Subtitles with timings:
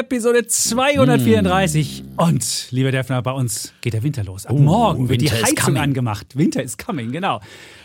[0.00, 2.04] Episode 234.
[2.16, 4.46] Und, lieber Defner, bei uns geht der Winter los.
[4.46, 6.36] Ab morgen wird die Winter is Heizung angemacht.
[6.36, 7.40] Winter is coming, genau.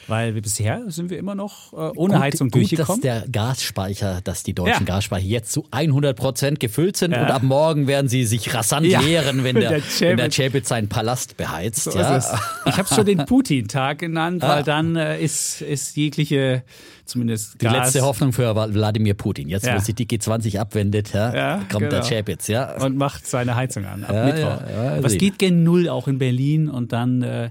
[0.08, 3.02] Weil wir bisher sind wir immer noch äh, ohne Gut- Heizung gut, durchgekommen.
[3.02, 4.96] dass der Gasspeicher, dass die deutschen Ja.
[4.96, 7.24] Gasspeicher jetzt zu 100 Prozent gefüllt sind Ja.
[7.24, 9.00] und ab morgen werden sie sich rasant Ja.
[9.02, 11.84] leeren, wenn der, Der wenn der Chapitz seinen Palast beheizt.
[11.86, 12.18] So ja.
[12.66, 14.50] Ich habe es schon den Putin-Tag genannt, Ah.
[14.58, 16.64] weil dann äh, ist, ist jegliche,
[17.06, 19.50] zumindest Die Gas letzte Hoffnung für Wladimir Putin.
[19.50, 19.76] Jetzt, Ja.
[19.76, 22.08] wo sich die G20 abwendet, ja, Ja, kommt der genau.
[22.08, 22.48] Chapitz.
[22.48, 22.76] Ja.
[22.84, 24.62] und macht seine Heizung an ab Mittwoch.
[25.02, 25.20] Was sehen.
[25.20, 27.50] geht gen Null auch in Berlin und dann äh,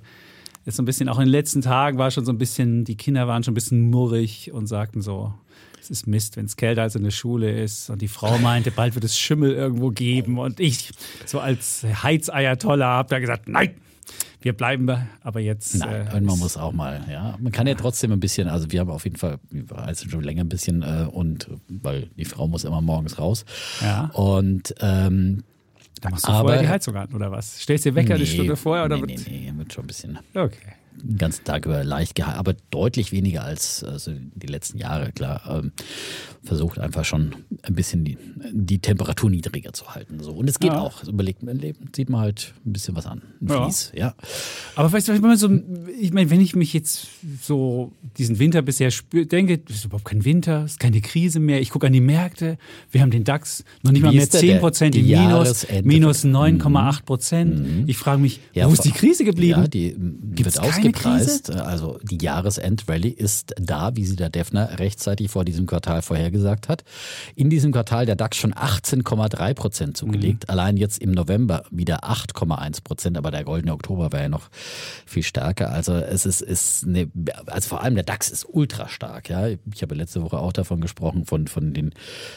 [0.65, 2.97] ist so ein bisschen, auch in den letzten Tagen war schon so ein bisschen, die
[2.97, 5.35] Kinder waren schon ein bisschen murrig und sagten so,
[5.81, 7.91] es ist Mist, wenn es kälter als in der Schule ist.
[7.91, 10.39] Und die Frau meinte, bald wird es Schimmel irgendwo geben.
[10.39, 10.93] Und ich,
[11.27, 13.75] so als Heizayatollah, habe da gesagt, nein,
[14.41, 14.91] wir bleiben
[15.23, 15.77] aber jetzt.
[15.77, 17.37] Nein, äh, man muss auch mal, ja.
[17.39, 20.23] Man kann ja trotzdem ein bisschen, also wir haben auf jeden Fall, wir heizen schon
[20.23, 23.45] länger ein bisschen äh, und weil die Frau muss immer morgens raus.
[23.83, 24.11] Ja.
[24.15, 25.45] Und ähm,
[26.05, 27.59] Da machst du Aber- vorher die Heizung an, oder was?
[27.63, 28.85] Stellst dir Wecker eine nee, Stunde vorher?
[28.85, 30.59] Oder nee, nee, nee, wird schon ein bisschen Okay.
[31.03, 35.43] Den ganzen Tag über leicht geheizt, aber deutlich weniger als also die letzten Jahre, klar.
[35.49, 35.73] Ähm,
[36.43, 38.19] versucht einfach schon ein bisschen die,
[38.53, 40.21] die Temperatur niedriger zu halten.
[40.21, 40.33] So.
[40.33, 40.81] Und es geht Ja.
[40.81, 41.03] auch.
[41.03, 41.59] So Überlegt man,
[41.97, 43.23] sieht man halt ein bisschen was an.
[43.41, 43.63] Ein Ja.
[43.65, 44.15] Vlies, ja.
[44.77, 45.49] Aber weißt du, wenn so,
[45.99, 47.07] ich meine, wenn ich mich jetzt
[47.41, 51.41] so diesen Winter bisher spüre, denke, es ist überhaupt kein Winter, es ist keine Krise
[51.41, 51.63] mehr.
[51.63, 52.59] Ich gucke an die Märkte,
[52.91, 54.61] wir haben den DAX noch nicht mal Wie mehr ist der 10 denn?
[54.61, 57.89] Prozent im Minus, minus 9,8 Prozent.
[57.89, 59.63] Ich frage mich, Ja, wo ist die Krise geblieben?
[59.63, 61.51] Ja, die ähm, Gibt's wird keine ausgepreist.
[61.51, 66.85] Also die Jahresend-Rallye ist da, wie sie der Defner rechtzeitig vor diesem Quartal vorhergesagt hat.
[67.35, 70.49] In diesem Quartal der DAX schon 18,3 Prozent zugelegt.
[70.49, 73.19] Allein jetzt im November wieder 8,1 Prozent.
[73.19, 74.49] Aber der goldene Oktober war ja noch
[75.07, 75.71] viel stärker.
[75.71, 77.11] Also es ist, ist eine,
[77.47, 79.29] also vor allem der DAX ist ultra stark.
[79.29, 81.93] Ja, ich habe letzte Woche auch davon gesprochen von von den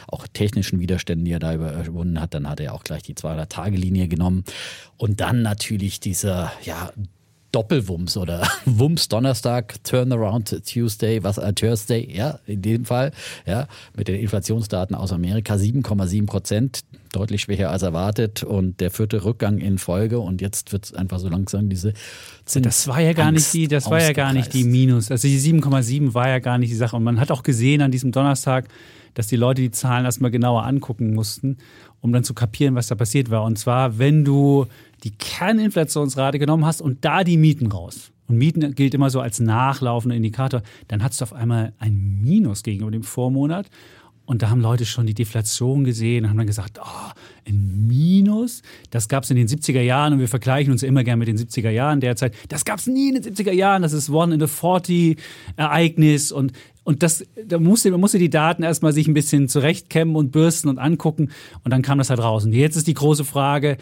[0.08, 2.34] auch technischen Widerständen, die er da überwunden hat.
[2.34, 4.44] Dann hat er auch gleich die 200-Tage-Linie genommen
[4.98, 6.92] und dann natürlich dieser ja
[7.58, 13.12] Doppelwumms oder Wumms Donnerstag, Turnaround Tuesday, was äh, Thursday, ja, in dem Fall,
[13.48, 16.82] ja, mit den Inflationsdaten aus Amerika 7,7 Prozent,
[17.12, 21.30] deutlich schwächer als erwartet und der vierte Rückgang in Folge und jetzt wird einfach so
[21.30, 21.94] langsam diese
[22.46, 25.10] Zins Das war ja gar nicht die, das war ja gar nicht die Minus.
[25.10, 26.96] Also die 7,7 war ja gar nicht die Sache.
[26.96, 28.68] Und man hat auch gesehen an diesem Donnerstag,
[29.16, 31.58] dass die Leute die Zahlen erstmal genauer angucken mussten,
[32.02, 33.44] um dann zu kapieren, was da passiert war.
[33.44, 34.68] Und zwar, wenn du
[35.04, 38.12] die Kerninflationsrate genommen hast und da die Mieten raus.
[38.28, 42.64] Und Mieten gilt immer so als nachlaufender Indikator, dann hattest du auf einmal ein Minus
[42.64, 43.68] gegenüber dem Vormonat.
[44.26, 47.12] Und da haben Leute schon die Deflation gesehen und haben dann gesagt, oh,
[47.48, 51.20] ein Minus, das gab es in den 70er Jahren und wir vergleichen uns immer gerne
[51.20, 52.36] mit den 70er Jahren derzeit.
[52.50, 55.18] Das gab es nie in den 70er Jahren, das ist One in the 40
[55.56, 56.52] Ereignis und
[56.88, 60.70] und das, da musste, man musste die Daten erstmal sich ein bisschen zurechtkämmen und bürsten
[60.70, 61.32] und angucken
[61.66, 62.46] und dann kam das halt raus.
[62.46, 63.76] Und jetzt ist die große Frage,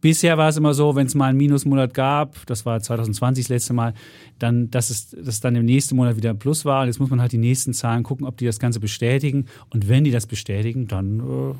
[0.00, 3.48] Bisher war es immer so, wenn es mal einen Minusmonat gab, das war 2020 das
[3.48, 3.94] letzte Mal,
[4.38, 6.82] dann, dass es dass dann im nächsten Monat wieder ein Plus war.
[6.82, 9.46] Und jetzt muss man halt die nächsten Zahlen gucken, ob die das Ganze bestätigen.
[9.70, 11.54] Und wenn die das bestätigen, dann äh,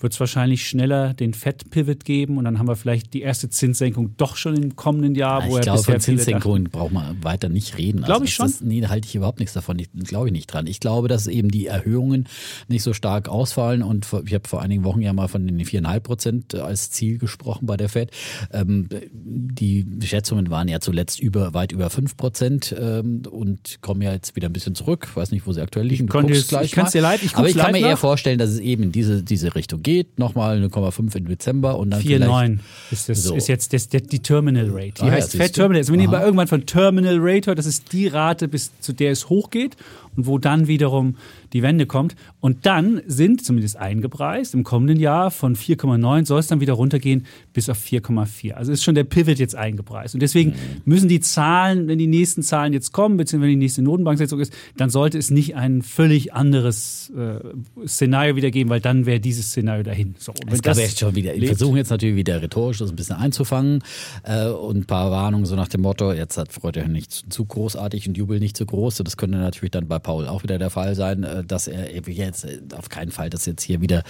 [0.00, 4.14] wird es wahrscheinlich schneller den Fed-Pivot geben und dann haben wir vielleicht die erste Zinssenkung
[4.16, 8.02] doch schon im kommenden Jahr, wo ich glaube, von Zinssenkungen braucht man weiter nicht reden.
[8.02, 8.46] Glaub ich das schon.
[8.46, 9.78] Ist, nee, da halte ich überhaupt nichts davon.
[9.78, 10.66] Ich glaube ich nicht dran.
[10.66, 12.28] Ich glaube, dass eben die Erhöhungen
[12.68, 13.82] nicht so stark ausfallen.
[13.82, 17.66] Und ich habe vor einigen Wochen ja mal von den 4,5 Prozent als Ziel gesprochen
[17.66, 18.10] bei der Fed.
[18.52, 24.12] Ähm, die Schätzungen waren ja zuletzt über weit über 5 Prozent ähm, und kommen ja
[24.12, 25.06] jetzt wieder ein bisschen zurück.
[25.10, 26.06] Ich weiß nicht, wo sie aktuell liegen.
[26.28, 26.98] Es- ich kann's mal.
[27.00, 27.98] dir leid- ich Aber ich kann mir eher nach.
[27.98, 29.87] vorstellen, dass es eben in diese, diese Richtung geht.
[30.16, 32.58] Nochmal 0,5 im Dezember und dann vielleicht 4,9
[32.90, 33.34] ist, das, So.
[33.34, 34.92] ist jetzt das, der, die Terminal Rate.
[34.98, 35.54] Die Ah ja, heißt siehst Fed.
[35.54, 35.80] Terminal.
[35.80, 39.10] Also wenn ihr irgendwann von Terminal Rate hört, das ist die Rate, bis zu der
[39.12, 39.76] es hochgeht
[40.16, 41.16] und wo dann wiederum
[41.52, 42.14] die Wende kommt.
[42.40, 47.26] Und dann sind zumindest eingepreist im kommenden Jahr von 4,9 soll es dann wieder runtergehen
[47.52, 48.52] bis auf 4,4.
[48.52, 50.14] Also ist schon der Pivot jetzt eingepreist.
[50.14, 50.54] Und deswegen
[50.84, 54.52] müssen die Zahlen, wenn die nächsten Zahlen jetzt kommen, beziehungsweise wenn die nächste Notenbanksetzung ist,
[54.76, 59.48] dann sollte es nicht ein völlig anderes äh, Szenario wieder geben, weil dann wäre dieses
[59.48, 60.14] Szenario dahin.
[60.18, 63.16] So, Es gab jetzt schon wieder, wir versuchen jetzt natürlich wieder rhetorisch das ein bisschen
[63.16, 63.82] einzufangen
[64.22, 68.08] äh, und ein paar Warnungen so nach dem Motto, jetzt hat Freude nicht zu großartig
[68.08, 68.96] und Jubel nicht zu groß.
[68.98, 71.24] Das könnte natürlich dann bei Paul auch wieder der Fall sein.
[71.24, 72.46] Äh, dass er jetzt
[72.76, 74.02] auf keinen Fall, dass jetzt hier wieder,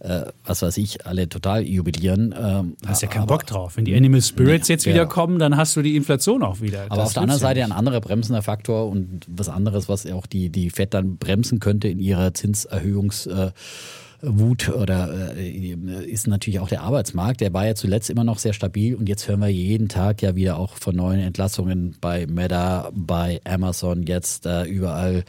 [0.00, 2.34] äh, was weiß ich, alle total jubilieren.
[2.38, 3.76] Ähm, hast ja keinen aber, Bock drauf.
[3.76, 5.04] Wenn die Animal Spirits nee, jetzt wieder ja.
[5.06, 6.84] kommen, dann hast du die Inflation auch wieder.
[6.88, 10.26] Aber das auf der anderen Seite ein anderer bremsender Faktor und was anderes, was auch
[10.26, 13.52] die, die FED dann bremsen könnte in ihrer Zinserhöhungs- äh,
[14.26, 17.40] Wut oder äh, ist natürlich auch der Arbeitsmarkt.
[17.40, 20.34] Der war ja zuletzt immer noch sehr stabil und jetzt hören wir jeden Tag ja
[20.34, 25.24] wieder auch von neuen Entlassungen bei Meta, bei Amazon, jetzt äh, überall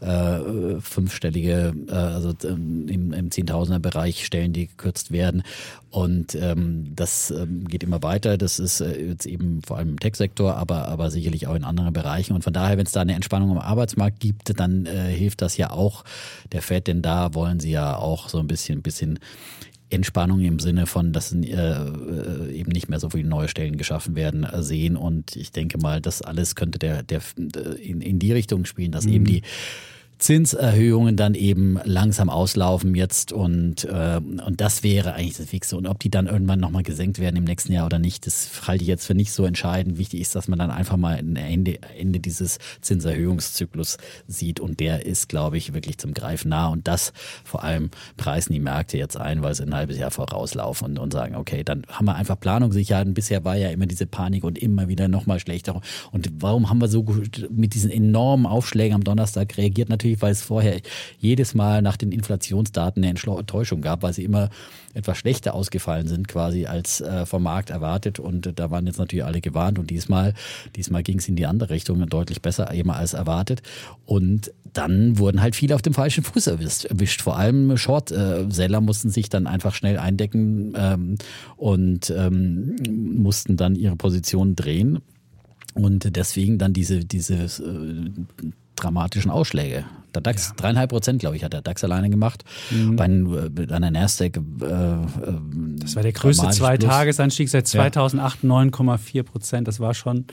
[0.00, 5.42] äh, fünfstellige, äh, also ähm, im, im Zehntausender-Bereich Stellen, die gekürzt werden.
[5.96, 8.36] Und ähm, das ähm, geht immer weiter.
[8.36, 11.94] Das ist äh, jetzt eben vor allem im Tech-Sektor, aber, aber sicherlich auch in anderen
[11.94, 12.34] Bereichen.
[12.34, 15.56] Und von daher, wenn es da eine Entspannung am Arbeitsmarkt gibt, dann äh, hilft das
[15.56, 16.04] ja auch
[16.52, 19.20] der Fed, denn da wollen sie ja auch so ein bisschen, bisschen
[19.88, 24.16] Entspannung im Sinne von, dass äh, äh, eben nicht mehr so viele neue Stellen geschaffen
[24.16, 24.98] werden, äh, sehen.
[24.98, 27.22] Und ich denke mal, das alles könnte der, der
[27.80, 29.12] in, in die Richtung spielen, dass mhm.
[29.12, 29.42] eben die
[30.18, 35.76] Zinserhöhungen dann eben langsam auslaufen jetzt und, äh, und das wäre eigentlich das Wichtigste.
[35.76, 38.82] Und ob die dann irgendwann nochmal gesenkt werden im nächsten Jahr oder nicht, das halte
[38.82, 39.98] ich jetzt für nicht so entscheidend.
[39.98, 45.04] Wichtig ist, dass man dann einfach mal ein Ende, Ende dieses Zinserhöhungszyklus sieht und der
[45.04, 47.12] ist, glaube ich, wirklich zum Greifen nah und das
[47.44, 51.12] vor allem preisen die Märkte jetzt ein, weil sie ein halbes Jahr vorauslaufen und, und
[51.12, 53.12] sagen, okay, dann haben wir einfach Planungssicherheit.
[53.12, 55.80] bisher war ja immer diese Panik und immer wieder nochmal schlechter.
[56.10, 57.04] Und warum haben wir so
[57.50, 59.88] mit diesen enormen Aufschlägen am Donnerstag reagiert?
[59.88, 60.80] Natürlich natürlich, weil es vorher
[61.18, 64.50] jedes Mal nach den Inflationsdaten eine Enttäuschung gab, weil sie immer
[64.94, 68.18] etwas schlechter ausgefallen sind quasi als äh, vom Markt erwartet.
[68.18, 69.78] Und äh, da waren jetzt natürlich alle gewarnt.
[69.78, 70.34] Und diesmal
[70.76, 73.62] diesmal ging es in die andere Richtung deutlich besser eben als erwartet.
[74.04, 77.22] Und dann wurden halt viele auf dem falschen Fuß erwischt, erwischt.
[77.22, 81.16] vor allem Short-Seller mussten sich dann einfach schnell eindecken ähm,
[81.56, 82.76] und ähm,
[83.16, 85.00] mussten dann ihre Positionen drehen.
[85.74, 88.10] Und deswegen dann diese, diese äh,
[88.76, 89.84] dramatischen Ausschläge.
[90.14, 90.96] Der DAX, dreieinhalb ja.
[90.96, 92.44] Prozent, glaube ich, hat der DAX alleine gemacht.
[92.70, 92.96] Mhm.
[92.96, 94.36] Bei, äh, einer Nasdaq.
[94.36, 94.98] Äh, äh,
[95.78, 98.48] das war der größte Zweitagesanstieg seit 2008, ja.
[98.48, 99.68] 9,4 Prozent.
[99.68, 100.24] Das war schon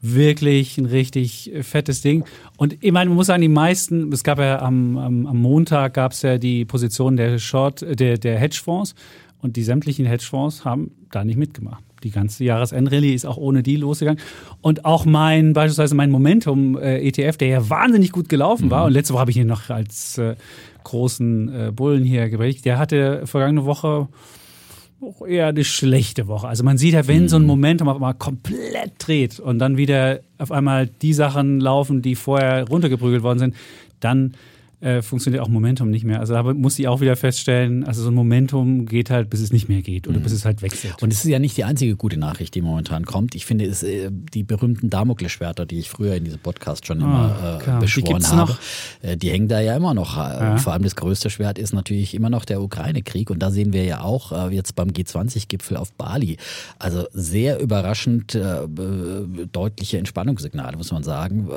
[0.00, 2.24] wirklich ein richtig fettes Ding.
[2.56, 5.94] Und ich meine, man muss sagen, die meisten, es gab ja am, am, am Montag
[5.94, 8.96] gab es ja die Position der Short, der, der Hedgefonds
[9.40, 13.76] und die sämtlichen Hedgefonds haben da nicht mitgemacht die ganze Jahresendrallye ist auch ohne die
[13.76, 14.20] losgegangen.
[14.60, 18.86] Und auch mein, beispielsweise mein Momentum-ETF, der ja wahnsinnig gut gelaufen war, mhm.
[18.86, 20.36] und letzte Woche habe ich ihn noch als äh,
[20.84, 24.08] großen äh, Bullen hier geberichtet, der hatte vergangene Woche
[25.02, 26.46] auch eher eine schlechte Woche.
[26.46, 27.48] Also man sieht ja, wenn so ein mhm.
[27.48, 32.68] Momentum auf einmal komplett dreht und dann wieder auf einmal die Sachen laufen, die vorher
[32.68, 33.54] runtergeprügelt worden sind,
[34.00, 34.34] dann
[34.82, 36.18] äh, funktioniert auch Momentum nicht mehr.
[36.18, 39.52] Also da muss ich auch wieder feststellen, also so ein Momentum geht halt, bis es
[39.52, 40.24] nicht mehr geht oder mhm.
[40.24, 41.00] bis es halt wechselt.
[41.02, 43.36] Und es ist ja nicht die einzige gute Nachricht, die momentan kommt.
[43.36, 47.60] Ich finde, es äh, die berühmten Damoklesschwerter, die ich früher in diesem Podcast schon immer
[47.64, 48.56] oh, äh, beschworen habe,
[49.02, 50.16] äh, die hängen da ja immer noch.
[50.16, 50.56] Äh, ja.
[50.58, 53.30] Vor allem das größte Schwert ist natürlich immer noch der Ukraine-Krieg.
[53.30, 56.38] Und da sehen wir ja auch äh, jetzt beim G20-Gipfel auf Bali.
[56.80, 58.36] Also sehr überraschend
[59.52, 61.48] deutliche Entspannungssignale, muss man sagen.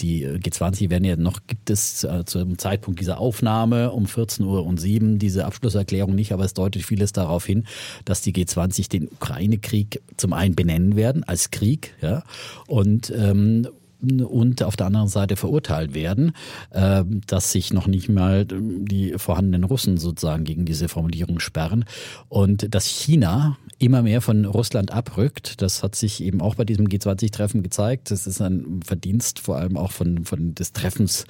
[0.00, 4.64] die G20 werden ja noch, gibt es äh, zum Zeitpunkt dieser Aufnahme um 14 Uhr
[4.64, 7.66] und 7 diese Abschlusserklärung nicht, aber es deutet vieles darauf hin,
[8.04, 12.22] dass die G20 den Ukraine-Krieg zum einen benennen werden als Krieg, ja,
[12.66, 13.68] und ähm,
[14.00, 16.32] und auf der anderen Seite verurteilt werden,
[16.70, 21.84] äh, dass sich noch nicht mal die vorhandenen Russen sozusagen gegen diese Formulierung sperren
[22.28, 25.60] und dass China immer mehr von Russland abrückt.
[25.60, 28.10] Das hat sich eben auch bei diesem G20-Treffen gezeigt.
[28.10, 31.26] Das ist ein Verdienst vor allem auch von, von des Treffens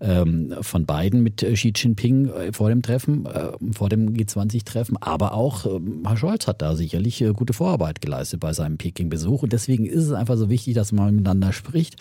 [0.00, 4.96] ähm, von Biden mit Xi Jinping äh, vor dem Treffen, äh, vor dem G20-Treffen.
[4.98, 9.42] Aber auch äh, Herr Scholz hat da sicherlich äh, gute Vorarbeit geleistet bei seinem Peking-Besuch.
[9.42, 11.96] Und deswegen ist es einfach so wichtig, dass man miteinander spricht.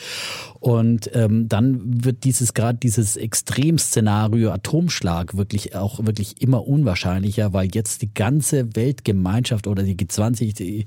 [0.59, 7.69] Und ähm, dann wird dieses gerade dieses Extremszenario Atomschlag wirklich auch wirklich immer unwahrscheinlicher, weil
[7.73, 10.85] jetzt die ganze Weltgemeinschaft oder die G20, die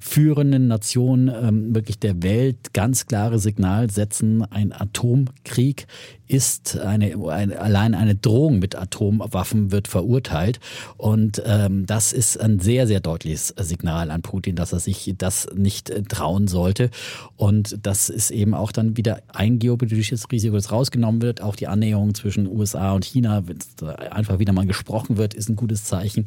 [0.00, 5.86] führenden Nationen ähm, wirklich der Welt ganz klare Signal setzen, ein Atomkrieg
[6.32, 10.60] ist eine, eine, allein eine Drohung mit Atomwaffen wird verurteilt.
[10.96, 15.46] Und ähm, das ist ein sehr, sehr deutliches Signal an Putin, dass er sich das
[15.54, 16.90] nicht äh, trauen sollte.
[17.36, 21.42] Und das ist eben auch dann wieder ein geopolitisches Risiko, das rausgenommen wird.
[21.42, 23.58] Auch die Annäherung zwischen USA und China, wenn
[24.10, 26.24] einfach wieder mal gesprochen wird, ist ein gutes Zeichen.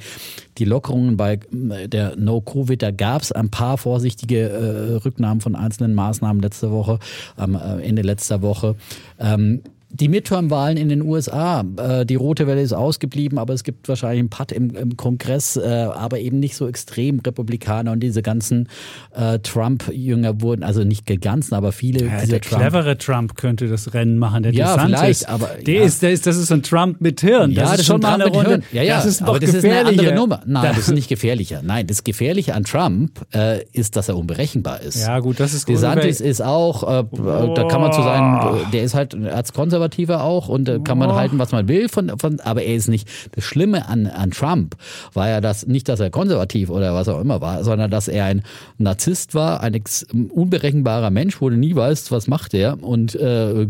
[0.60, 5.96] Die Lockerungen bei der No-Covid, da gab es ein paar vorsichtige äh, Rücknahmen von einzelnen
[5.96, 7.00] Maßnahmen letzte Woche,
[7.36, 8.76] am äh, Ende letzter Woche.
[9.20, 13.88] Ähm, die Midterm-Wahlen in den USA, äh, die rote Welle ist ausgeblieben, aber es gibt
[13.88, 18.22] wahrscheinlich einen Patt im, im Kongress, äh, aber eben nicht so extrem Republikaner und diese
[18.22, 18.68] ganzen
[19.14, 22.06] äh, Trump-Jünger wurden, also nicht ganzen, aber viele.
[22.06, 25.00] Ja, der Trump clevere Trump könnte das Rennen machen, der ja, DeSantis.
[25.00, 25.84] vielleicht, aber der ja.
[25.84, 27.54] ist, der ist, das ist ein Trump mit Hirn.
[27.54, 28.50] Das ja, ist das schon ist mal eine Runde.
[28.50, 28.64] Hirn.
[28.72, 30.16] Ja, ja, das ist aber das ist eine andere.
[30.16, 30.42] Nummer.
[30.46, 31.62] Nein, das ist nicht gefährlicher.
[31.64, 35.00] Nein, das Gefährliche an Trump äh, ist, dass er unberechenbar ist.
[35.00, 35.76] Ja, gut, das ist gut.
[35.76, 37.04] DeSantis ist auch, äh,
[37.56, 41.12] da kann man zu sein, der ist halt als Konservativer auch und äh, kann man
[41.14, 43.08] halten, was man will, von, von, aber er ist nicht.
[43.34, 44.76] Das Schlimme an, an Trump
[45.14, 48.26] war ja das, nicht, dass er konservativ oder was auch immer war, sondern dass er
[48.26, 48.44] ein
[48.78, 49.74] Narzisst war, ein
[50.30, 53.66] unberechenbarer Mensch, wo du nie weißt, was macht er und äh,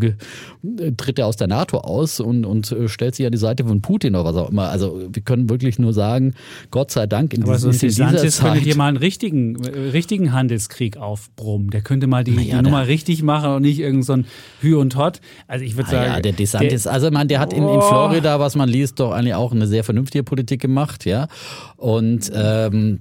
[0.98, 3.82] tritt er aus der NATO aus und, und äh, stellt sich an die Seite von
[3.82, 4.70] Putin oder was auch immer.
[4.70, 6.36] Also wir können wirklich nur sagen,
[6.72, 8.66] Gott sei Dank in, Aber so ein dies- in dieser DeSantis könnte Zeit.
[8.66, 11.70] dir mal einen richtigen, äh, richtigen Handelskrieg aufbrummen.
[11.72, 14.26] Der könnte mal die, Naja, die Nummer richtig machen und nicht irgend so ein
[14.62, 15.20] Hü und Hot.
[15.48, 17.82] Also ich würde Sagen, ja, der DeSantis, also man, der hat in, in Oh.
[17.82, 21.28] Florida, was man liest, doch eigentlich auch eine sehr vernünftige Politik gemacht, ja.
[21.78, 23.00] Und ähm,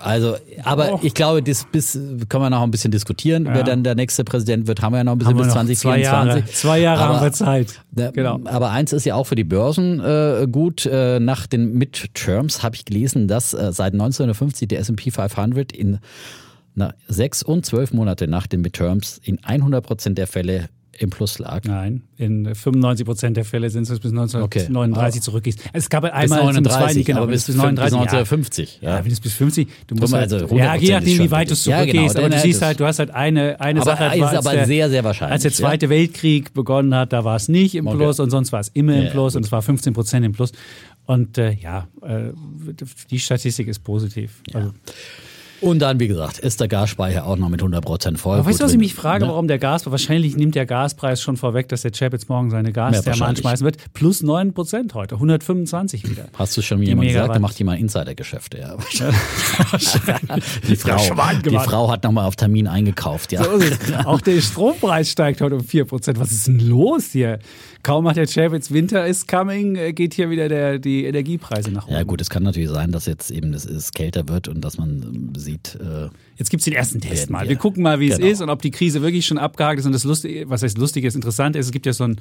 [0.00, 1.00] also, aber Oh.
[1.02, 1.92] ich glaube, das bis
[2.28, 3.46] können wir noch ein bisschen diskutieren.
[3.50, 5.74] Wer dann der nächste Präsident wird, haben wir ja noch ein bisschen bis noch 2024.
[5.74, 5.98] zwei
[6.38, 7.80] Jahre, zwei Jahre aber, haben wir Zeit.
[8.14, 8.40] Genau.
[8.44, 10.84] Aber eins ist ja auch für die Börsen äh, gut.
[10.86, 15.98] Äh, nach den Midterms habe ich gelesen, dass äh, seit 1950 der S&P 500 in
[16.74, 21.38] na, sechs und zwölf Monate nach den Midterms in 100 Prozent der Fälle im Plus
[21.38, 21.62] lag.
[21.64, 25.60] Nein, in 95 Prozent der Fälle sind es bis 1939 zurückgehst.
[25.72, 27.98] Es gab Bis einmal zum 39, zweiten, genau, aber bis, bis bis 39.
[27.98, 28.78] 1950.
[28.80, 28.98] Ja.
[28.98, 31.50] ja, wenn es bis 50, du musst halt, also ja, 100% je nachdem, wie weit
[31.50, 31.66] du wirklich.
[31.66, 34.16] Ja, zurückgehst, genau, aber du dann siehst halt du hast halt eine, eine Aber Sache,
[34.16, 35.56] ist aber der, sehr, sehr wahrscheinlich, Als der ja.
[35.56, 37.96] Zweite Weltkrieg begonnen hat, da war es nicht im Okay.
[37.98, 40.24] Plus und sonst war es immer Ja, im ja, Plus und es war 15 Prozent
[40.24, 40.52] im Plus.
[41.06, 42.32] Und äh, ja, äh,
[43.10, 44.42] die Statistik ist positiv.
[44.54, 44.72] Also,
[45.60, 48.38] Und dann, wie gesagt, ist der Gasspeicher auch noch mit 100 Prozent voll.
[48.38, 49.30] aber weißt du, was ich mich frage, ne?
[49.30, 52.72] warum der Gas, wahrscheinlich nimmt der Gaspreis schon vorweg, dass der Chap jetzt morgen seine
[52.72, 53.28] Gastherme wahrscheinlich.
[53.38, 53.76] anschmeißen wird.
[53.94, 56.26] Plus 9 Prozent heute, 125 wieder.
[56.34, 57.34] Hast du schon Die jemand gesagt, Megawatt.
[57.36, 58.76] der macht jemand Insidergeschäfte, ja.
[60.68, 60.98] die, Frau,
[61.44, 61.58] die.
[61.58, 63.42] Frau hat nochmal auf Termin eingekauft, ja.
[63.44, 63.50] So.
[64.04, 66.18] Auch der Strompreis steigt heute um 4%.
[66.18, 67.38] Was ist denn los hier?
[67.84, 71.70] Kaum macht der Chef jetzt Winter is coming, äh, geht hier wieder der, die Energiepreise
[71.70, 71.94] nach oben.
[71.94, 74.78] Ja gut, es kann natürlich sein, dass jetzt eben es, es kälter wird und dass
[74.78, 77.42] man ähm, sieht, äh, Jetzt gibt's den ersten Test mal.
[77.42, 77.50] wir.
[77.50, 78.24] Wir gucken mal, wie Genau.
[78.24, 79.86] es ist und ob die Krise wirklich schon abgehakt ist.
[79.86, 82.20] Und das Lustige, was heißt lustig, ist interessant ist, es gibt ja so ein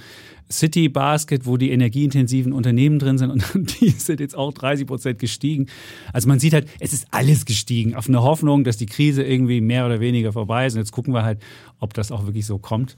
[0.51, 3.43] City Basket, wo die energieintensiven Unternehmen drin sind und
[3.81, 5.67] die sind jetzt auch 30 Prozent gestiegen.
[6.11, 9.61] Also man sieht halt, es ist alles gestiegen auf eine Hoffnung, dass die Krise irgendwie
[9.61, 10.73] mehr oder weniger vorbei ist.
[10.73, 11.39] Und jetzt gucken wir halt,
[11.79, 12.97] ob das auch wirklich so kommt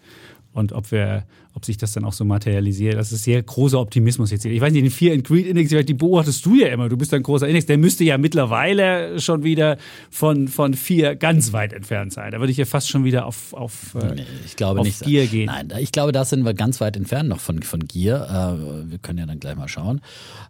[0.55, 2.95] und ob wir, ob sich das dann auch so materialisiert.
[2.95, 4.53] Das ist sehr großer Optimismus jetzt hier.
[4.53, 6.88] Ich weiß nicht, den Fear and Greed Index, die beobachtest du ja immer.
[6.88, 7.65] Du bist ein großer Index.
[7.65, 9.77] Der müsste ja mittlerweile schon wieder
[10.09, 12.31] von, von vier ganz weit entfernt sein.
[12.31, 15.01] Da würde ich ja fast schon wieder auf, auf, äh, nee, ich glaube auf nicht.
[15.03, 15.47] Gier gehen.
[15.47, 18.15] Nein, ich glaube, da sind wir ganz weit entfernt noch von, von Gier.
[18.15, 20.00] Äh, wir können ja dann gleich mal schauen.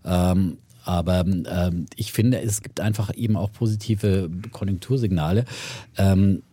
[0.05, 5.45] Ähm, aber ähm, ich finde, es gibt einfach eben auch positive Konjunktursignale.
[5.97, 6.43] Ähm,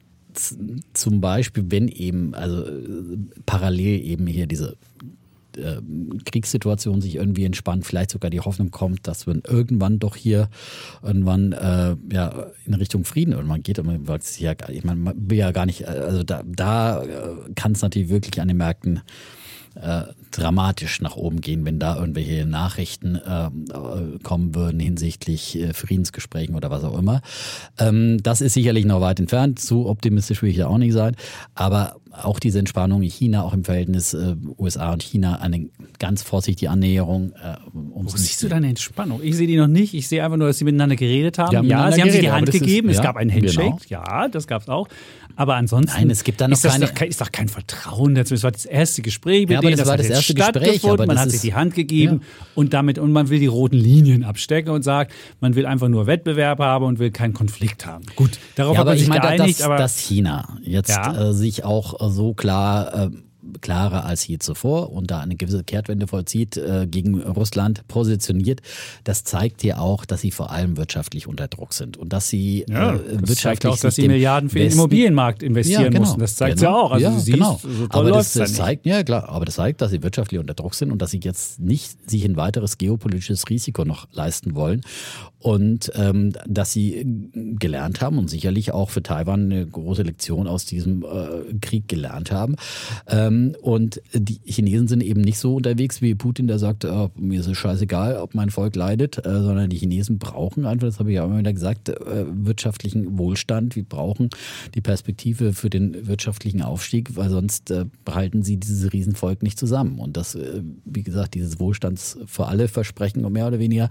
[0.94, 2.64] zum Beispiel, wenn eben, also
[3.46, 4.76] parallel eben hier diese
[5.56, 5.80] äh,
[6.24, 10.48] Kriegssituation sich irgendwie entspannt, vielleicht sogar die Hoffnung kommt, dass man irgendwann doch hier
[11.02, 13.78] irgendwann äh, ja in Richtung Frieden irgendwann geht.
[13.78, 14.08] Und man
[14.40, 17.82] ja, ich meine, man will ja gar nicht, äh, also da, da äh, kann es
[17.82, 19.00] natürlich wirklich an den Märkten
[19.80, 25.72] äh, dramatisch nach oben gehen, wenn da irgendwelche Nachrichten äh, äh, kommen würden hinsichtlich äh,
[25.72, 27.20] Friedensgesprächen oder was auch immer.
[27.78, 29.58] Ähm, das ist sicherlich noch weit entfernt.
[29.58, 31.16] Zu optimistisch will ich ja auch nicht sein.
[31.54, 36.22] Aber auch diese Entspannung in China, auch im Verhältnis äh, USA und China, eine ganz
[36.22, 37.32] vorsichtige Annäherung.
[37.32, 39.20] Äh, Wo siehst du deine Entspannung?
[39.22, 39.94] Ich sehe die noch nicht.
[39.94, 41.50] Ich sehe einfach nur, dass sie miteinander geredet haben.
[41.50, 42.88] Die haben ja, sie haben sich die geredet, Hand das ist- gegeben.
[42.90, 43.64] es ja, gab einen Handshake.
[43.64, 43.78] genau.
[43.88, 44.88] Ja, das gab es auch.
[45.36, 47.48] Aber ansonsten Nein, es gibt da noch ist, das keine- doch, kein- ist doch kein
[47.48, 48.34] Vertrauen dazu.
[48.34, 49.78] Es war das erste Gespräch mit Ja, aber denen.
[49.78, 52.20] das war hat das jetzt erste Gespräch, aber Man das hat sich die Hand gegeben
[52.22, 52.46] Ja.
[52.54, 56.06] und damit und man will die roten Linien abstecken und sagt, man will einfach nur
[56.06, 58.04] Wettbewerb haben und will keinen Konflikt haben.
[58.16, 59.60] Gut, darauf Ja, hat aber man sich ich meine, geeinigt.
[59.60, 61.30] dass, aber dass China jetzt Ja.
[61.30, 63.10] äh, sich auch äh, so klar, äh,
[63.60, 68.60] klarer als je zuvor und da eine gewisse Kehrtwende vollzieht, äh, gegen Russland positioniert,
[69.04, 72.64] das zeigt ja auch, dass sie vor allem wirtschaftlich unter Druck sind und dass sie
[72.68, 75.88] ja, äh, das wirtschaftlich zeigt auch, dass sie Milliarden für den Westen- Immobilienmarkt investieren Ja,
[75.88, 76.00] genau.
[76.00, 76.20] mussten.
[76.20, 76.70] Das zeigt genau.
[76.70, 76.92] ja auch.
[76.92, 77.60] Also ja, siehst, genau.
[77.62, 80.74] so aber das, das zeigt, ja klar, aber das zeigt, dass sie wirtschaftlich unter Druck
[80.74, 84.82] sind und dass sie jetzt nicht sich ein weiteres geopolitisches Risiko noch leisten wollen
[85.38, 87.04] und ähm, dass sie
[87.58, 92.30] gelernt haben und sicherlich auch für Taiwan eine große Lektion aus diesem äh, Krieg gelernt
[92.30, 92.56] haben,
[93.08, 97.40] Ähm, und die Chinesen sind eben nicht so unterwegs wie Putin, der sagt, oh, mir
[97.40, 101.10] ist es scheißegal, ob mein Volk leidet, äh, sondern die Chinesen brauchen einfach, das habe
[101.10, 103.76] ich ja immer wieder gesagt, äh, wirtschaftlichen Wohlstand.
[103.76, 104.30] Wir brauchen
[104.74, 109.98] die Perspektive für den wirtschaftlichen Aufstieg, weil sonst äh, behalten sie dieses Riesenvolk nicht zusammen.
[109.98, 113.88] Und das, äh, wie gesagt, dieses Wohlstands für alle Versprechen, mehr oder weniger,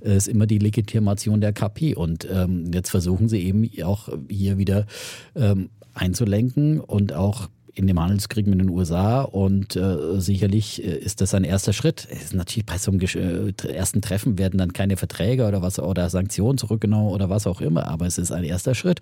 [0.00, 1.94] äh, ist immer die Legitimation der KP.
[1.94, 4.86] Und ähm, jetzt versuchen sie eben auch hier wieder
[5.34, 11.20] ähm, einzulenken und auch in dem Handelskrieg mit den USA und äh, sicherlich äh, ist
[11.20, 12.06] das ein erster Schritt.
[12.10, 15.78] Es ist natürlich bei so einem äh, ersten Treffen werden dann keine Verträge oder was
[15.78, 19.00] oder Sanktionen zurückgenommen oder was auch immer, aber es ist ein erster Schritt.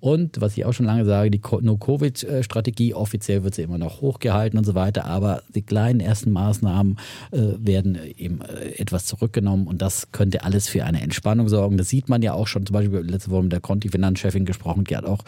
[0.00, 4.58] Und was ich auch schon lange sage, die No-Covid-Strategie, offiziell wird sie immer noch hochgehalten
[4.58, 6.98] und so weiter, aber die kleinen ersten Maßnahmen
[7.30, 11.78] äh, werden eben äh, etwas zurückgenommen und das könnte alles für eine Entspannung sorgen.
[11.78, 14.96] Das sieht man ja auch schon, zum Beispiel letzte Woche mit der Conti-Finanzchefin gesprochen, die
[14.96, 15.24] hat auch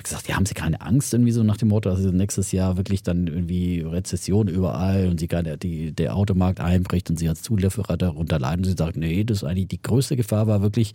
[0.00, 2.52] gesagt, ja, haben Sie keine Angst irgendwie so nach dem Motto, dass Sie nächstes nächstes
[2.52, 7.28] Jahr wirklich dann irgendwie Rezession überall und sie gar die, der Automarkt einbricht und sie
[7.28, 8.58] als Zulieferer darunter leiden.
[8.58, 10.92] Und sie sagt, nee, das ist eigentlich die größte Gefahr war wirklich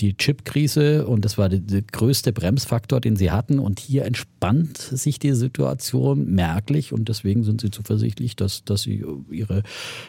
[0.00, 3.60] die Chipkrise und das war der, der größte Bremsfaktor, den sie hatten.
[3.60, 9.04] Und hier entspannt sich die Situation merklich und deswegen sind sie zuversichtlich, dass, dass sie
[9.30, 9.62] ihre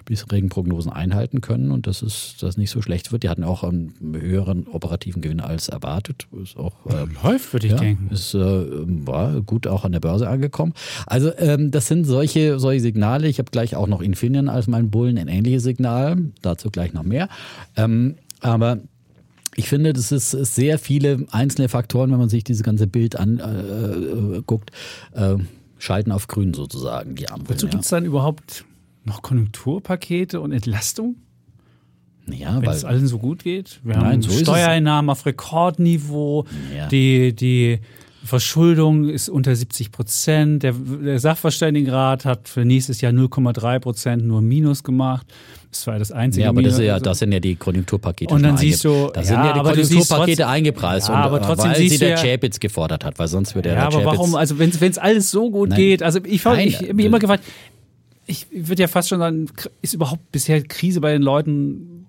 [0.05, 3.23] bisherigen Prognosen einhalten können und dass es das nicht so schlecht wird.
[3.23, 6.27] Die hatten auch einen höheren operativen Gewinn als erwartet.
[6.41, 8.09] Ist auch, äh, Läuft, würde ich ja, denken.
[8.11, 10.73] Ist, äh, war gut auch an der Börse angekommen bekommen.
[11.05, 13.27] Also ähm, das sind solche, solche Signale.
[13.27, 16.17] Ich habe gleich auch noch Infineon als mein Bullen, ein ähnliches Signal.
[16.41, 17.29] Dazu gleich noch mehr.
[17.75, 18.79] Ähm, aber
[19.55, 24.71] ich finde, das ist sehr viele einzelne Faktoren, wenn man sich dieses ganze Bild anguckt,
[25.13, 25.37] äh, äh,
[25.77, 27.55] schalten auf grün sozusagen die Ampel.
[27.55, 27.71] Wozu ja.
[27.71, 28.65] gibt es dann überhaupt
[29.05, 31.17] noch Konjunkturpakete und Entlastung?
[32.25, 33.81] Ja, Wenn es allen so gut geht.
[33.83, 36.87] Wir nein, haben so Steuereinnahmen auf Rekordniveau, ja.
[36.87, 37.79] die, die
[38.23, 40.63] Verschuldung ist unter 70 Prozent.
[40.63, 45.27] Der, der Sachverständigenrat hat für nächstes Jahr 0,3 Prozent nur Minus gemacht.
[45.69, 46.43] Das war das einzige.
[46.43, 48.33] Ja, aber das, ja, das sind ja die Konjunkturpakete.
[48.33, 51.97] Und dann siehst du, da sind ja, die Konjunkturpakete eingepreist, ja, aber trotzdem weil sie
[51.97, 54.35] der Chapitz gefordert hat, weil sonst würde er ja, aber warum?
[54.35, 55.79] Also wenn es alles so gut Nein.
[55.79, 57.43] geht, also ich habe mich immer gefragt,
[58.25, 59.47] ich würde ja fast schon sagen,
[59.81, 62.02] ist überhaupt bisher Krise bei den Leuten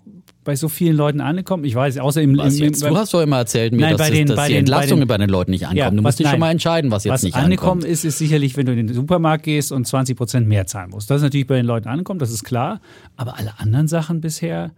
[0.45, 1.65] bei so vielen Leuten angekommen?
[1.65, 2.83] Ich weiß, außer im, was im, jetzt?
[2.83, 5.51] du hast doch immer erzählt mir, nein, dass, den, dass die Entlastungen bei den, Leuten
[5.51, 5.79] nicht ankommen.
[5.79, 7.93] Ja, du musst dich schon mal entscheiden, was jetzt was nicht angekommen ankommt.
[7.93, 11.11] ist, ist sicherlich, wenn du in den Supermarkt gehst und 20 Prozent mehr zahlen musst.
[11.11, 12.81] Das ist natürlich bei den Leuten angekommen, das ist klar.
[13.17, 14.71] Aber alle anderen Sachen bisher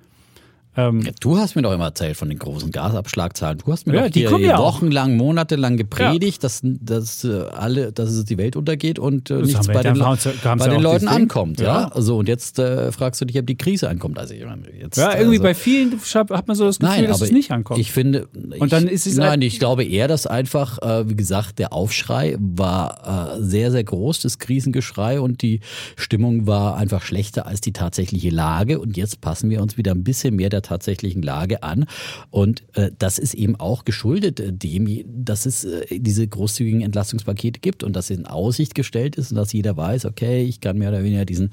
[0.76, 3.59] ähm, ja, du hast mir doch immer erzählt von den großen Gasabschlagzahlen.
[3.64, 8.11] Du hast mir ja, doch die ja wochenlang, monatelang gepredigt, dass, dass, äh, alle, dass
[8.11, 11.60] es die Welt untergeht und äh, nichts bei den, bei den Leuten ankommt.
[11.60, 11.91] Ja.
[11.95, 14.19] So, und jetzt äh, fragst du dich, ob die Krise ankommt.
[14.19, 14.45] Also, ich
[14.80, 15.99] jetzt, ja, irgendwie also, bei vielen
[16.30, 17.80] hat man so das Gefühl, nein, dass es nicht ankommt.
[17.80, 21.58] Ich finde, und dann ist es nein, ich glaube eher, dass einfach, äh, wie gesagt,
[21.58, 25.60] der Aufschrei war äh, sehr, sehr groß, das Krisengeschrei und die
[25.97, 28.78] Stimmung war einfach schlechter als die tatsächliche Lage.
[28.78, 31.87] Und jetzt passen wir uns wieder ein bisschen mehr der tatsächlichen Lage an.
[32.31, 37.61] Und äh, das ist eben auch geschuldet äh, dem, dass es äh, diese großzügigen Entlastungspakete
[37.61, 40.91] gibt und dass in Aussicht gestellt ist und dass jeder weiß, okay, ich kann mehr
[40.91, 41.50] oder weniger diesen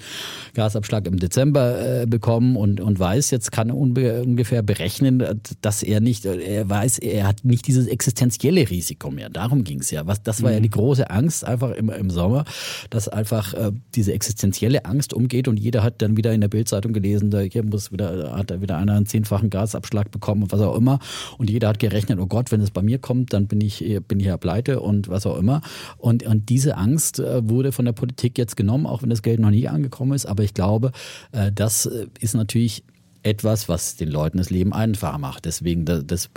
[0.54, 5.24] Gasabschlag im Dezember äh, bekommen und, und weiß, jetzt kann er ungefähr berechnen,
[5.62, 9.30] dass er nicht, er weiß, er hat nicht dieses existenzielle Risiko mehr.
[9.30, 10.06] Darum ging es ja.
[10.08, 10.56] Was, das war mhm.
[10.56, 12.46] ja die große Angst einfach im, im Sommer,
[12.90, 16.94] dass einfach äh, diese existenzielle Angst umgeht und jeder hat dann wieder in der Bildzeitung
[16.94, 20.76] gelesen, da hier muss wieder, hat wieder einer einen zehnfachen Gasabschlag bekommen und was auch
[20.76, 21.00] immer.
[21.38, 24.20] Und jeder hat gerechnet, oh Gott, wenn es bei mir kommt, dann bin ich, bin
[24.20, 25.62] ich ja pleite und was auch immer.
[25.98, 29.40] Und, und diese Angst äh, wurde von der Politik jetzt genommen, auch wenn das Geld
[29.40, 30.26] noch nie angekommen ist.
[30.26, 30.92] Aber ich glaube,
[31.32, 32.84] äh, das äh, ist natürlich
[33.24, 35.46] etwas, was den Leuten das Leben einfacher macht.
[35.46, 36.30] Deswegen, das, das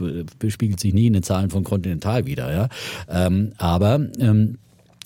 [0.49, 2.53] spiegelt sich nie in den Zahlen von Continental wieder.
[2.53, 2.69] Ja?
[3.09, 4.59] Ähm, aber ähm,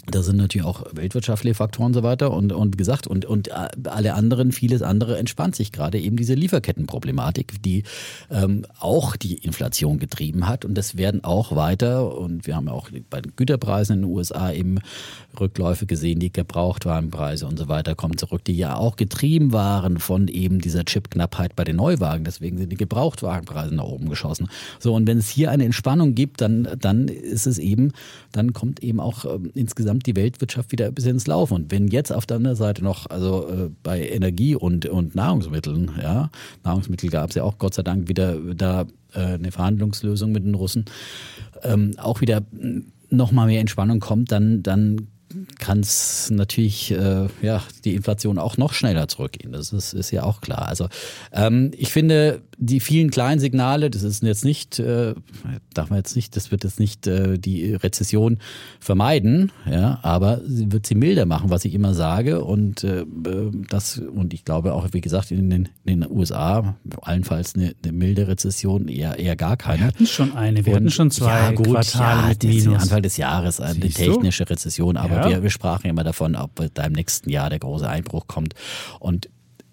[0.06, 3.50] da sind natürlich auch weltwirtschaftliche Faktoren und so weiter und, und gesagt, und, und
[3.86, 7.84] alle anderen, vieles andere entspannt sich gerade eben diese Lieferkettenproblematik, die
[8.30, 10.64] ähm, auch die Inflation getrieben hat.
[10.64, 14.10] Und das werden auch weiter, und wir haben ja auch bei den Güterpreisen in den
[14.10, 14.78] USA eben
[15.38, 20.28] Rückläufe gesehen, die Gebrauchtwarenpreise und so weiter kommen zurück, die ja auch getrieben waren von
[20.28, 22.24] eben dieser Chipknappheit bei den Neuwagen.
[22.24, 24.48] Deswegen sind die Gebrauchtwagenpreise nach oben geschossen.
[24.78, 27.92] So, und wenn es hier eine Entspannung gibt, dann, dann ist es eben,
[28.32, 31.54] dann kommt eben auch ähm, insgesamt insgesamt die Weltwirtschaft wieder ein bisschen ins Laufen.
[31.54, 35.90] Und wenn jetzt auf der anderen Seite noch, also äh, bei Energie und, und Nahrungsmitteln,
[36.02, 36.30] ja,
[36.64, 40.54] Nahrungsmittel gab es ja auch Gott sei Dank wieder da äh, eine Verhandlungslösung mit den
[40.54, 40.84] Russen,
[41.62, 42.42] ähm, auch wieder
[43.10, 45.08] nochmal mehr Entspannung kommt, dann, dann
[45.58, 49.52] kann es natürlich äh, ja die Inflation auch noch schneller zurückgehen.
[49.52, 50.68] Das ist, ist ja auch klar.
[50.68, 50.88] Also
[51.32, 55.14] ähm, ich finde die vielen kleinen Signale, das ist jetzt nicht, äh,
[55.72, 58.38] darf man jetzt nicht, das wird jetzt nicht äh, die Rezession
[58.80, 62.44] vermeiden, ja, aber sie wird sie milder machen, was ich immer sage.
[62.44, 63.06] Und äh,
[63.68, 67.92] das, und ich glaube auch, wie gesagt, in den, in den USA allenfalls eine, eine
[67.92, 69.80] milde Rezession, eher, eher gar keine.
[69.80, 72.82] Wir hatten schon eine, wir und, hatten schon zwei ja, gut, Quartale ja, mit Minus.
[72.82, 74.48] Anfang des Jahres eine Siehst technische?
[74.50, 75.19] Rezession, aber ja.
[75.28, 78.54] Wir, wir sprachen immer davon, ob da im nächsten Jahr der große Einbruch kommt.
[78.98, 79.28] Und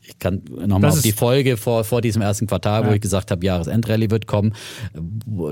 [0.07, 2.89] ich kann nochmal auf die Folge vor, vor diesem ersten Quartal, ja.
[2.89, 4.53] wo ich gesagt habe, Jahresendrallye wird kommen.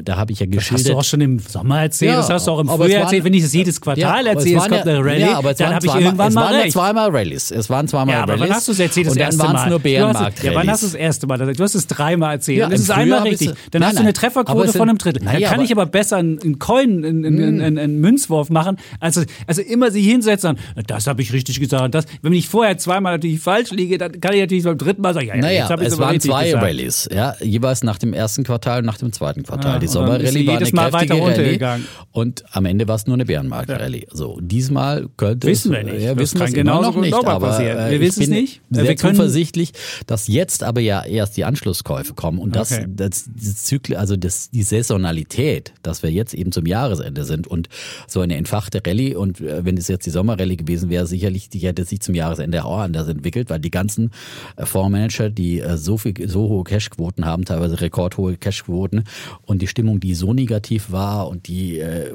[0.04, 0.72] Da habe ich ja geschildert.
[0.72, 3.04] Das hast du auch schon im Sommer erzählt, ja, das hast du auch im Frühjahr
[3.04, 3.24] erzählt.
[3.26, 5.86] Wenn ich das jedes Quartal ja, erzähle, es kommt eine Rallye, ja, aber dann habe
[5.86, 6.54] ich irgendwann mal.
[6.54, 7.52] Es waren zweimal Rallyes.
[7.52, 8.50] Es waren zweimal ja, aber Rallyes.
[8.50, 10.88] wann hast du es erzählt, das und erste es nur Bärenmarkt Ja, wann hast du
[10.88, 11.38] das erste Mal?
[11.38, 12.60] Du hast es dreimal erzählt.
[12.60, 13.52] Ja, das ist einmal richtig.
[13.72, 15.24] Dann hast du eine Trefferquote von einem Drittel.
[15.24, 18.00] Dann kann ich aber besser einen Coin, einen hm.
[18.00, 21.96] Münzwurf machen, als also immer sie hinsetzen und das habe ich richtig gesagt.
[22.22, 25.28] Wenn ich vorher zweimal natürlich falsch liege, dann kann ich natürlich beim dritten Mal sagen,
[25.28, 26.64] ja, ja, naja, es waren zwei gesagt.
[26.64, 29.74] Rallyes, ja, jeweils nach dem ersten Quartal und nach dem zweiten Quartal.
[29.74, 33.26] Ja, die Sommerrallye war eine Mal kräftige Rallye und am Ende war es nur eine
[33.26, 34.08] Bärenmarkt-Rallye.
[34.12, 36.04] So, diesmal könnte wissen es, wir nicht.
[36.04, 38.62] Ja, wissen wir genau noch nicht, aber äh, wir wissen es nicht.
[38.70, 39.74] Sehr wir zuversichtlich,
[40.08, 42.86] dass jetzt aber ja erst die Anschlusskäufe kommen und das, okay.
[42.88, 47.70] das, das Zykl, also das, die Saisonalität, dass wir jetzt eben zum Jahresende sind und
[48.08, 51.60] so eine entfachte Rallye und äh, wenn es jetzt die Sommerrallye gewesen wäre, sicherlich die
[51.60, 54.12] hätte sich zum Jahresende auch anders entwickelt, weil die ganzen
[54.58, 59.04] Fondsmanager Manager, die äh, so viel, so hohe Cashquoten haben, teilweise rekordhohe Cashquoten.
[59.44, 62.12] Und die Stimmung, die so negativ war und die äh,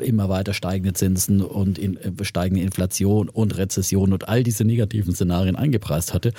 [0.00, 5.14] immer weiter steigende Zinsen und in, äh, steigende Inflation und Rezession und all diese negativen
[5.14, 6.32] Szenarien eingepreist hatte,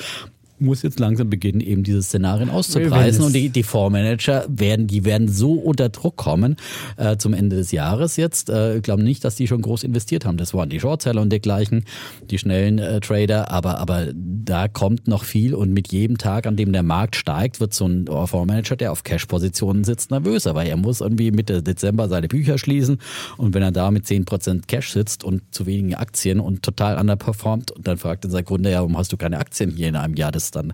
[0.63, 3.23] muss jetzt langsam beginnen, eben diese Szenarien auszupreisen.
[3.23, 6.55] Und die, die Fondsmanager werden, die werden so unter Druck kommen
[6.97, 8.49] äh, zum Ende des Jahres jetzt.
[8.49, 10.37] Äh, ich glaube nicht, dass die schon groß investiert haben.
[10.37, 11.85] Das waren die Shortseller und dergleichen,
[12.29, 13.51] die schnellen äh, Trader.
[13.51, 17.59] Aber, aber da kommt noch viel und mit jedem Tag, an dem der Markt steigt,
[17.59, 22.07] wird so ein Fondsmanager, der auf Cash-Positionen sitzt, nervöser, weil er muss irgendwie Mitte Dezember
[22.07, 22.99] seine Bücher schließen.
[23.37, 27.73] Und wenn er da mit 10% Cash sitzt und zu wenigen Aktien und total underperformt,
[27.79, 30.31] dann fragt er sein Kunde, ja, warum hast du keine Aktien hier in einem Jahr?
[30.31, 30.73] Das dann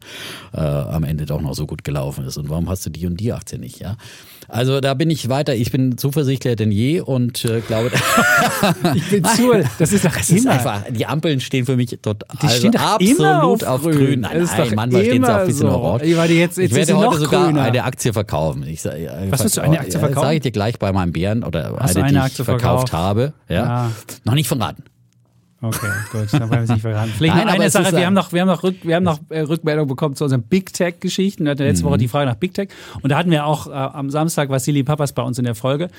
[0.53, 2.37] äh, am Ende doch noch so gut gelaufen ist.
[2.37, 3.79] Und warum hast du die und die Aktie nicht?
[3.79, 3.97] Ja,
[4.49, 5.53] also da bin ich weiter.
[5.55, 7.91] Ich bin zuversichtlicher denn je und äh, glaube.
[8.95, 9.51] ich bin zu.
[9.77, 10.83] Das ist doch das ist einfach.
[10.89, 13.93] Die Ampeln stehen für mich total die stehen also absolut auf grün.
[13.93, 14.19] grün.
[14.21, 15.69] Nein, nein manchmal stehen sie auch ein bisschen so.
[15.69, 16.03] orange.
[16.03, 17.61] Ich, jetzt, jetzt ich werde heute sogar grüner.
[17.61, 18.63] eine Aktie verkaufen.
[18.63, 20.25] Ich, äh, Was willst du eine Aktie verkaufen?
[20.25, 22.93] Sage ich dir gleich bei meinem Bären oder eine, eine, die ich Aktie verkauft, verkauft
[22.93, 23.33] habe.
[23.47, 23.55] Ja.
[23.55, 23.91] ja.
[24.23, 24.83] Noch nicht verraten.
[25.61, 27.11] Okay, gut, dann wollen wir es nicht verraten.
[27.17, 29.19] Vielleicht Nein, noch eine Sache, wir haben noch, wir haben noch, Rück, wir haben noch
[29.27, 31.43] äh, Rückmeldung bekommen zu unseren Big Tech-Geschichten.
[31.43, 31.89] Wir hatten letzte mhm.
[31.89, 32.69] Woche die Frage nach Big Tech
[33.01, 35.89] und da hatten wir auch äh, am Samstag Vasili Papas bei uns in der Folge.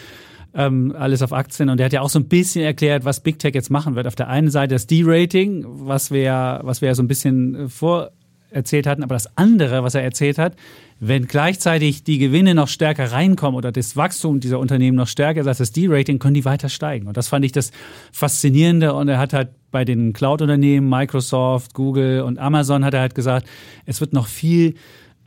[0.53, 3.39] Ähm, alles auf Aktien und der hat ja auch so ein bisschen erklärt, was Big
[3.39, 4.07] Tech jetzt machen wird.
[4.07, 7.69] Auf der einen Seite das D-Rating, was wir, was wir ja so ein bisschen äh,
[7.69, 8.13] vor
[8.51, 10.55] erzählt hatten, aber das andere, was er erzählt hat,
[10.99, 15.47] wenn gleichzeitig die Gewinne noch stärker reinkommen oder das Wachstum dieser Unternehmen noch stärker ist
[15.47, 17.07] als das D-Rating, können die weiter steigen.
[17.07, 17.73] Und das fand ich das
[18.13, 18.93] Faszinierende.
[18.93, 23.49] Und er hat halt bei den Cloud-Unternehmen, Microsoft, Google und Amazon, hat er halt gesagt,
[23.87, 24.75] es wird noch viel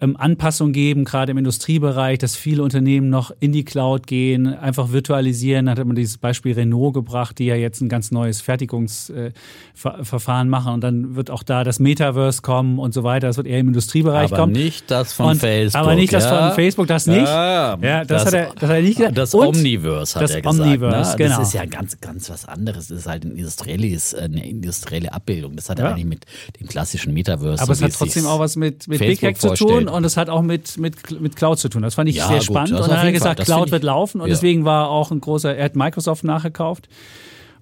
[0.04, 4.92] ähm, Anpassungen geben, gerade im Industriebereich, dass viele Unternehmen noch in die Cloud gehen, einfach
[4.92, 5.68] virtualisieren.
[5.68, 10.50] Da hat man dieses Beispiel Renault gebracht, die ja jetzt ein ganz neues Fertigungsverfahren äh,
[10.50, 13.28] machen und dann wird auch da das Metaverse kommen und so weiter.
[13.28, 14.54] Das wird eher im Industriebereich aber kommen.
[14.54, 15.82] Aber nicht das von und, Facebook.
[15.82, 16.20] Aber nicht ja?
[16.20, 17.22] das von Facebook, das nicht.
[17.22, 19.18] Ja, ja das, das, hat er, das hat er nicht gesagt.
[19.18, 20.60] Das und Omniverse hat das er gesagt.
[20.60, 21.18] Omniverse, ne?
[21.18, 21.38] genau.
[21.38, 22.90] Das ist ja ganz, ganz was anderes.
[22.90, 25.56] Das ist halt ein industrielles, eine industrielle Abbildung.
[25.56, 25.90] Das hat ja.
[25.90, 26.26] eigentlich mit
[26.60, 27.64] dem klassischen Metaverse.
[27.64, 30.30] Aber es hat trotzdem auch was mit, mit Big Hack zu tun und es hat
[30.30, 31.82] auch mit mit, mit Cloud zu tun.
[31.82, 32.74] Das fand ich ja, sehr gut, spannend.
[32.74, 34.22] Und dann hat er gesagt, Cloud wird laufen.
[34.22, 36.88] Und deswegen war auch ein großer, er hat Microsoft nachgekauft.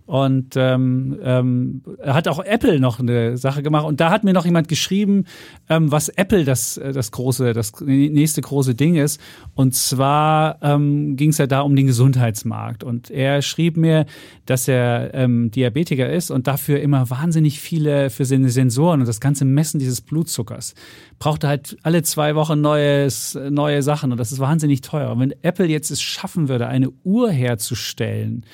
[0.05, 3.85] Und ähm, ähm, hat auch Apple noch eine Sache gemacht.
[3.85, 5.25] Und da hat mir noch jemand geschrieben,
[5.69, 9.21] ähm, was Apple das, äh, das große, das nächste große Ding ist.
[9.53, 12.83] Und zwar ähm, ging es ja da um den Gesundheitsmarkt.
[12.83, 14.05] Und er schrieb mir,
[14.45, 19.21] dass er ähm, Diabetiker ist und dafür immer wahnsinnig viele für seine Sensoren und das
[19.21, 20.73] ganze Messen dieses Blutzuckers.
[21.19, 24.11] Braucht halt alle zwei Wochen neues, neue Sachen.
[24.11, 25.11] Und das ist wahnsinnig teuer.
[25.11, 28.45] Und wenn Apple jetzt es schaffen würde, eine Uhr herzustellen,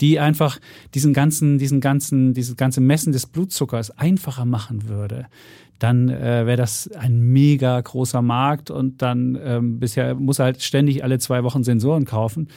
[0.00, 0.58] die einfach
[0.94, 5.26] diesen ganzen, diesen ganzen, dieses ganze Messen des Blutzuckers einfacher machen würde,
[5.78, 10.62] dann äh, wäre das ein mega großer Markt und dann ähm, bisher muss er halt
[10.62, 12.48] ständig alle zwei Wochen Sensoren kaufen.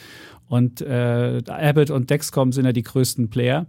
[0.48, 3.66] Und äh, Abbott und Dexcom sind ja die größten Player.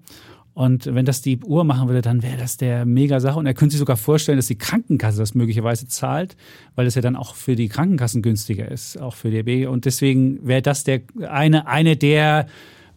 [0.54, 3.38] Und wenn das die Uhr machen würde, dann wäre das der mega Sache.
[3.38, 6.36] Und er könnte sich sogar vorstellen, dass die Krankenkasse das möglicherweise zahlt,
[6.76, 9.68] weil es ja dann auch für die Krankenkassen günstiger ist, auch für die DB.
[9.68, 12.48] Und deswegen wäre das der eine, eine der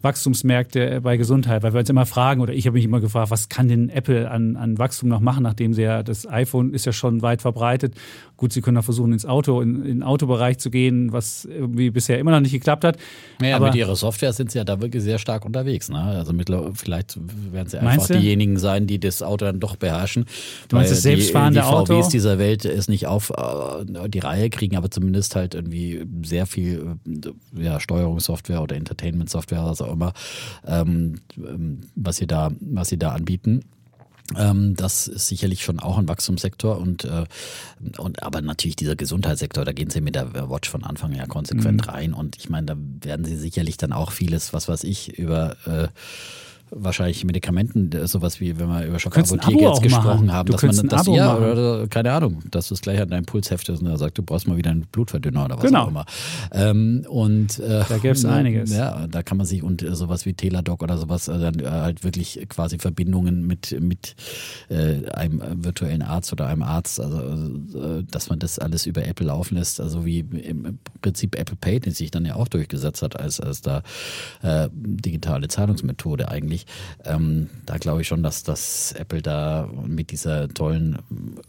[0.01, 3.49] Wachstumsmärkte bei Gesundheit, weil wir uns immer fragen, oder ich habe mich immer gefragt, was
[3.49, 6.93] kann denn Apple an, an Wachstum noch machen, nachdem sie ja, das iPhone ist ja
[6.93, 7.95] schon weit verbreitet.
[8.37, 11.91] Gut, sie können auch versuchen, ins Auto, in, in den Autobereich zu gehen, was irgendwie
[11.91, 12.97] bisher immer noch nicht geklappt hat.
[13.39, 15.89] Naja, Aber mit ihrer Software sind sie ja da wirklich sehr stark unterwegs.
[15.89, 15.99] Ne?
[15.99, 17.19] Also mittlerweile, vielleicht
[17.51, 20.25] werden sie einfach diejenigen sein, die das Auto dann doch beherrschen.
[20.69, 21.93] Du meinst das selbstfahrende die, die Auto?
[21.93, 26.05] Die VWs dieser Welt es nicht auf äh, die Reihe kriegen, aber zumindest halt irgendwie
[26.23, 30.13] sehr viel äh, ja, Steuerungssoftware oder Entertainment-Software, was auch immer,
[30.65, 33.61] ähm, ähm, was sie da, was sie da anbieten.
[34.37, 37.25] Ähm, das ist sicherlich schon auch ein Wachstumssektor und, äh,
[37.97, 41.85] und aber natürlich dieser Gesundheitssektor, da gehen sie mit der Watch von Anfang her konsequent
[41.85, 41.89] mhm.
[41.89, 45.57] rein und ich meine, da werden sie sicherlich dann auch vieles, was weiß ich, über
[45.65, 45.89] äh,
[46.71, 50.33] wahrscheinlich Medikamenten, sowas wie, wenn wir über Schockapotheke jetzt gesprochen machen.
[50.33, 53.25] haben, du dass man das ja, oder, keine Ahnung, dass du es gleich an deinem
[53.25, 55.83] Puls heftest und er sagt, du brauchst mal wieder einen Blutverdünner oder was genau.
[55.83, 56.05] auch immer.
[56.53, 58.71] Ähm, und äh, da gäbe es einiges.
[58.81, 61.69] Ja, da kann man sich und äh, sowas wie Teladoc oder sowas, äh, dann äh,
[61.69, 64.15] halt wirklich quasi Verbindungen mit, mit
[64.69, 69.27] äh, einem virtuellen Arzt oder einem Arzt, also äh, dass man das alles über Apple
[69.27, 73.19] laufen lässt, also wie im Prinzip Apple Pay, den sich dann ja auch durchgesetzt hat
[73.19, 73.83] als, als da
[74.71, 76.69] digitale Zahlungsmethode eigentlich nicht.
[77.05, 80.97] Ähm, da glaube ich schon, dass das Apple da mit dieser tollen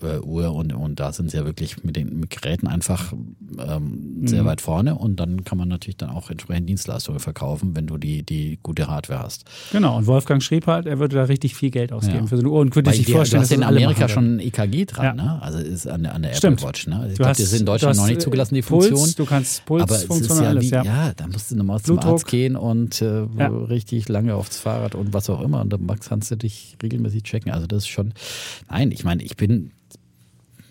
[0.03, 3.13] äh, Uhr und, und da sind sie ja wirklich mit den mit Geräten einfach
[3.59, 4.47] ähm, sehr mhm.
[4.47, 8.23] weit vorne und dann kann man natürlich dann auch entsprechend Dienstleistungen verkaufen, wenn du die,
[8.23, 9.45] die gute Hardware hast.
[9.73, 12.27] Genau, und Wolfgang schrieb halt, er würde da richtig viel Geld ausgeben ja.
[12.27, 14.41] für so eine Uhr und könnte sich vorstellen, du hast dass in Amerika schon ein
[14.41, 15.15] EKG dran, ja.
[15.15, 15.43] ne?
[15.43, 16.61] also ist an, an der Stimmt.
[16.61, 16.87] Apple Watch.
[16.87, 17.09] Ne?
[17.11, 19.15] Ich glaube, das ist in Deutschland noch nicht äh, zugelassen, die Puls, Funktion.
[19.17, 20.83] Du kannst Puls aber es ist ja, alles, wie, ja.
[20.83, 25.13] ja, da musst du nochmal zum Arzt gehen und äh, richtig lange aufs Fahrrad und
[25.13, 25.61] was auch immer.
[25.61, 27.53] Und dann kannst du dich regelmäßig checken.
[27.53, 28.15] Also das ist schon,
[28.71, 29.73] nein, ich meine, ich bin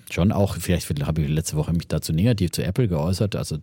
[0.09, 3.35] schon auch, vielleicht habe ich letzte Woche mich dazu negativ zu Apple geäußert.
[3.35, 3.57] Also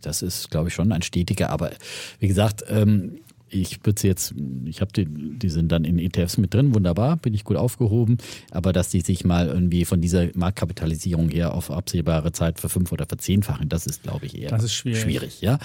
[0.00, 1.50] das ist, glaube ich, schon ein stetiger.
[1.50, 1.70] Aber
[2.18, 3.18] wie gesagt, ähm,
[3.52, 7.34] ich würde jetzt, ich habe die, die sind dann in ETFs mit drin, wunderbar, bin
[7.34, 8.18] ich gut aufgehoben.
[8.50, 12.92] Aber dass die sich mal irgendwie von dieser Marktkapitalisierung her auf absehbare Zeit für fünf
[12.92, 15.02] oder verzehnfachen, das ist, glaube ich, eher das ist schwierig.
[15.02, 15.58] schwierig ja.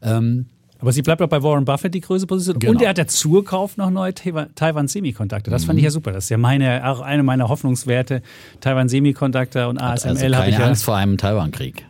[0.00, 0.46] Ähm,
[0.84, 2.58] aber sie bleibt auch bei Warren Buffett die größte Position.
[2.58, 2.72] Genau.
[2.72, 5.50] Und er hat dazu gekauft noch neue Taiwan Semiconductor.
[5.50, 5.66] Das mhm.
[5.68, 6.12] fand ich ja super.
[6.12, 8.20] Das ist ja meine, auch eine meiner Hoffnungswerte.
[8.60, 10.66] Taiwan Semiconductor und ASML also habe ich ja.
[10.66, 11.86] Angst vor einem Taiwan-Krieg.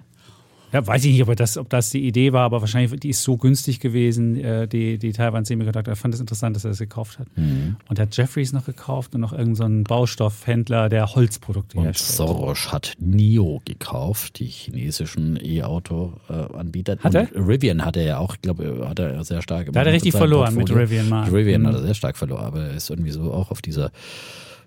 [0.74, 3.22] Ja, weiß ich nicht, ob das, ob das die Idee war, aber wahrscheinlich, die ist
[3.22, 5.94] so günstig gewesen, äh, die, die Taiwan Semiconductor.
[5.94, 7.28] Ich fand es das interessant, dass er das gekauft hat.
[7.36, 7.76] Mhm.
[7.88, 12.16] Und er hat Jeffries noch gekauft und noch irgendeinen so Baustoffhändler, der Holzprodukte und herstellt.
[12.16, 16.98] Soros hat NIO gekauft, die chinesischen E-Auto-Anbieter.
[16.98, 17.32] Hat er?
[17.32, 19.92] Und Rivian hat er ja auch, ich glaube, hat er sehr stark Da hat er
[19.92, 20.82] richtig verloren Portfolio.
[20.82, 21.30] mit Rivian mal.
[21.30, 21.66] Rivian mhm.
[21.68, 23.92] hat er sehr stark verloren, aber er ist irgendwie so auch auf dieser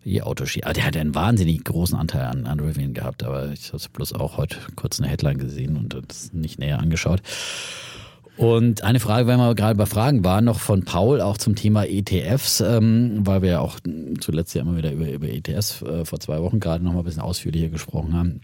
[0.08, 0.62] E-Auto-Ski.
[0.62, 4.38] Der hat einen wahnsinnig großen Anteil an, an Rivian gehabt, aber ich habe bloß auch
[4.38, 7.22] heute kurz eine Headline gesehen und das nicht näher angeschaut.
[8.38, 11.86] Und eine Frage, wenn wir gerade bei Fragen waren, noch von Paul auch zum Thema
[11.86, 13.80] ETFs, ähm, weil wir ja auch
[14.20, 17.06] zuletzt ja immer wieder über, über ETFs äh, vor zwei Wochen gerade noch mal ein
[17.06, 18.42] bisschen ausführlicher gesprochen haben.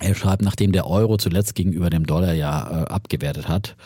[0.00, 3.76] Er schreibt, nachdem der Euro zuletzt gegenüber dem Dollar ja äh, abgewertet hat,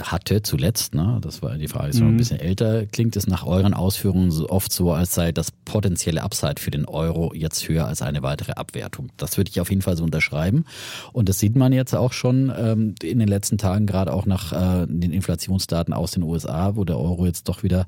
[0.00, 2.18] hatte zuletzt, ne, das war die Frage, ist noch ein mhm.
[2.18, 6.60] bisschen älter, klingt es nach euren Ausführungen so oft so, als sei das potenzielle Upside
[6.60, 9.10] für den Euro jetzt höher als eine weitere Abwertung.
[9.16, 10.64] Das würde ich auf jeden Fall so unterschreiben.
[11.12, 14.52] Und das sieht man jetzt auch schon ähm, in den letzten Tagen, gerade auch nach
[14.52, 17.86] äh, den Inflationsdaten aus den USA, wo der Euro jetzt doch wieder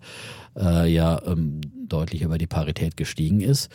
[0.56, 3.70] äh, ja ähm, deutlich über die Parität gestiegen ist.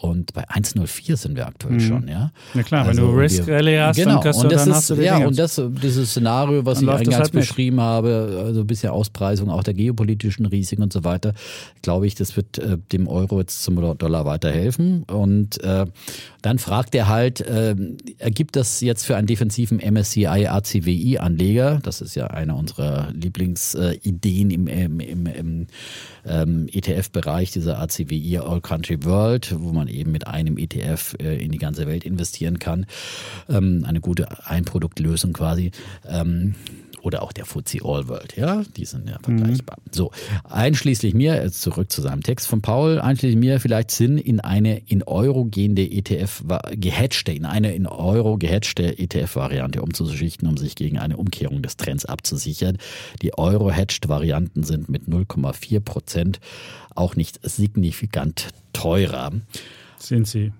[0.00, 1.80] Und bei 1,04 sind wir aktuell mhm.
[1.80, 2.30] schon, ja.
[2.54, 4.14] Na klar, also wenn du Risk Rally hast, genau.
[4.14, 6.88] dann, kannst und du, dann ist, hast du Ja, und das, dieses Szenario, was ich
[6.88, 7.84] eingangs halt beschrieben mit.
[7.84, 11.34] habe, also ein bisschen Auspreisung auch der geopolitischen Risiken und so weiter,
[11.82, 15.02] glaube ich, das wird äh, dem Euro jetzt zum Dollar weiterhelfen.
[15.02, 15.86] Und äh,
[16.42, 17.74] dann fragt er halt, äh,
[18.18, 24.52] ergibt das jetzt für einen defensiven MSCI ACWI Anleger, das ist ja eine unserer Lieblingsideen
[24.52, 25.66] im, im, im, im
[26.24, 31.52] ähm, ETF-Bereich, dieser ACWI All Country World, wo man eben mit einem ETF äh, in
[31.52, 32.86] die ganze Welt investieren kann.
[33.48, 35.72] Ähm, eine gute Einproduktlösung quasi.
[36.06, 36.54] Ähm,
[37.02, 39.78] oder auch der FTSE All World, ja, die sind ja vergleichbar.
[39.84, 39.90] Mhm.
[39.92, 40.10] So,
[40.44, 45.02] einschließlich mir, zurück zu seinem Text von Paul, einschließlich mir vielleicht Sinn in eine in
[45.02, 51.16] Euro gehende ETF, gehatchte, in eine in Euro gehatchte ETF-Variante umzuschichten, um sich gegen eine
[51.16, 52.78] Umkehrung des Trends abzusichern.
[53.22, 56.40] Die Euro-Hatched-Varianten sind mit 0,4 Prozent
[56.94, 59.32] auch nicht signifikant teurer.
[59.98, 60.52] Sind sie.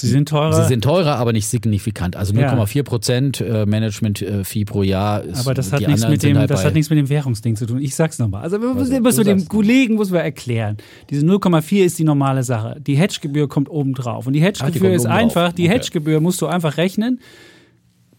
[0.00, 0.52] Sie sind teurer.
[0.52, 2.14] Sie sind teurer, aber nicht signifikant.
[2.14, 5.24] Also 0,4 Prozent äh, Management-Fee pro Jahr.
[5.24, 7.66] Ist, aber das hat, nichts mit, dem, halt das hat nichts mit dem Währungsding zu
[7.66, 7.80] tun.
[7.80, 8.42] Ich sag's nochmal.
[8.42, 10.76] Also wir müssen was dem Kollegen muss man erklären.
[11.10, 12.80] Diese 0,4 ist die normale Sache.
[12.80, 14.28] Die Hedgegebühr kommt oben drauf.
[14.28, 15.74] Und die Hedgegebühr ist einfach, die okay.
[15.74, 17.20] Hedgegebühr musst du einfach rechnen.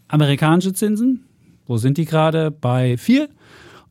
[0.09, 1.23] Amerikanische Zinsen,
[1.65, 2.51] wo sind die gerade?
[2.51, 3.29] Bei 4.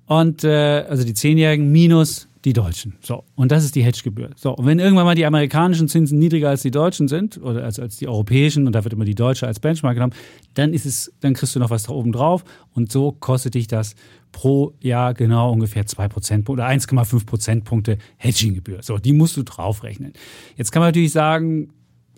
[0.04, 2.96] Und äh, also die Zehnjährigen minus die Deutschen.
[3.00, 3.24] So.
[3.34, 4.30] Und das ist die Hedgegebühr.
[4.34, 4.56] So.
[4.56, 7.96] Und wenn irgendwann mal die amerikanischen Zinsen niedriger als die deutschen sind, oder als, als
[7.96, 10.14] die europäischen, und da wird immer die deutsche als Benchmark genommen,
[10.54, 12.44] dann ist es, dann kriegst du noch was da oben drauf.
[12.72, 13.94] Und so kostet dich das
[14.32, 18.82] pro Jahr genau ungefähr 2 Prozentpunkte oder 1,5 Prozentpunkte Hedginggebühr.
[18.82, 20.14] So, die musst du draufrechnen.
[20.56, 21.68] Jetzt kann man natürlich sagen,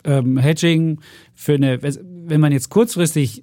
[0.04, 1.00] ähm, Hedging
[1.34, 3.42] für eine, wenn man jetzt kurzfristig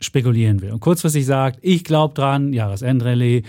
[0.00, 3.42] spekulieren will und kurzfristig sagt, ich glaube dran, Jahresendrallye,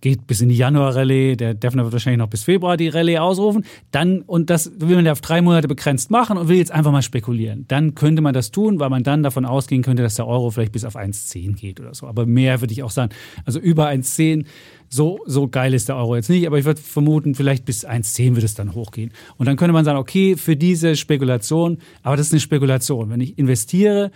[0.00, 3.64] geht bis in die Januar-Rallye, der Defner wird wahrscheinlich noch bis Februar die Rallye ausrufen,
[3.90, 6.92] dann, und das will man ja auf drei Monate begrenzt machen und will jetzt einfach
[6.92, 7.64] mal spekulieren.
[7.68, 10.72] Dann könnte man das tun, weil man dann davon ausgehen könnte, dass der Euro vielleicht
[10.72, 12.06] bis auf 1,10 geht oder so.
[12.06, 13.12] Aber mehr würde ich auch sagen.
[13.44, 14.46] Also über 1,10,
[14.88, 18.34] so, so geil ist der Euro jetzt nicht, aber ich würde vermuten, vielleicht bis 1,10
[18.34, 19.12] wird es dann hochgehen.
[19.36, 23.10] Und dann könnte man sagen, okay, für diese Spekulation, aber das ist eine Spekulation.
[23.10, 24.10] Wenn ich investiere,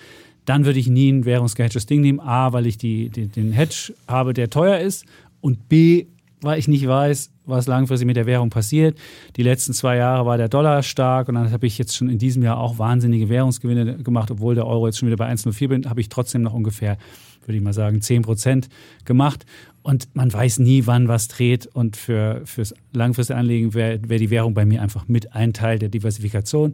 [0.44, 2.20] dann würde ich nie ein währungsgehedgedes Ding nehmen.
[2.20, 5.06] A, weil ich die, die, den Hedge habe, der teuer ist
[5.44, 6.06] und B,
[6.40, 8.98] weil ich nicht weiß, was langfristig mit der Währung passiert.
[9.36, 12.16] Die letzten zwei Jahre war der Dollar stark und dann habe ich jetzt schon in
[12.16, 15.90] diesem Jahr auch wahnsinnige Währungsgewinne gemacht, obwohl der Euro jetzt schon wieder bei 1,04 bin,
[15.90, 16.96] habe ich trotzdem noch ungefähr,
[17.44, 18.70] würde ich mal sagen, 10 Prozent
[19.04, 19.44] gemacht.
[19.82, 21.66] Und man weiß nie, wann was dreht.
[21.66, 25.78] Und für, fürs langfristige Anlegen wäre wär die Währung bei mir einfach mit ein Teil
[25.78, 26.72] der Diversifikation.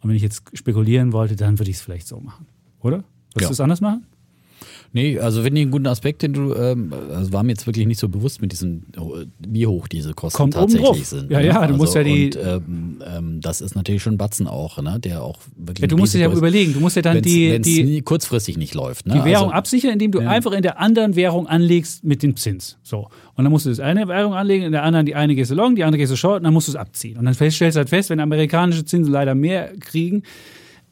[0.00, 2.46] Und wenn ich jetzt spekulieren wollte, dann würde ich es vielleicht so machen.
[2.80, 3.04] Oder?
[3.34, 3.48] Würdest ja.
[3.48, 4.06] du es anders machen?
[4.96, 7.86] Nee, also finde ich einen guten Aspekt, den du, ähm, also war mir jetzt wirklich
[7.86, 8.84] nicht so bewusst mit diesem,
[9.46, 11.30] wie hoch diese Kosten Kommt tatsächlich sind.
[11.30, 11.48] Ja, ne?
[11.48, 12.24] ja, du also, musst ja die.
[12.28, 14.98] Und, ähm, ähm, das ist natürlich schon ein Batzen auch, ne?
[14.98, 15.82] der auch wirklich.
[15.82, 17.52] Ja, du musst dir ja überlegen, du musst ja dann die.
[17.52, 19.04] Wenn die kurzfristig nicht läuft.
[19.06, 19.12] Ne?
[19.12, 20.30] Die Währung also, absichern, indem du ja.
[20.30, 22.78] einfach in der anderen Währung anlegst mit dem Zins.
[22.82, 23.10] So.
[23.34, 25.54] Und dann musst du das eine Währung anlegen, in der anderen die eine gehst du
[25.54, 27.18] long, die andere gehst du short, und dann musst du es abziehen.
[27.18, 30.22] Und dann stellst du halt fest, wenn amerikanische Zinsen leider mehr kriegen,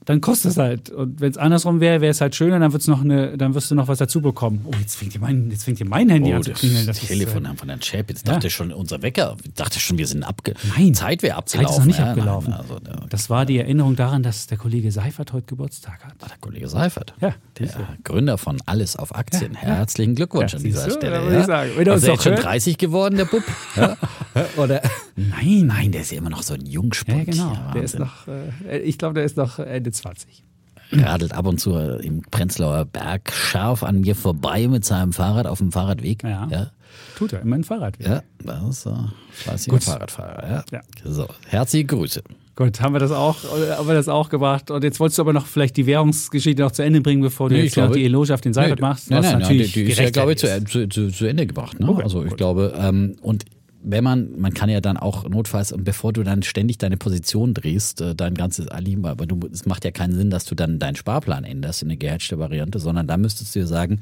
[0.05, 0.91] dann kostet es halt.
[0.91, 3.71] Und wenn es andersrum wäre, wäre es halt schöner, dann wird's noch eine, dann wirst
[3.71, 4.65] du noch was dazu bekommen.
[4.67, 6.87] Oh, jetzt fängt hier mein, jetzt fängt hier mein Handy oh, an zu klingeln.
[6.87, 8.11] Das Telefon ist, äh, von Herrn Chap.
[8.11, 8.35] Jetzt ja.
[8.35, 11.67] dachte ich schon, unser Wecker, dachte schon, wir sind abge Nein, Zeit wäre abgelaufen.
[11.67, 12.51] Zeit ist noch nicht ja, abgelaufen.
[12.51, 16.21] Nein, also, das war die Erinnerung daran, dass der Kollege Seifert heute Geburtstag hat.
[16.21, 17.15] War der Kollege Seifert?
[17.21, 17.35] Ja.
[17.59, 17.69] Der
[18.03, 19.55] Gründer von Alles auf Aktien.
[19.55, 21.33] Ja, Herzlichen Glückwunsch an dieser so, Stelle.
[21.33, 21.41] Ja.
[21.41, 21.71] Ich sagen.
[21.77, 23.43] Wenn ist jetzt schon 30 geworden, der Bub?
[24.57, 24.83] Oder?
[25.17, 27.19] Nein, nein, der ist ja immer noch so ein Jungspund.
[27.19, 27.73] Ja, genau.
[27.73, 28.27] Der ist noch,
[28.69, 30.45] äh, ich glaube, der ist noch Ende 20
[30.93, 35.59] radelt ab und zu im Prenzlauer Berg scharf an mir vorbei mit seinem Fahrrad auf
[35.59, 36.23] dem Fahrradweg.
[36.23, 36.49] Ja.
[36.51, 36.71] ja.
[37.17, 38.07] Tut er, immer ein Fahrradweg.
[38.07, 40.49] Ja, das ist ein fleißiger Fahrradfahrer.
[40.49, 40.65] Ja.
[40.73, 40.81] ja.
[41.05, 42.23] So, herzliche Grüße.
[42.57, 43.37] Gut, haben wir das auch,
[43.77, 44.71] haben wir das auch gemacht.
[44.71, 47.57] Und jetzt wolltest du aber noch vielleicht die Währungsgeschichte noch zu Ende bringen, bevor du
[47.57, 49.11] nee, jetzt glaube, die Eloge auf den Seifert nee, machst.
[49.11, 51.81] Nein, nein, nein, die, die ist ja, glaube ich, zu, zu, zu, zu Ende gebracht.
[51.81, 51.89] Ne?
[51.89, 52.39] Okay, also ich gut.
[52.39, 53.45] glaube, ähm, und
[53.85, 57.53] wenn man, man kann ja dann auch notfalls, und bevor du dann ständig deine Position
[57.53, 60.79] drehst, äh, dein ganzes Alim, aber du, es macht ja keinen Sinn, dass du dann
[60.79, 64.01] deinen Sparplan änderst in eine gehatchte Variante, sondern da müsstest du dir sagen,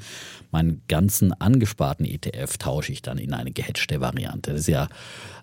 [0.51, 4.51] meinen ganzen angesparten ETF tausche ich dann in eine gehatchte Variante.
[4.51, 4.87] Das ist ja,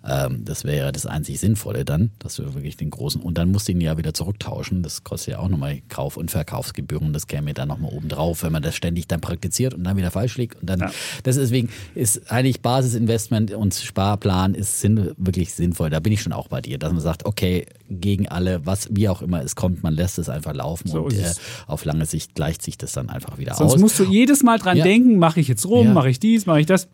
[0.07, 3.51] ähm, das wäre ja das einzig Sinnvolle dann, dass du wirklich den großen, und dann
[3.51, 4.83] musst du ihn ja wieder zurücktauschen.
[4.83, 7.13] Das kostet ja auch nochmal Kauf- und Verkaufsgebühren.
[7.13, 10.11] Das käme dann nochmal oben drauf, wenn man das ständig dann praktiziert und dann wieder
[10.11, 10.59] falsch liegt.
[10.59, 10.91] Und dann, ja.
[11.23, 15.89] das deswegen ist eigentlich Basisinvestment und Sparplan Plan ist sinn, wirklich sinnvoll.
[15.89, 19.09] Da bin ich schon auch bei dir, dass man sagt, okay, gegen alle, was wie
[19.09, 21.33] auch immer es kommt, man lässt es einfach laufen so und äh,
[21.67, 23.79] auf lange Sicht gleicht sich das dann einfach wieder Sonst aus.
[23.79, 24.83] Sonst musst du jedes Mal dran ja.
[24.83, 25.93] denken, mache ich jetzt rum, ja.
[25.93, 26.87] mache ich dies, mache ich das.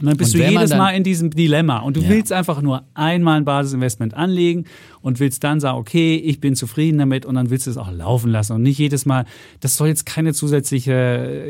[0.00, 2.08] Und dann bist und du jedes Mal in diesem Dilemma und du ja.
[2.08, 4.64] willst einfach nur einmal ein Basisinvestment anlegen
[5.02, 7.90] und willst dann sagen, okay, ich bin zufrieden damit und dann willst du es auch
[7.90, 9.24] laufen lassen und nicht jedes Mal,
[9.60, 10.92] das soll jetzt keine zusätzliche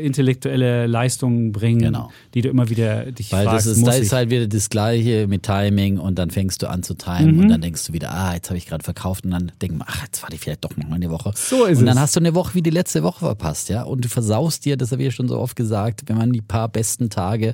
[0.01, 2.11] intellektuelle Leistung bringen, genau.
[2.33, 3.67] die du immer wieder dich Weil fragst.
[3.67, 6.83] Weil das ist, ist halt wieder das Gleiche mit Timing und dann fängst du an
[6.83, 7.41] zu timen mhm.
[7.41, 9.85] und dann denkst du wieder, ah, jetzt habe ich gerade verkauft und dann denkst du,
[9.87, 11.31] ach, jetzt warte ich vielleicht doch noch mal eine Woche.
[11.35, 12.03] So ist und dann es.
[12.03, 14.91] hast du eine Woche wie die letzte Woche verpasst, ja, und du versaust dir, das
[14.91, 17.53] habe ich ja schon so oft gesagt, wenn man die paar besten Tage äh,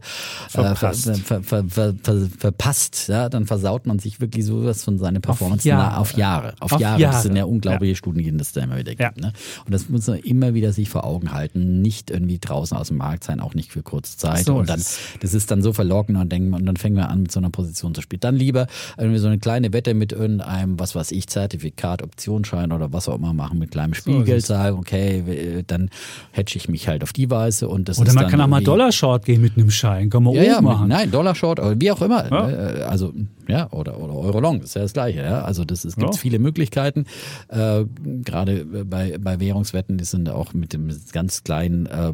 [0.50, 1.94] verpasst, äh, ver, ver, ver,
[2.38, 6.54] verpasst ja, dann versaut man sich wirklich sowas von seiner Performance auf Auf Jahre.
[6.60, 7.00] Auf, auf Jahre.
[7.00, 7.14] Jahre.
[7.14, 7.98] Das sind ja unglaubliche ja.
[7.98, 9.18] Studien, die das da immer wieder gibt.
[9.18, 9.28] Ja.
[9.28, 9.34] Ne?
[9.66, 11.82] Und das muss man immer wieder sich vor Augen halten.
[11.82, 14.46] Nicht irgendwie draußen aus dem Markt sein, auch nicht für kurze Zeit.
[14.46, 14.82] So und dann,
[15.20, 17.50] das ist dann so verlockend und, denken, und dann fängt man an, mit so einer
[17.50, 18.20] Position zu spielen.
[18.20, 22.92] Dann lieber irgendwie so eine kleine Wette mit irgendeinem, was weiß ich, Zertifikat, Optionsschein oder
[22.94, 25.90] was auch immer machen, mit kleinem Spielgeld so sagen, okay, dann
[26.32, 29.26] hedge ich mich halt auf die Weise und das Oder man kann auch mal Dollar-Short
[29.26, 30.88] gehen mit einem Schein, kann man ja, ja, machen.
[30.88, 32.30] Nein, Dollar-Short, wie auch immer.
[32.30, 32.50] Ja.
[32.50, 33.14] Äh, also
[33.50, 35.42] ja, oder, oder Euro-Long, ist ja das Gleiche, ja.
[35.42, 36.20] Also das es gibt ja.
[36.20, 37.06] viele Möglichkeiten.
[37.48, 37.86] Äh,
[38.24, 42.14] Gerade bei, bei Währungswetten, die sind auch mit dem ganz kleinen, äh,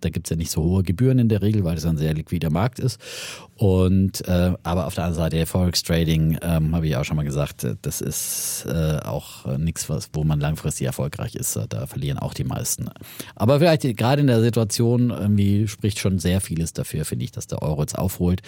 [0.00, 2.50] da gibt's ja nicht so hohe Gebühren in der Regel, weil es ein sehr liquider
[2.50, 3.00] Markt ist.
[3.56, 7.24] Und äh, aber auf der anderen Seite, Forex Trading, ähm, habe ich auch schon mal
[7.24, 11.58] gesagt, das ist äh, auch nichts, was, wo man langfristig erfolgreich ist.
[11.68, 12.90] Da verlieren auch die meisten.
[13.36, 17.46] Aber vielleicht gerade in der Situation irgendwie spricht schon sehr vieles dafür, finde ich, dass
[17.46, 18.42] der Euro jetzt aufholt.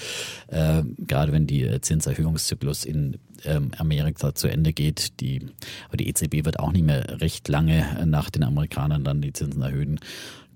[0.49, 1.81] Äh, gerade wenn die
[2.17, 5.21] Zinserhöhungszyklus in ähm, Amerika zu Ende geht.
[5.21, 5.47] Die,
[5.89, 9.63] aber die EZB wird auch nicht mehr recht lange nach den Amerikanern dann die Zinsen
[9.63, 10.01] erhöhen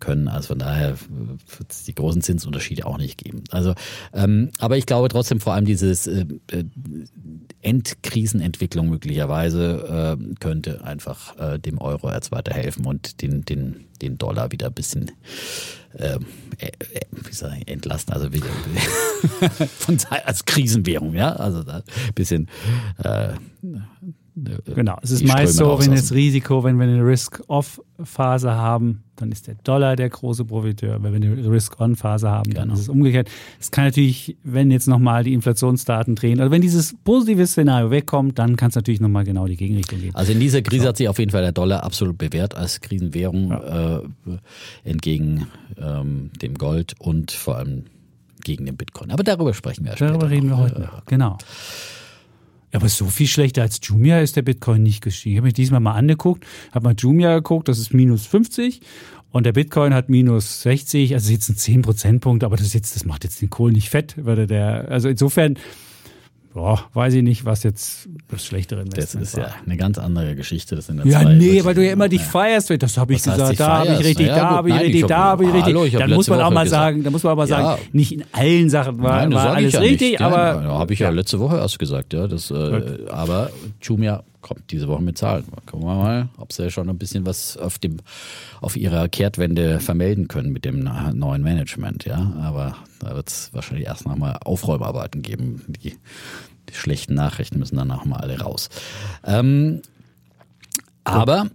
[0.01, 0.29] können.
[0.29, 3.45] Also von daher wird es die großen Zinsunterschiede auch nicht geben.
[3.51, 3.75] Also,
[4.15, 6.65] ähm, aber ich glaube trotzdem vor allem dieses äh, äh
[7.63, 14.51] Endkrisenentwicklung möglicherweise äh, könnte einfach äh, dem Euro jetzt weiterhelfen und den, den, den Dollar
[14.51, 15.11] wieder ein bisschen
[15.99, 16.27] ähm,
[16.59, 18.47] äh, äh, wie soll ich, entlasten, also wieder
[19.79, 22.49] von als Krisenwährung, ja, also da ein bisschen
[23.03, 23.31] äh,
[24.75, 29.47] Genau, es ist meist so, wenn das Risiko, wenn wir eine Risk-Off-Phase haben, dann ist
[29.47, 31.03] der Dollar der große Profiteur.
[31.03, 32.75] Wenn wir eine Risk-On-Phase haben, dann genau.
[32.75, 33.29] ist es umgekehrt.
[33.61, 38.39] Es kann natürlich, wenn jetzt nochmal die Inflationsdaten drehen, also wenn dieses positive Szenario wegkommt,
[38.39, 40.15] dann kann es natürlich nochmal genau die Gegenrichtung gehen.
[40.15, 40.89] Also in dieser Krise so.
[40.89, 43.99] hat sich auf jeden Fall der Dollar absolut bewährt als Krisenwährung ja.
[43.99, 44.03] äh,
[44.85, 45.47] entgegen
[45.79, 47.85] ähm, dem Gold und vor allem
[48.43, 49.11] gegen den Bitcoin.
[49.11, 50.13] Aber darüber sprechen wir ja später.
[50.13, 51.39] Darüber reden wir heute noch, genau.
[52.73, 55.33] Aber so viel schlechter als Jumia ist der Bitcoin nicht gestiegen.
[55.33, 58.81] Ich habe mich diesmal mal angeguckt, habe mal Jumia geguckt, das ist minus 50
[59.33, 63.05] und der Bitcoin hat minus 60, also jetzt ein 10 Prozentpunkt, aber das jetzt, das
[63.05, 65.57] macht jetzt den Kohl nicht fett, weil der, also insofern,
[66.53, 69.49] Boah, weiß ich nicht, was jetzt das schlechtere Investment Das ist war.
[69.49, 70.75] ja eine ganz andere Geschichte.
[70.75, 72.71] Das sind ja, nee, weil du ja immer dich feierst.
[72.83, 75.45] Das habe ich was gesagt, da habe ich richtig, da habe ich richtig, da habe
[75.45, 75.77] ich richtig.
[75.85, 76.83] Ich dann muss man auch mal gesagt.
[76.83, 77.79] sagen, dann muss man auch mal sagen, ja.
[77.93, 80.63] nicht in allen Sachen war, Nein, war alles ja richtig, aber.
[80.63, 82.27] Ja, habe ich ja, letzte Woche erst gesagt, ja.
[82.27, 85.45] Das, äh, aber Jumia kommt diese Woche mit Zahlen.
[85.67, 87.99] Gucken wir mal, ob sie schon ein bisschen was auf dem
[88.61, 92.33] auf ihrer Kehrtwende vermelden können mit dem neuen Management, ja.
[92.41, 95.65] Aber da wird es wahrscheinlich erst nochmal Aufräumarbeiten geben.
[95.69, 95.99] Die,
[96.69, 98.69] die, schlechten Nachrichten müssen dann auch mal alle raus.
[99.25, 99.83] Ähm,
[101.03, 101.51] aber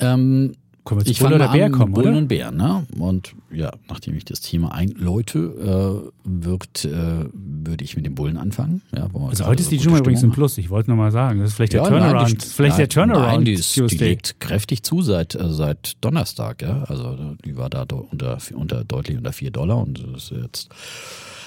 [0.00, 0.56] ähm,
[0.86, 2.18] können wir ich Bull oder Bär kommen, Bullen oder?
[2.18, 2.86] und Bär, ne?
[2.98, 8.38] Und ja, nachdem ich das Thema einläute, äh, wird, äh, würde ich mit dem Bullen
[8.38, 8.82] anfangen.
[8.96, 10.56] Ja, also heute ist die Juma übrigens im Plus.
[10.58, 12.28] Ich wollte nur mal sagen, das ist vielleicht ja, der Turnaround.
[12.28, 13.26] Nein, die, vielleicht nein, der Turnaround.
[13.26, 16.62] Nein, die, ist, die legt kräftig zu seit, äh, seit Donnerstag.
[16.62, 20.70] Ja, also die war da unter, unter deutlich unter 4 Dollar und ist jetzt.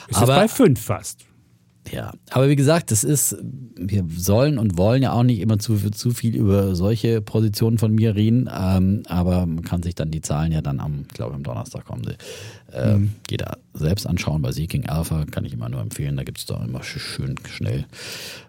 [0.09, 1.28] Ist aber, bei 5 fast.
[1.91, 3.37] Ja, aber wie gesagt, das ist,
[3.75, 7.93] wir sollen und wollen ja auch nicht immer zu, zu viel über solche Positionen von
[7.93, 11.35] mir reden, ähm, aber man kann sich dann die Zahlen ja dann am, ich glaube
[11.35, 12.15] am Donnerstag kommen sie,
[12.75, 13.11] äh, mhm.
[13.29, 14.41] jeder selbst anschauen.
[14.41, 17.85] Bei Seeking Alpha kann ich immer nur empfehlen, da gibt es da immer schön schnell.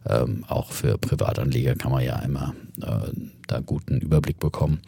[0.06, 3.10] Ähm, auch für Privatanleger kann man ja immer äh,
[3.46, 4.80] da guten Überblick bekommen.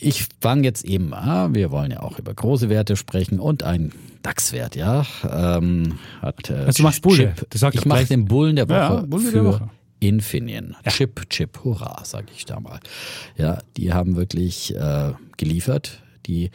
[0.00, 3.92] Ich fange jetzt eben an, wir wollen ja auch über große Werte sprechen und ein
[4.22, 5.06] DAX-Wert, ja.
[5.28, 7.34] Ähm, hat, äh, also du machst Bulle.
[7.52, 9.70] ich mache den Bullen der Woche ja, Bulle für der Woche.
[10.00, 10.76] Infineon.
[10.84, 10.90] Ja.
[10.90, 12.80] Chip, Chip, hurra, sage ich da mal.
[13.36, 16.50] Ja, die haben wirklich äh, geliefert, die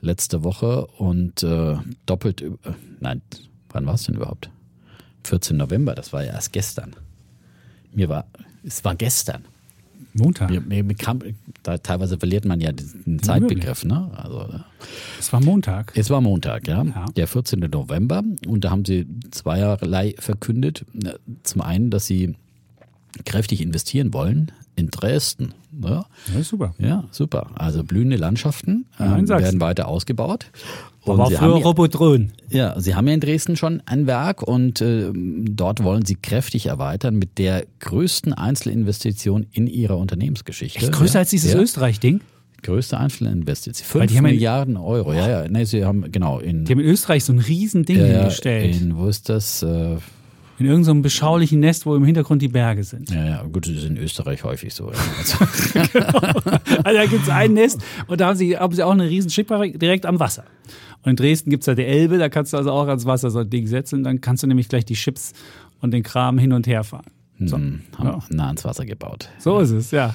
[0.00, 1.76] letzte Woche und äh,
[2.06, 2.50] doppelt, äh,
[3.00, 3.22] nein,
[3.70, 4.50] wann war es denn überhaupt?
[5.24, 6.94] 14 November, das war ja erst gestern.
[7.92, 8.26] Mir war,
[8.62, 9.44] es war gestern.
[10.14, 10.50] Montag.
[10.50, 11.20] Mir, mir, mir kam,
[11.62, 13.84] da, teilweise verliert man ja den Zeitbegriff.
[13.84, 14.10] Ne?
[14.14, 14.48] Also,
[15.18, 15.92] es war Montag.
[15.96, 16.84] Es war Montag, ja.
[16.84, 17.06] ja.
[17.16, 17.60] Der 14.
[17.60, 18.22] November.
[18.46, 20.84] Und da haben sie zweierlei verkündet.
[21.42, 22.36] Zum einen, dass sie
[23.24, 25.52] kräftig investieren wollen in Dresden.
[25.82, 26.74] Ja, ja super.
[26.78, 27.48] Ja, super.
[27.54, 30.46] Also blühende Landschaften ja, äh, werden weiter ausgebaut.
[31.04, 32.32] Und Aber für Robotron.
[32.48, 36.66] Ja, Sie haben ja in Dresden schon ein Werk und äh, dort wollen Sie kräftig
[36.66, 40.78] erweitern mit der größten Einzelinvestition in Ihrer Unternehmensgeschichte.
[40.78, 41.20] Echt größer ja?
[41.20, 41.60] als dieses ja.
[41.60, 42.20] Österreich-Ding?
[42.62, 44.08] Größte Einzelinvestition.
[44.08, 45.12] 5 Milliarden Euro.
[45.12, 45.48] Ja, ja.
[45.48, 46.38] Nee, Sie haben, genau.
[46.38, 48.80] In, die haben in Österreich so ein Riesending äh, hingestellt.
[48.80, 49.62] In, wo ist das?
[49.62, 49.96] Äh,
[50.58, 53.10] in irgendeinem beschaulichen Nest, wo im Hintergrund die Berge sind.
[53.10, 54.90] Ja, ja, gut, das ist in Österreich häufig so.
[54.90, 54.98] Ja.
[55.92, 56.18] Genau.
[56.84, 59.30] also da gibt es ein Nest und da haben sie, haben sie auch eine riesen
[59.30, 60.44] Schiffbarkeit direkt am Wasser.
[61.02, 63.30] Und in Dresden gibt es ja die Elbe, da kannst du also auch ans Wasser
[63.30, 64.04] so ein Ding setzen.
[64.04, 65.32] Dann kannst du nämlich gleich die Chips
[65.80, 67.10] und den Kram hin und her fahren.
[67.38, 67.56] So.
[67.56, 68.18] Hm, haben ja.
[68.30, 69.28] nah ans Wasser gebaut.
[69.38, 70.14] So ist es, ja.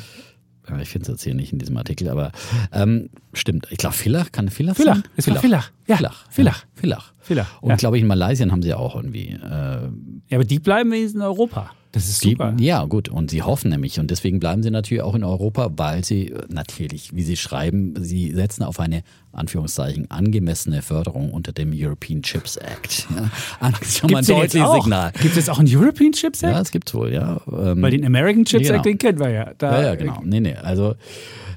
[0.81, 2.31] Ich finde es jetzt hier nicht in diesem Artikel, aber
[2.71, 3.67] ähm, stimmt.
[3.71, 5.03] Ich glaube, Villach, kann Villach Villach, sein?
[5.15, 5.41] es Villach.
[5.41, 5.71] Villach.
[5.87, 5.97] Ja.
[5.97, 6.25] Villach.
[6.29, 6.65] Villach.
[6.73, 7.13] Villach.
[7.19, 7.61] Villach.
[7.61, 7.75] Und ja.
[7.75, 9.29] glaube ich, in Malaysia haben sie auch irgendwie.
[9.29, 9.89] Äh,
[10.29, 11.71] ja, aber die bleiben wenigstens in Europa.
[11.91, 12.51] Das ist super.
[12.51, 13.09] Die, ja, gut.
[13.09, 17.15] Und sie hoffen nämlich, und deswegen bleiben sie natürlich auch in Europa, weil sie natürlich,
[17.15, 23.07] wie sie schreiben, sie setzen auf eine Anführungszeichen angemessene Förderung unter dem European Chips Act.
[23.61, 25.11] Ja, schon mal ein deutliches Signal.
[25.19, 26.53] Gibt es auch einen European Chips Act?
[26.53, 27.41] Ja, es gibt wohl, ja.
[27.51, 28.77] Ähm, Weil den American Chips genau.
[28.77, 29.53] Act, den kennen wir ja.
[29.57, 30.21] Da, ja, ja, genau.
[30.23, 30.55] Nee, nee.
[30.55, 30.95] Also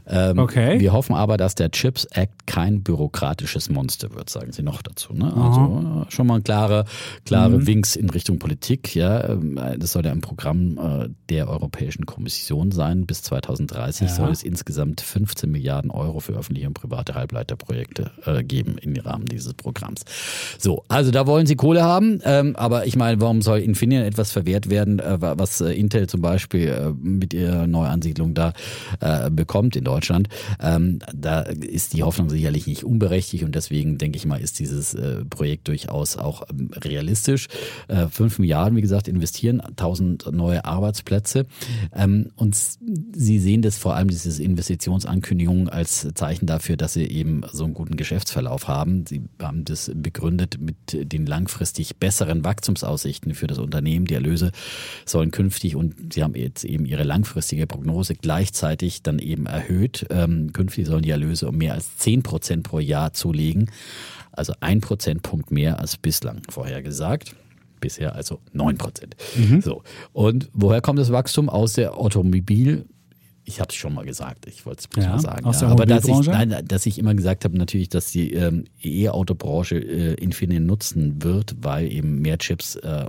[0.07, 0.81] ähm, okay.
[0.81, 5.13] Wir hoffen aber, dass der Chips Act kein bürokratisches Monster wird, sagen Sie noch dazu.
[5.13, 5.33] Ne?
[5.35, 6.85] Also schon mal klare,
[7.25, 7.67] klare mhm.
[7.67, 8.95] Winks in Richtung Politik.
[8.95, 13.07] Ja, ähm, das soll ja ein Programm äh, der Europäischen Kommission sein.
[13.07, 14.15] Bis 2030 ja.
[14.15, 19.27] soll es insgesamt 15 Milliarden Euro für öffentliche und private Halbleiterprojekte äh, geben im Rahmen
[19.27, 20.03] dieses Programms.
[20.59, 24.33] So, also da wollen Sie Kohle haben, ähm, aber ich meine, warum soll Infineon etwas
[24.33, 28.53] verwehrt werden, äh, was Intel zum Beispiel mit ihrer Neuansiedlung da
[29.31, 29.92] bekommt in Deutschland?
[29.93, 30.29] Deutschland.
[30.61, 34.95] Ähm, da ist die Hoffnung sicherlich nicht unberechtigt und deswegen denke ich mal, ist dieses
[34.95, 37.49] äh, Projekt durchaus auch ähm, realistisch.
[37.89, 41.47] Äh, fünf Milliarden, wie gesagt, investieren, tausend neue Arbeitsplätze.
[41.95, 42.57] Ähm, und
[43.15, 47.75] Sie sehen das vor allem, diese Investitionsankündigungen als Zeichen dafür, dass Sie eben so einen
[47.75, 49.05] guten Geschäftsverlauf haben.
[49.07, 50.77] Sie haben das begründet mit
[51.13, 54.07] den langfristig besseren Wachstumsaussichten für das Unternehmen.
[54.07, 54.53] Die Erlöse
[55.05, 60.07] sollen künftig und Sie haben jetzt eben Ihre langfristige Prognose gleichzeitig dann eben erhöht erhöht.
[60.11, 63.71] Ähm, künftig sollen die Erlöse um mehr als 10 Prozent pro Jahr zulegen.
[64.33, 67.35] Also ein Prozentpunkt mehr als bislang vorhergesagt.
[67.81, 69.17] Bisher also 9 Prozent.
[69.37, 69.61] Mhm.
[69.61, 69.83] So.
[70.13, 71.49] Und woher kommt das Wachstum?
[71.49, 72.87] Aus der Automobil-
[73.45, 75.45] ich habe es schon mal gesagt, ich wollte es bloß ja, mal sagen.
[75.45, 75.73] Aus der ja.
[75.73, 80.15] Aber dass ich, nein, dass ich immer gesagt habe, natürlich, dass die ähm, E-Auto-Branche äh,
[80.15, 83.07] Infineon nutzen wird, weil eben mehr Chips äh,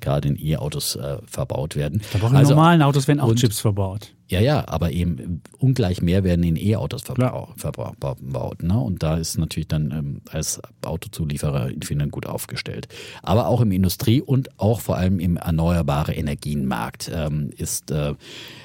[0.00, 2.02] gerade in E-Autos äh, verbaut werden.
[2.10, 4.12] Glaube auch in also, normalen Autos werden auch Chips verbaut.
[4.28, 8.62] Ja, ja, aber eben ungleich mehr werden in E-Autos verbaut.
[8.62, 8.76] Ne?
[8.76, 12.88] Und da ist natürlich dann ähm, als Autozulieferer Infineon gut aufgestellt.
[13.22, 18.14] Aber auch im Industrie- und auch vor allem im erneuerbare Energienmarkt ähm, ist äh,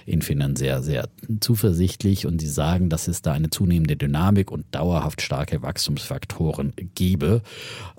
[0.07, 1.09] Infineon sehr, sehr
[1.41, 7.43] zuversichtlich und sie sagen, dass es da eine zunehmende Dynamik und dauerhaft starke Wachstumsfaktoren gebe.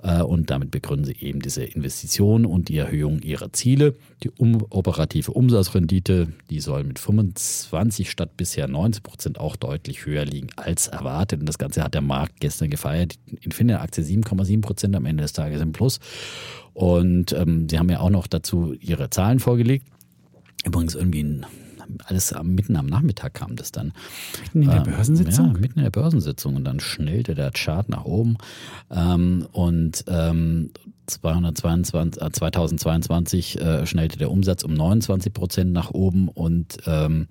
[0.01, 3.95] Äh, und damit begründen sie eben diese Investitionen und die Erhöhung ihrer Ziele.
[4.21, 10.05] Die um, operative Umsatzrendite, die soll mit 25 20 statt bisher 90 Prozent auch deutlich
[10.05, 11.39] höher liegen als erwartet.
[11.39, 13.15] Und das Ganze hat der Markt gestern gefeiert.
[13.41, 15.99] Infineon-Aktie 7,7 Prozent am Ende des Tages im Plus.
[16.73, 19.87] Und ähm, sie haben ja auch noch dazu ihre Zahlen vorgelegt.
[20.65, 21.45] Übrigens irgendwie ein
[22.05, 23.93] alles mitten am Nachmittag kam das dann.
[24.41, 25.47] Mitten in der ähm, Börsensitzung?
[25.47, 26.55] Ja, mitten in der Börsensitzung.
[26.55, 28.37] Und dann schnellte der Chart nach oben.
[28.89, 30.71] Ähm, und ähm,
[31.05, 37.27] 222, äh, 2022 äh, schnellte der Umsatz um 29 Prozent nach oben und ähm,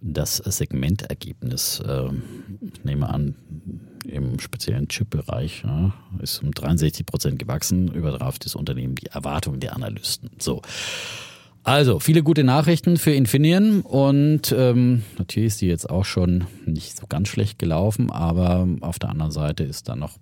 [0.00, 2.08] das Segmentergebnis, äh,
[2.60, 3.34] ich nehme an,
[4.04, 5.92] im speziellen Chip-Bereich ja,
[6.22, 10.30] ist um 63 Prozent gewachsen, übertraf das Unternehmen die Erwartungen der Analysten.
[10.38, 10.62] So.
[11.64, 16.96] Also, viele gute Nachrichten für Infineon und ähm, natürlich ist die jetzt auch schon nicht
[16.96, 20.16] so ganz schlecht gelaufen, aber auf der anderen Seite ist da noch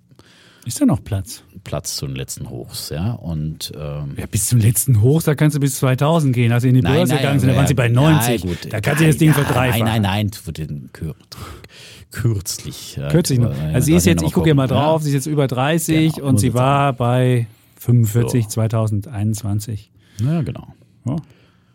[0.67, 1.43] ist da noch Platz?
[1.65, 3.13] Platz zu den letzten Hochs, ja.
[3.13, 6.53] Und, ähm, ja, bis zum letzten Hoch, da kannst du bis 2000 gehen.
[6.53, 8.43] Als sie in die Börse nein, gegangen sind, da waren sie bei 90.
[8.43, 9.85] Ja, gut, da kannst du das Ding verdreifachen.
[9.85, 11.15] Nein, nein, nein, kür
[12.11, 12.99] kürzlich.
[13.11, 13.51] Kürzlich nur.
[13.73, 16.29] Also sie ist jetzt, ich gucke ja mal drauf, sie ist jetzt über 30 genau,
[16.29, 17.47] und sie war bei
[17.79, 18.51] 45 so.
[18.51, 19.91] 2021.
[20.21, 20.69] Ja, genau.
[21.05, 21.17] Ja.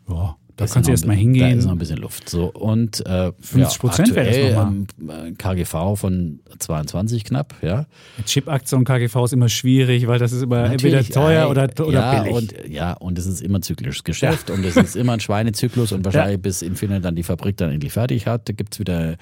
[0.09, 0.35] ja.
[0.61, 1.51] Da kannst du erstmal hingehen.
[1.51, 2.29] Da ist noch ein bisschen Luft.
[2.29, 4.55] So, und äh, 50 Prozent ja, wäre das
[4.97, 5.27] nochmal.
[5.27, 7.85] Ähm, KGV von 22 knapp, ja.
[8.25, 11.91] Chip-Aktie und KGV ist immer schwierig, weil das ist immer Natürlich, entweder teuer oder, oder
[11.91, 12.35] ja, billig.
[12.35, 14.55] Und, ja, und es ist immer zyklisches Geschäft ja.
[14.55, 16.41] und es ist immer ein Schweinezyklus und wahrscheinlich ja.
[16.41, 19.17] bis Infinite dann die Fabrik dann endlich fertig hat, da gibt es wieder eine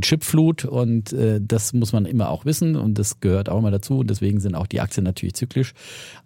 [0.00, 3.98] Chipflut und äh, das muss man immer auch wissen und das gehört auch immer dazu
[3.98, 5.72] und deswegen sind auch die Aktien natürlich zyklisch.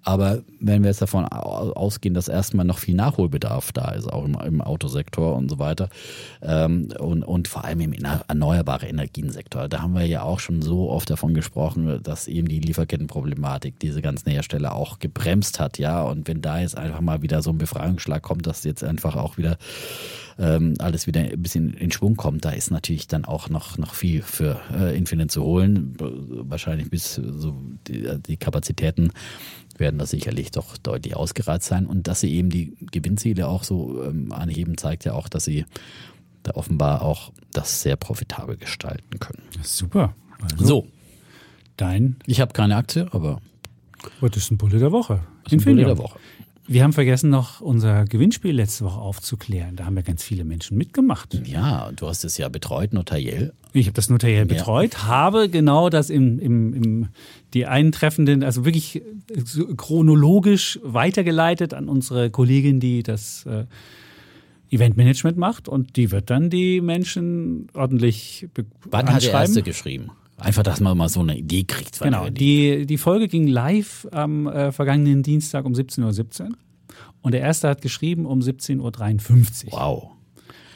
[0.03, 4.37] Aber wenn wir jetzt davon ausgehen, dass erstmal noch viel Nachholbedarf da ist, auch im,
[4.45, 5.89] im Autosektor und so weiter
[6.43, 10.91] ähm, und, und vor allem im erneuerbaren Energiensektor, da haben wir ja auch schon so
[10.91, 16.03] oft davon gesprochen, dass eben die Lieferkettenproblematik diese ganzen Hersteller auch gebremst hat, ja.
[16.03, 19.39] Und wenn da jetzt einfach mal wieder so ein Befreiungsschlag kommt, dass jetzt einfach auch
[19.39, 19.57] wieder
[20.39, 23.95] ähm, alles wieder ein bisschen in Schwung kommt, da ist natürlich dann auch noch, noch
[23.95, 25.95] viel für äh, Infinite zu holen.
[25.99, 29.13] Wahrscheinlich bis so die, die Kapazitäten
[29.79, 31.87] werden da sicherlich doch deutlich ausgereizt sein.
[31.87, 35.65] Und dass sie eben die Gewinnziele auch so ähm, anheben, zeigt ja auch, dass sie
[36.43, 39.43] da offenbar auch das sehr profitabel gestalten können.
[39.63, 40.15] Super.
[40.41, 40.87] Also, so.
[41.77, 42.17] Dein.
[42.27, 43.41] Ich habe keine Aktie, aber.
[44.21, 45.21] Was ist ein Bulle der Woche?
[45.47, 46.19] Ist ein Bulle der Woche.
[46.67, 49.77] Wir haben vergessen, noch unser Gewinnspiel letzte Woche aufzuklären.
[49.77, 51.39] Da haben ja ganz viele Menschen mitgemacht.
[51.47, 53.53] Ja, du hast es ja betreut, notariell.
[53.73, 54.55] Ich habe das notariell ja.
[54.55, 57.09] betreut, habe genau das im, im, im
[57.53, 59.03] die Eintreffenden, also wirklich
[59.77, 63.67] chronologisch weitergeleitet an unsere Kollegin, die das äh,
[64.71, 68.49] Eventmanagement macht und die wird dann die Menschen ordentlich
[68.91, 70.11] Wann hat der erste geschrieben?
[70.37, 72.01] Einfach, dass man mal so eine Idee kriegt.
[72.01, 76.49] Genau, die, die Folge ging live am äh, vergangenen Dienstag um 17.17 Uhr.
[77.23, 79.73] Und der erste hat geschrieben um 17.53 Uhr.
[79.73, 80.11] Wow.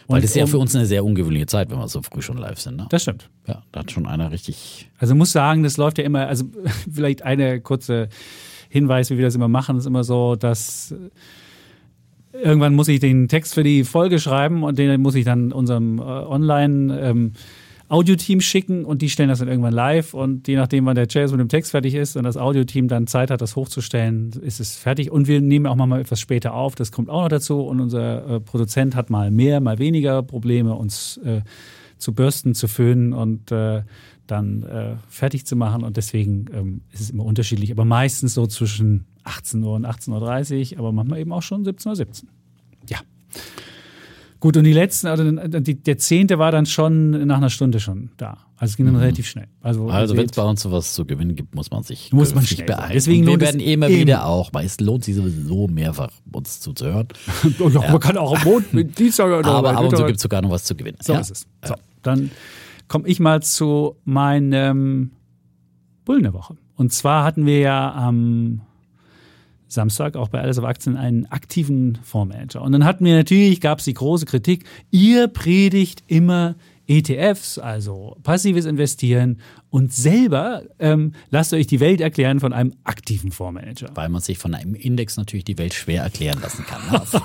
[0.06, 2.38] Weil das ist ja für uns eine sehr ungewöhnliche Zeit, wenn wir so früh schon
[2.38, 2.76] live sind.
[2.76, 2.86] Ne?
[2.88, 3.28] Das stimmt.
[3.46, 4.88] Ja, da hat schon einer richtig.
[4.98, 6.46] Also muss sagen, das läuft ja immer, also
[6.90, 8.08] vielleicht eine kurze
[8.70, 10.94] Hinweis, wie wir das immer machen, ist immer so, dass
[12.32, 15.98] irgendwann muss ich den Text für die Folge schreiben und den muss ich dann unserem
[15.98, 17.32] äh, Online- ähm,
[17.88, 21.34] Audioteam schicken und die stellen das dann irgendwann live und je nachdem, wann der Chase
[21.34, 24.76] mit dem Text fertig ist und das Audioteam dann Zeit hat, das hochzustellen, ist es
[24.76, 25.10] fertig.
[25.10, 28.26] Und wir nehmen auch mal etwas später auf, das kommt auch noch dazu und unser
[28.28, 31.40] äh, Produzent hat mal mehr, mal weniger Probleme, uns äh,
[31.96, 33.82] zu bürsten, zu föhnen und äh,
[34.26, 38.46] dann äh, fertig zu machen und deswegen ähm, ist es immer unterschiedlich, aber meistens so
[38.46, 41.96] zwischen 18 Uhr und 18.30 Uhr, aber manchmal eben auch schon 17.17 Uhr.
[41.96, 42.28] 17.
[42.88, 42.98] Ja.
[44.40, 48.10] Gut, und die letzten, also die, der zehnte war dann schon nach einer Stunde schon
[48.16, 48.38] da.
[48.56, 49.00] Also es ging dann mhm.
[49.00, 49.48] relativ schnell.
[49.60, 52.44] Also, also wenn es bei uns sowas zu gewinnen gibt, muss man sich muss man
[52.44, 52.92] schnell beeilen.
[52.92, 57.08] Deswegen wir werden immer wieder auch, weil es lohnt sich sowieso mehrfach, uns zuzuhören.
[57.58, 57.90] ja.
[57.90, 60.50] Man kann auch am Montag, Dienstag oder Aber ab und zu gibt es sogar noch
[60.50, 60.98] was zu gewinnen.
[61.00, 61.20] So ja.
[61.20, 61.46] ist es.
[61.64, 62.30] So, dann
[62.86, 65.12] komme ich mal zu meinem
[66.04, 66.56] Bullen der Woche.
[66.76, 68.60] Und zwar hatten wir ja am
[69.68, 72.62] Samstag auch bei Alles auf Aktien einen aktiven Fondsmanager.
[72.62, 76.56] Und dann hatten wir natürlich, gab es die große Kritik, ihr predigt immer
[76.88, 83.30] ETFs, also passives Investieren und selber ähm, lasst euch die Welt erklären von einem aktiven
[83.30, 83.90] Fondsmanager.
[83.94, 86.80] Weil man sich von einem Index natürlich die Welt schwer erklären lassen kann.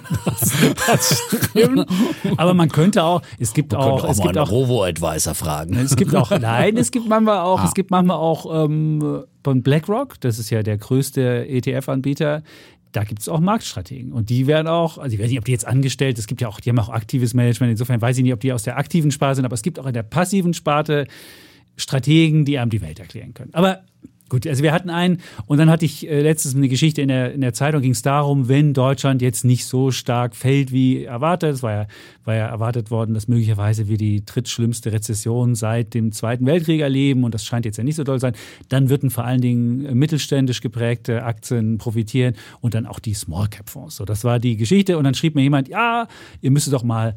[0.88, 1.88] Das stimmt.
[2.38, 5.78] Aber man könnte auch, es gibt man auch, auch es gibt auch Robo-Advisor fragen.
[5.78, 7.66] Es gibt auch, nein, es gibt manchmal auch, ah.
[7.66, 12.44] es gibt manchmal auch ähm, von BlackRock, das ist ja der größte ETF-Anbieter,
[12.94, 14.14] da gibt es auch Marktstrategen.
[14.14, 16.48] Und die werden auch, also ich weiß nicht, ob die jetzt angestellt, es gibt ja
[16.48, 19.12] auch, die haben auch aktives Management, insofern weiß ich nicht, ob die aus der aktiven
[19.12, 21.08] Sparte sind, aber es gibt auch in der passiven Sparte
[21.76, 23.54] Strategen, die einem die Welt erklären können.
[23.54, 23.84] Aber
[24.30, 27.34] Gut, also wir hatten einen und dann hatte ich äh, letztens eine Geschichte in der,
[27.34, 31.56] in der Zeitung, ging es darum, wenn Deutschland jetzt nicht so stark fällt wie erwartet,
[31.56, 31.88] es war ja,
[32.24, 37.24] war ja erwartet worden, dass möglicherweise wir die drittschlimmste Rezession seit dem Zweiten Weltkrieg erleben
[37.26, 38.34] und das scheint jetzt ja nicht so doll sein,
[38.70, 43.50] dann würden vor allen Dingen äh, mittelständisch geprägte Aktien profitieren und dann auch die Small
[43.50, 43.98] Cap Fonds.
[43.98, 46.08] So, das war die Geschichte und dann schrieb mir jemand, ja,
[46.42, 47.14] ihr müsstet doch mal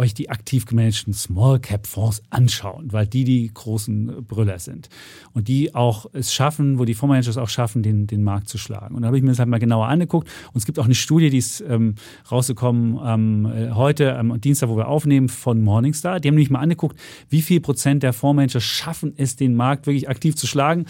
[0.00, 4.88] euch die aktiv gemanagten Small Cap Fonds anschauen, weil die die großen Brüller sind
[5.34, 8.56] und die auch es schaffen, wo die Fondsmanager es auch schaffen, den, den Markt zu
[8.56, 8.94] schlagen.
[8.94, 10.94] Und da habe ich mir das halt mal genauer angeguckt und es gibt auch eine
[10.94, 11.96] Studie, die ist ähm,
[12.30, 16.18] rausgekommen ähm, heute am Dienstag, wo wir aufnehmen, von Morningstar.
[16.18, 16.98] Die haben nämlich mal angeguckt,
[17.28, 20.86] wie viel Prozent der Fondsmanager schaffen es, den Markt wirklich aktiv zu schlagen.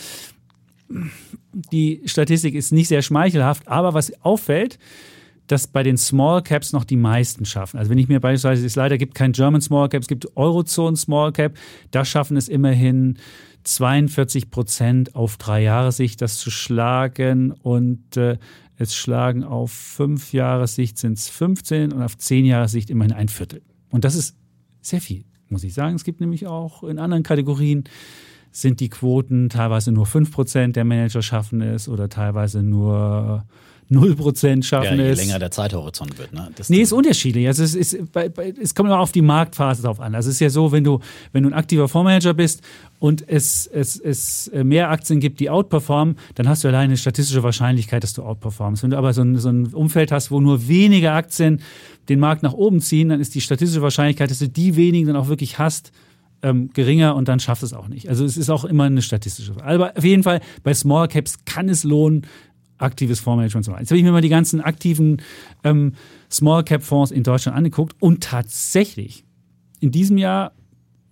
[1.72, 4.78] Die Statistik ist nicht sehr schmeichelhaft, aber was auffällt,
[5.50, 7.78] dass bei den Small Caps noch die meisten schaffen.
[7.78, 10.96] Also wenn ich mir beispielsweise, es leider gibt kein German Small Cap, es gibt Eurozone
[10.96, 11.56] Small Cap,
[11.90, 13.18] da schaffen es immerhin
[13.64, 18.38] 42 Prozent auf drei Jahre Sicht das zu schlagen und äh,
[18.76, 23.12] es schlagen auf fünf Jahre Sicht sind es 15 und auf zehn Jahre Sicht immerhin
[23.12, 23.62] ein Viertel.
[23.90, 24.36] Und das ist
[24.80, 25.96] sehr viel, muss ich sagen.
[25.96, 27.84] Es gibt nämlich auch in anderen Kategorien
[28.52, 33.44] sind die Quoten teilweise nur 5% der Manager schaffen es oder teilweise nur
[33.90, 35.18] 0% schaffen ja, je es.
[35.18, 36.32] Je länger der Zeithorizont wird.
[36.32, 36.48] Ne?
[36.54, 37.46] Das nee, ist unterschiedlich.
[37.46, 40.14] Also es, ist, es kommt immer auf die Marktphase drauf an.
[40.14, 41.00] Also es ist ja so, wenn du,
[41.32, 42.62] wenn du ein aktiver Fondsmanager bist
[43.00, 47.42] und es, es, es mehr Aktien gibt, die outperformen, dann hast du alleine eine statistische
[47.42, 48.82] Wahrscheinlichkeit, dass du outperformst.
[48.84, 51.60] Wenn du aber so ein, so ein Umfeld hast, wo nur wenige Aktien
[52.08, 55.16] den Markt nach oben ziehen, dann ist die statistische Wahrscheinlichkeit, dass du die wenigen dann
[55.16, 55.90] auch wirklich hast,
[56.42, 58.08] ähm, geringer und dann schafft es auch nicht.
[58.08, 59.54] Also es ist auch immer eine statistische.
[59.62, 62.26] Aber auf jeden Fall bei Small Caps kann es lohnen,
[62.80, 63.80] aktives Fondsmanagement zu machen.
[63.82, 65.22] Jetzt habe ich mir mal die ganzen aktiven
[65.64, 65.94] ähm,
[66.30, 69.24] Small Cap Fonds in Deutschland angeguckt und tatsächlich
[69.80, 70.52] in diesem Jahr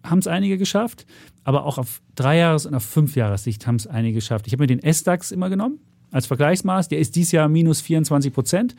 [0.02, 1.06] haben es einige geschafft,
[1.44, 4.46] aber auch auf drei Jahres- und auf fünf Jahressicht haben es einige geschafft.
[4.46, 5.78] Ich habe mir den S-DAX immer genommen
[6.10, 6.88] als Vergleichsmaß.
[6.88, 8.74] Der ist dieses Jahr minus 24 Prozent.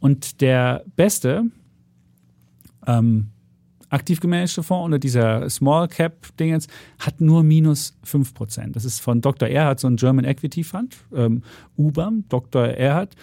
[0.00, 1.44] Und der beste
[2.86, 3.30] ähm,
[3.94, 6.66] aktiv gemanagte Fonds unter dieser Small Cap Dingens
[6.98, 8.72] hat nur minus 5%.
[8.72, 9.48] Das ist von Dr.
[9.48, 11.42] Erhard, so ein German Equity Fund, ähm,
[11.76, 12.64] UBAM, Dr.
[12.64, 13.14] Erhard.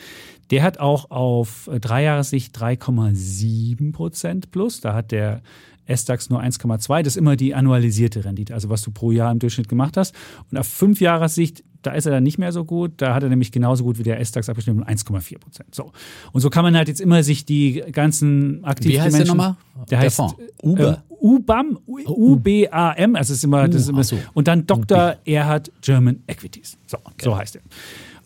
[0.50, 4.82] Der hat auch auf drei Jahressicht 3,7% plus.
[4.82, 5.42] Da hat der
[5.86, 7.04] S-DAX nur 1,2.
[7.04, 10.16] Das ist immer die annualisierte Rendite, also was du pro Jahr im Durchschnitt gemacht hast.
[10.50, 12.92] Und auf fünf Jahressicht Da ist er dann nicht mehr so gut.
[12.98, 15.74] Da hat er nämlich genauso gut wie der S-DAX abgeschnitten, 1,4 Prozent.
[15.74, 15.92] So.
[16.32, 19.36] Und so kann man halt jetzt immer sich die ganzen aktiven Wie heißt Menschen, der
[19.36, 19.56] nochmal?
[19.90, 20.36] Der, heißt Fonds.
[20.62, 20.92] Uber.
[20.92, 24.18] Äh, UBAM, U-B-A-M, also ist immer, das ist immer so.
[24.34, 25.18] und dann Dr.
[25.24, 26.78] Erhard German Equities.
[26.88, 27.62] So, so heißt er.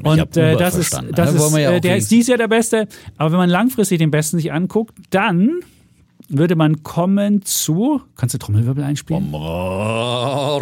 [0.02, 2.48] Und äh, das ist, das Da ist ja äh, der wenigstens- ist dies Jahr der
[2.48, 2.88] Beste.
[3.18, 5.60] Aber wenn man langfristig den Besten sich anguckt, dann
[6.30, 8.02] würde man kommen zu.
[8.16, 9.30] Kannst du Trommelwirbel einspielen?
[9.34, 10.60] Oh,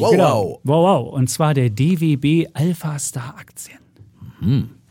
[0.00, 0.60] wow, genau.
[0.64, 1.12] Wow, wow.
[1.14, 3.78] Und zwar der DWB Alpha Star Aktien.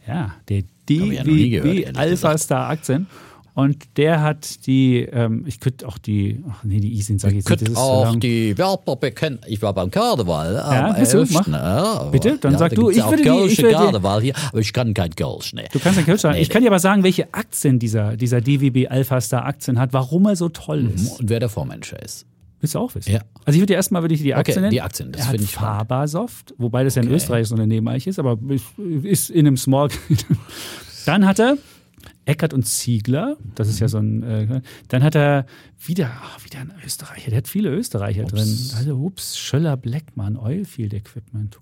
[0.08, 2.38] Ja, der ich ja gehört, DWB ehrlich Alpha.
[2.38, 3.08] Star Aktien.
[3.54, 7.50] Und der hat die, ähm, ich könnte auch die, ach nee, die Isin sage ich
[7.50, 8.20] jetzt nicht, so auch lang.
[8.20, 9.40] die Werber bekennen.
[9.48, 10.54] Ich war beim Karneval.
[10.54, 11.18] Ja, am bist du?
[11.22, 11.48] 11., Mach.
[11.48, 12.92] ja, Bitte, dann ja, sag da du.
[12.92, 15.54] Ich würde die- ich würde Karneval hier, aber ich kann kein Kölsch.
[15.54, 15.64] Nee.
[15.74, 16.36] Du kannst ja Kölsch sagen.
[16.36, 19.92] Nee, Ich kann dir aber sagen, welche Aktien dieser, dieser DWB Alpha Star Aktien hat,
[19.92, 21.20] warum er so toll ist.
[21.20, 22.28] Und wer der Vormensch ist.
[22.60, 23.12] Willst du auch wissen?
[23.12, 23.22] Ja.
[23.46, 24.72] Also ich würde dir erstmal würde ich die Aktien Okay, nennen.
[24.72, 25.52] die Aktien, das finde ich.
[25.52, 27.16] Fabersoft, wobei das ja ein Okay.
[27.18, 28.38] österreichisches Unternehmen eigentlich ist, aber
[29.04, 29.90] ist, in einem Small.
[31.06, 31.58] Dann hat er
[32.26, 34.22] Eckert und Ziegler, das ist ja so ein.
[34.22, 35.46] Äh, dann hat er
[35.86, 38.42] wieder, ach, wieder ein Österreicher, der hat viele Österreicher drin.
[38.76, 41.58] Also, ups, Schöller Blackmann, Oilfield Equipment.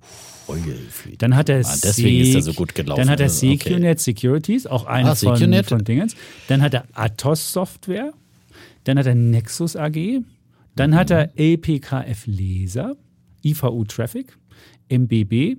[0.48, 1.22] Oilfield.
[1.22, 3.00] Dann hat er Ah, deswegen ist er so gut gelaufen.
[3.00, 3.58] Dann hat er Okay.
[3.58, 6.16] Secunet Securities, auch eine Ah, von, von Dingens.
[6.48, 8.12] Dann hat er Atos Software.
[8.86, 10.22] Dann hat er Nexus AG.
[10.76, 12.96] Dann hat er LPKF Laser,
[13.44, 14.38] IVU Traffic,
[14.90, 15.58] MBB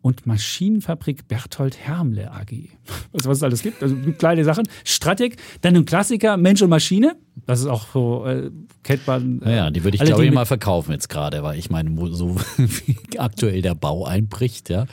[0.00, 2.52] und Maschinenfabrik Berthold Hermle AG.
[3.12, 4.68] Also was es alles gibt, also kleine Sachen.
[4.84, 7.16] Stratec, dann ein Klassiker Mensch und Maschine.
[7.46, 8.50] Das ist auch so, äh,
[8.82, 9.40] kennt man.
[9.40, 12.36] äh, Naja, die würde ich glaube ich mal verkaufen jetzt gerade, weil ich meine, so
[12.56, 14.86] wie aktuell der Bau einbricht, ja.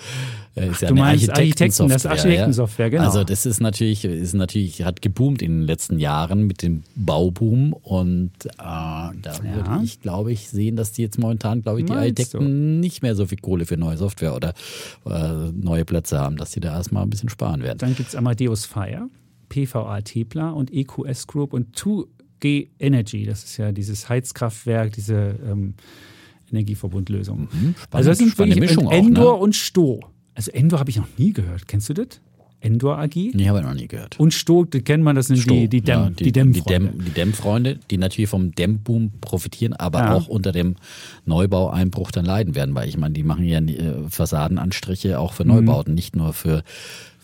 [0.56, 3.03] Äh, Ist ja du meinst Architekten, das ist Architektensoftware, genau.
[3.03, 7.74] Also das ist natürlich, ist natürlich, hat geboomt in den letzten Jahren mit dem Bauboom
[7.74, 11.91] und äh, da würde ich, glaube ich, sehen, dass die jetzt momentan, glaube ich, die
[11.91, 14.53] Meinst Architekten nicht mehr so viel Kohle für neue Software oder
[15.06, 17.78] äh, neue Plätze haben, dass die da erstmal ein bisschen sparen werden.
[17.80, 19.10] Dann gibt es Amadeus Fire,
[19.49, 23.26] PVA Tepla und EQS Group und 2G Energy.
[23.26, 25.74] Das ist ja dieses Heizkraftwerk, diese ähm,
[26.51, 27.47] Energieverbundlösung.
[27.91, 28.38] also das sind Mhm.
[28.38, 29.08] wirklich Mischung und auch, ne?
[29.08, 29.99] Endor und Sto.
[30.36, 31.67] Also Endor habe ich noch nie gehört.
[31.67, 32.07] Kennst du das?
[32.61, 33.15] Endor AG?
[33.15, 34.19] Nee, habe ich noch nie gehört.
[34.19, 36.89] Und Sto, das kennt man, das sind die, die, Dämm, ja, die, die, Dämmfreunde.
[36.89, 40.13] Dämm, die Dämmfreunde, die natürlich vom Dämmboom profitieren, aber Ja.
[40.15, 40.75] auch unter dem
[41.25, 45.36] Neubaueinbruch dann leiden werden, weil ich meine, die machen ja äh, Fassadenanstriche auch Mhm.
[45.36, 46.63] für Neubauten, nicht nur für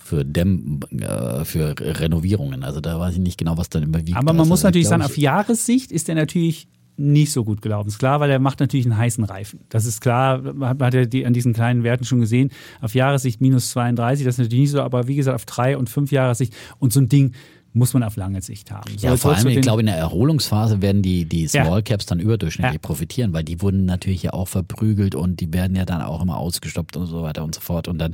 [0.04, 2.64] für Dämm, äh, für Renovierungen.
[2.66, 4.18] Also da weiß ich nicht genau, was dann überwiegt.
[4.18, 6.68] Aber man Also, muss natürlich sagen, auf Jahressicht ist der natürlich
[6.98, 7.88] nicht so gut gelaufen.
[7.88, 9.62] Ist klar, weil er macht natürlich einen heißen Reifen.
[9.70, 12.52] Das ist klar, hat, er die, an diesen kleinen Werten schon gesehen.
[12.82, 15.90] Auf Jahressicht minus 32, das ist natürlich nicht so, aber wie gesagt, auf drei und
[15.90, 16.54] fünf Jahressicht.
[16.80, 17.34] Und so ein Ding
[17.74, 18.90] muss man auf lange Sicht haben.
[18.98, 21.64] So, Ja, vor allem, ich glaube, in der Erholungsphase werden die, die Ja.
[21.66, 22.80] Small Caps dann überdurchschnittlich Ja.
[22.80, 26.38] profitieren, weil die wurden natürlich ja auch verprügelt und die werden ja dann auch immer
[26.38, 27.88] ausgestoppt und so weiter und so fort.
[27.88, 28.14] Und dann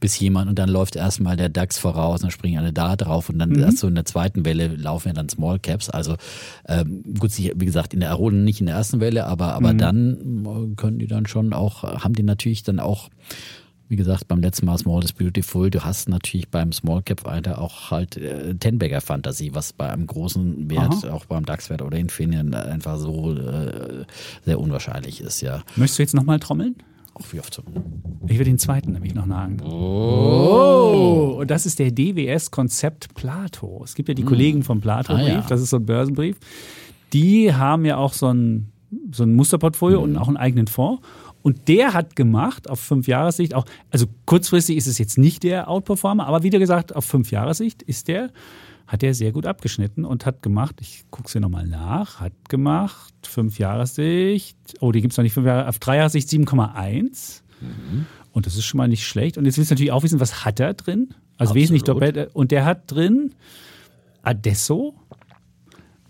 [0.00, 3.38] bis jemand, und dann läuft erstmal der DAX voraus, dann springen alle da drauf und
[3.38, 3.60] dann Mhm.
[3.60, 5.88] erst so in der zweiten Welle laufen ja dann Small Caps.
[5.88, 6.16] Also
[6.68, 9.78] ähm, gut, wie gesagt, in der Erholung nicht in der ersten Welle, aber, aber Mhm.
[9.78, 13.08] dann äh, können die dann schon auch, haben die natürlich dann auch
[13.88, 17.60] wie gesagt, beim letzten Mal Small is Beautiful, du hast natürlich beim Small Cap weiter
[17.60, 22.52] auch halt äh, Tenbagger Fantasie, was bei einem großen Wert, auch beim DAX-Wert oder Infineon
[22.54, 24.04] einfach so äh,
[24.44, 25.62] sehr unwahrscheinlich ist, ja.
[25.76, 26.76] Möchtest du jetzt nochmal trommeln?
[27.14, 27.62] Auch wie oft so.
[28.28, 29.60] Ich will den zweiten nämlich noch sagen.
[29.62, 31.38] Oh.
[31.40, 33.80] Und das ist der DWS Konzept Plato.
[33.84, 35.46] Es gibt ja die Kollegen vom Plato-Brief, Ah, ja.
[35.48, 36.36] das ist so ein Börsenbrief.
[37.12, 38.70] Die haben ja auch so ein,
[39.12, 41.02] so ein Musterportfolio und auch einen eigenen Fonds.
[41.48, 45.70] Und der hat gemacht, auf fünf Jahressicht, auch, also kurzfristig ist es jetzt nicht der
[45.70, 48.32] Outperformer, aber wie gesagt, auf fünf Jahressicht ist der,
[48.86, 52.34] hat der sehr gut abgeschnitten und hat gemacht, ich gucke es hier nochmal nach, hat
[52.50, 57.40] gemacht, fünf Jahressicht, oh, die gibt es noch nicht, fünf Jahre, auf drei Jahressicht 7,1.
[58.32, 59.38] Und das ist schon mal nicht schlecht.
[59.38, 61.14] Und jetzt willst du natürlich auch wissen, was hat er drin?
[61.38, 61.54] Also Absolut.
[61.54, 62.34] wesentlich doppelt.
[62.34, 63.34] Und der hat drin
[64.20, 64.96] Adesso,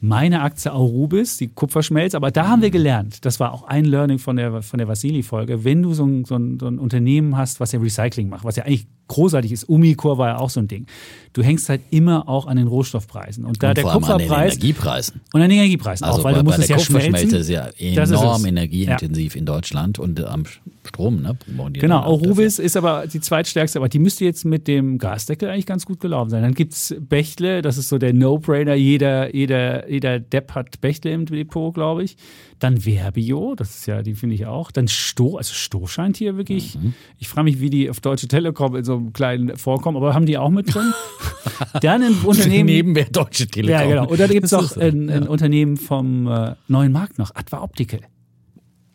[0.00, 2.14] meine Aktie Aurubis, die Kupferschmelz.
[2.14, 5.64] Aber da haben wir gelernt, das war auch ein Learning von der, von der Vasili-Folge,
[5.64, 8.56] wenn du so ein, so, ein, so ein Unternehmen hast, was ja Recycling macht, was
[8.56, 10.86] ja eigentlich großartig ist, Umicore war ja auch so ein Ding.
[11.32, 13.44] Du hängst halt immer auch an den Rohstoffpreisen.
[13.44, 15.20] Und da Und der allem an den Kupferpreis Energiepreisen.
[15.32, 17.34] und an den Energiepreisen Also auch, weil bei, du musst bei es der ja schmelzen.
[17.34, 18.46] ist ja ist enorm es.
[18.46, 20.44] energieintensiv in Deutschland und am
[20.84, 21.36] Strom, ne?
[21.74, 25.66] Genau, ab Aurubis ist aber die zweitstärkste, aber die müsste jetzt mit dem Gasdeckel eigentlich
[25.66, 26.42] ganz gut gelaufen sein.
[26.42, 31.26] Dann gibt's Bechtle, das ist so der No-Brainer, jeder, jeder, jeder Depp hat Bechtle im
[31.26, 32.16] Depot, glaube ich.
[32.58, 34.70] Dann Verbio, das ist ja, die finde ich auch.
[34.70, 36.94] Dann Sto, also Sto scheint hier wirklich, Mhm.
[37.18, 40.26] ich frage mich, wie die auf Deutsche Telekom in so einem kleinen vorkommen, aber haben
[40.26, 40.92] die auch mit drin?
[41.80, 42.14] Dann ein.
[42.24, 42.66] Unternehmen.
[42.66, 43.80] Nebenwer Deutsche Telekom.
[43.80, 44.08] Ja, genau.
[44.08, 45.28] Und dann gibt es ist so, ein, ein ja.
[45.28, 48.00] Unternehmen vom äh, neuen Markt noch, Adva Optical.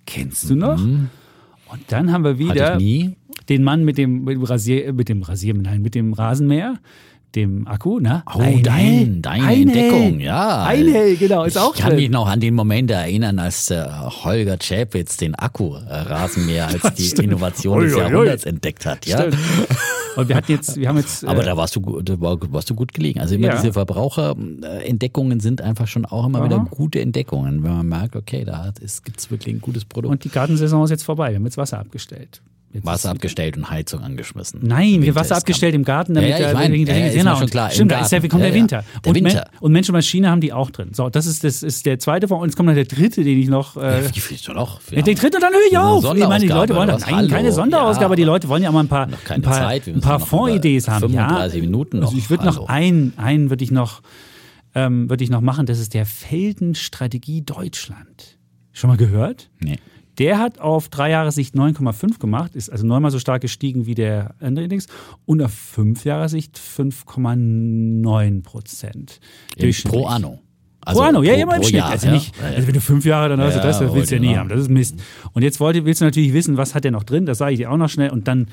[0.05, 0.77] Kennst du noch?
[0.77, 1.09] Mhm.
[1.71, 5.53] Und dann haben wir wieder den Mann mit dem, mit dem Rasier, mit dem Rasier,
[5.53, 6.79] nein, mit dem Rasenmäher
[7.35, 8.23] dem Akku, ne?
[8.33, 10.63] Oh, ein dein, deine ein Entdeckung, ja.
[10.63, 11.99] Ein genau, ist auch Ich kann drin.
[11.99, 13.83] mich noch an den Moment erinnern, als äh,
[14.23, 17.29] Holger Chapitz den Akku-Rasenmäher äh, als die stimmt.
[17.29, 19.25] Innovation des Jahrhunderts entdeckt hat, ja.
[20.15, 21.25] Und wir hatten jetzt, wir haben jetzt.
[21.27, 23.19] Aber äh, da warst du, da warst du gut gelegen.
[23.19, 23.55] Also immer ja.
[23.55, 26.45] diese Verbraucherentdeckungen sind einfach schon auch immer Aha.
[26.45, 28.71] wieder gute Entdeckungen, wenn man merkt, okay, da
[29.03, 30.11] gibt es wirklich ein gutes Produkt.
[30.11, 31.29] Und die Gartensaison ist jetzt vorbei.
[31.29, 32.41] Wir haben jetzt Wasser abgestellt.
[32.73, 34.61] Jetzt Wasser abgestellt und Heizung angeschmissen.
[34.63, 37.35] Nein, wir Wasser abgestellt im Garten, damit ja, ja, ich mein, der, ja, ja, genau.
[37.35, 37.69] schon klar.
[37.69, 38.83] Stimmt, da ist ja, wie kommt ja, der Winter.
[39.05, 39.45] Der und, Winter.
[39.59, 40.89] und Mensch und Maschine haben die auch drin.
[40.91, 42.55] So, das ist, das ist der zweite von uns.
[42.55, 43.77] Kommt noch der dritte, den ich noch.
[43.77, 44.09] Äh,
[44.45, 44.81] du noch?
[44.89, 46.03] Ja, den dritten, dann höre ich auf.
[46.15, 48.15] Ich meine, die Leute wollen doch, nein, keine Sonderausgabe.
[48.15, 51.11] die Leute wollen ja auch mal ein paar, ein paar, ein paar Fondsideen haben.
[51.11, 52.07] 35 Minuten noch.
[52.07, 54.01] Also ich würde noch einen, einen würde ich noch,
[54.73, 55.67] ähm, würde ich noch machen.
[55.67, 58.39] Das ist der Feldenstrategie Deutschland.
[58.71, 59.51] Schon mal gehört?
[59.59, 59.77] Nee.
[60.19, 63.95] Der hat auf drei Jahre Sicht 9,5 gemacht, ist also neunmal so stark gestiegen wie
[63.95, 64.87] der andere Index
[65.25, 69.19] und auf fünf Jahre Sicht 5,9 Prozent.
[69.85, 70.39] Pro Anno.
[70.85, 71.75] Also pro Anno, ja, immer im Schnitt.
[71.75, 72.47] Jahr, also, nicht, ja.
[72.47, 74.49] also wenn du fünf Jahre, dann hast du das, das willst du ja nie haben.
[74.49, 75.01] Das ist Mist.
[75.31, 77.59] Und jetzt wollte, willst du natürlich wissen, was hat der noch drin, das sage ich
[77.59, 78.47] dir auch noch schnell und dann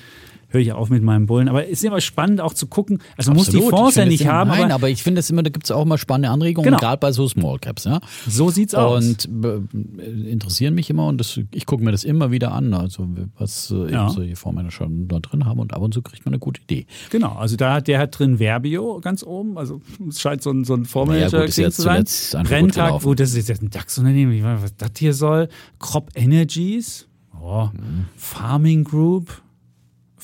[0.51, 1.49] höre ich auf mit meinem Bullen.
[1.49, 2.99] Aber es ist immer spannend auch zu gucken.
[3.17, 4.51] Also man muss die Fonds ja nicht haben.
[4.51, 6.79] Nein, aber, aber ich finde es immer, da gibt es auch mal spannende Anregungen, genau.
[6.79, 7.85] gerade bei so Small Caps.
[7.85, 8.01] Ja?
[8.29, 9.05] So sieht's aus.
[9.05, 13.09] Und äh, interessieren mich immer und das, ich gucke mir das immer wieder an, also
[13.39, 14.09] was äh, ja.
[14.11, 16.87] so die Fondsmanager da drin haben und ab und zu kriegt man eine gute Idee.
[17.11, 20.65] Genau, also da hat der hat drin Verbio ganz oben, also es scheint so ein,
[20.65, 22.45] so ein Fondsmanager ja, gut, zu sein.
[22.45, 25.49] Brenntag, wo das ist jetzt ein DAX-Unternehmen, was das hier soll.
[25.79, 27.07] Crop Energies,
[27.41, 27.69] oh.
[27.73, 28.07] mhm.
[28.17, 29.43] Farming Group,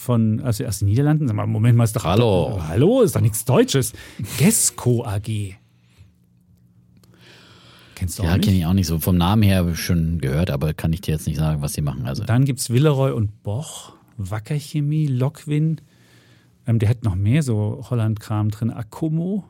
[0.07, 1.27] von, also aus den Niederlanden.
[1.27, 2.05] Sag mal, Moment mal, ist doch.
[2.05, 2.63] Hallo.
[2.69, 3.93] Hallo, ist doch nichts Deutsches.
[4.39, 5.57] Gesco AG.
[7.97, 8.45] Kennst du ja, auch nicht?
[8.45, 8.99] Ja, kenne ich auch nicht so.
[8.99, 12.07] Vom Namen her schon gehört, aber kann ich dir jetzt nicht sagen, was sie machen.
[12.07, 12.25] Also.
[12.25, 15.81] Dann gibt es Villeroy und Boch, Wackerchemie, Lockwin.
[16.67, 18.71] Ähm, der hat noch mehr so Holland-Kram drin.
[18.71, 19.45] Akomo,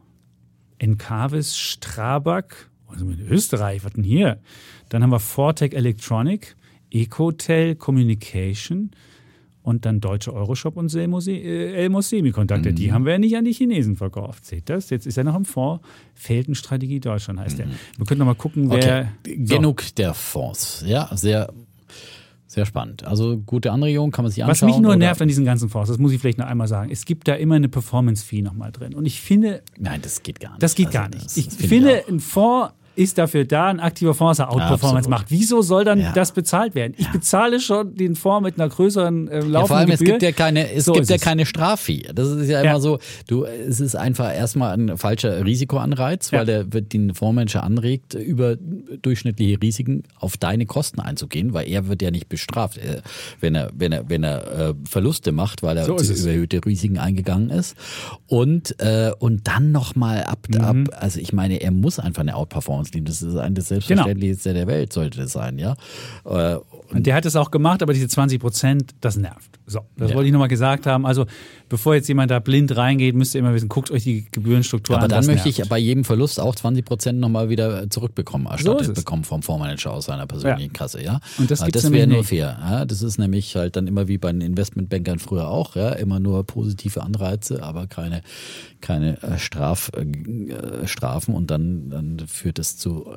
[0.79, 2.71] Encavis, Strabag.
[2.89, 4.41] Also mit Österreich, was denn hier?
[4.89, 6.57] Dann haben wir Fortec Electronic,
[6.91, 8.93] Ecotel Communication,
[9.67, 12.71] und dann deutsche Euroshop und Elmos äh, Semiconductor.
[12.71, 12.77] Mhm.
[12.77, 14.47] Die haben wir ja nicht an die Chinesen verkauft.
[14.47, 14.91] Seht das?
[14.91, 15.85] Jetzt ist er noch im Fonds.
[16.15, 17.63] Feldenstrategie Deutschland heißt mhm.
[17.63, 17.69] der.
[17.97, 19.09] Wir können noch mal gucken, wer.
[19.25, 19.37] Okay.
[19.45, 19.57] So.
[19.57, 20.85] Genug der Fonds.
[20.87, 21.53] Ja, sehr.
[22.47, 23.05] Sehr spannend.
[23.05, 24.69] Also gute Anregung, kann man sich anschauen.
[24.69, 24.99] Was mich nur oder?
[24.99, 27.35] nervt an diesen ganzen Fonds, das muss ich vielleicht noch einmal sagen, es gibt da
[27.35, 28.95] immer eine Performance-Fee nochmal drin.
[28.95, 29.63] Und ich finde.
[29.77, 30.63] Nein, das geht gar nicht.
[30.63, 31.37] Das geht also, gar nicht.
[31.37, 35.27] Ich finde, ich ein Fonds ist dafür da, ein aktiver Fonds, der Outperformance macht.
[35.29, 36.13] Wieso soll dann ja.
[36.13, 36.95] das bezahlt werden?
[36.97, 37.13] Ich ja.
[37.13, 39.95] bezahle schon den Fonds mit einer größeren äh, laufenden ja, Vor allem, Gebühr.
[39.95, 42.09] es gibt ja keine, es so gibt ja keine Straffee.
[42.15, 46.73] Das ist ja immer so, du, es ist einfach erstmal ein falscher Risikoanreiz, weil der
[46.73, 52.11] wird den Fondsmanager anregt, über durchschnittliche Risiken auf deine Kosten einzugehen, weil er wird ja
[52.11, 53.03] nicht bestraft, äh,
[53.41, 57.51] wenn er, wenn er, wenn er äh, Verluste macht, weil er so überhöhte Risiken eingegangen
[57.51, 57.77] ist.
[58.27, 60.61] Und, äh, und dann nochmal ab, mhm.
[60.61, 63.07] ab, also ich meine, er muss einfach eine Outperformance League.
[63.07, 64.67] Das ist ein das Selbstverständlichste genau.
[64.67, 65.77] der Welt, sollte das sein, ja.
[66.91, 69.59] Äh, und, der hat es auch gemacht, aber diese 20 Prozent, das nervt.
[69.67, 70.17] So, das ja.
[70.17, 71.07] wollte ich nochmal gesagt haben.
[71.07, 71.27] Also,
[71.69, 75.05] bevor jetzt jemand da blind reingeht, müsst ihr immer wissen, guckt euch die Gebührenstruktur aber
[75.07, 75.13] an.
[75.13, 75.59] Aber dann möchte nervt.
[75.61, 79.93] ich bei jedem Verlust auch 20 Prozent nochmal wieder zurückbekommen, erstattet so bekommen vom Fondsmanager
[79.93, 80.79] aus seiner persönlichen ja.
[80.79, 81.21] Kasse, ja.
[81.39, 82.57] Und das, das wäre nur fair.
[82.61, 82.85] Ja?
[82.85, 86.45] Das ist nämlich halt dann immer wie bei den Investmentbankern früher auch, ja, immer nur
[86.45, 88.23] positive Anreize, aber keine,
[88.81, 93.17] keine äh, Straf, äh, Strafen und dann, dann führt es zu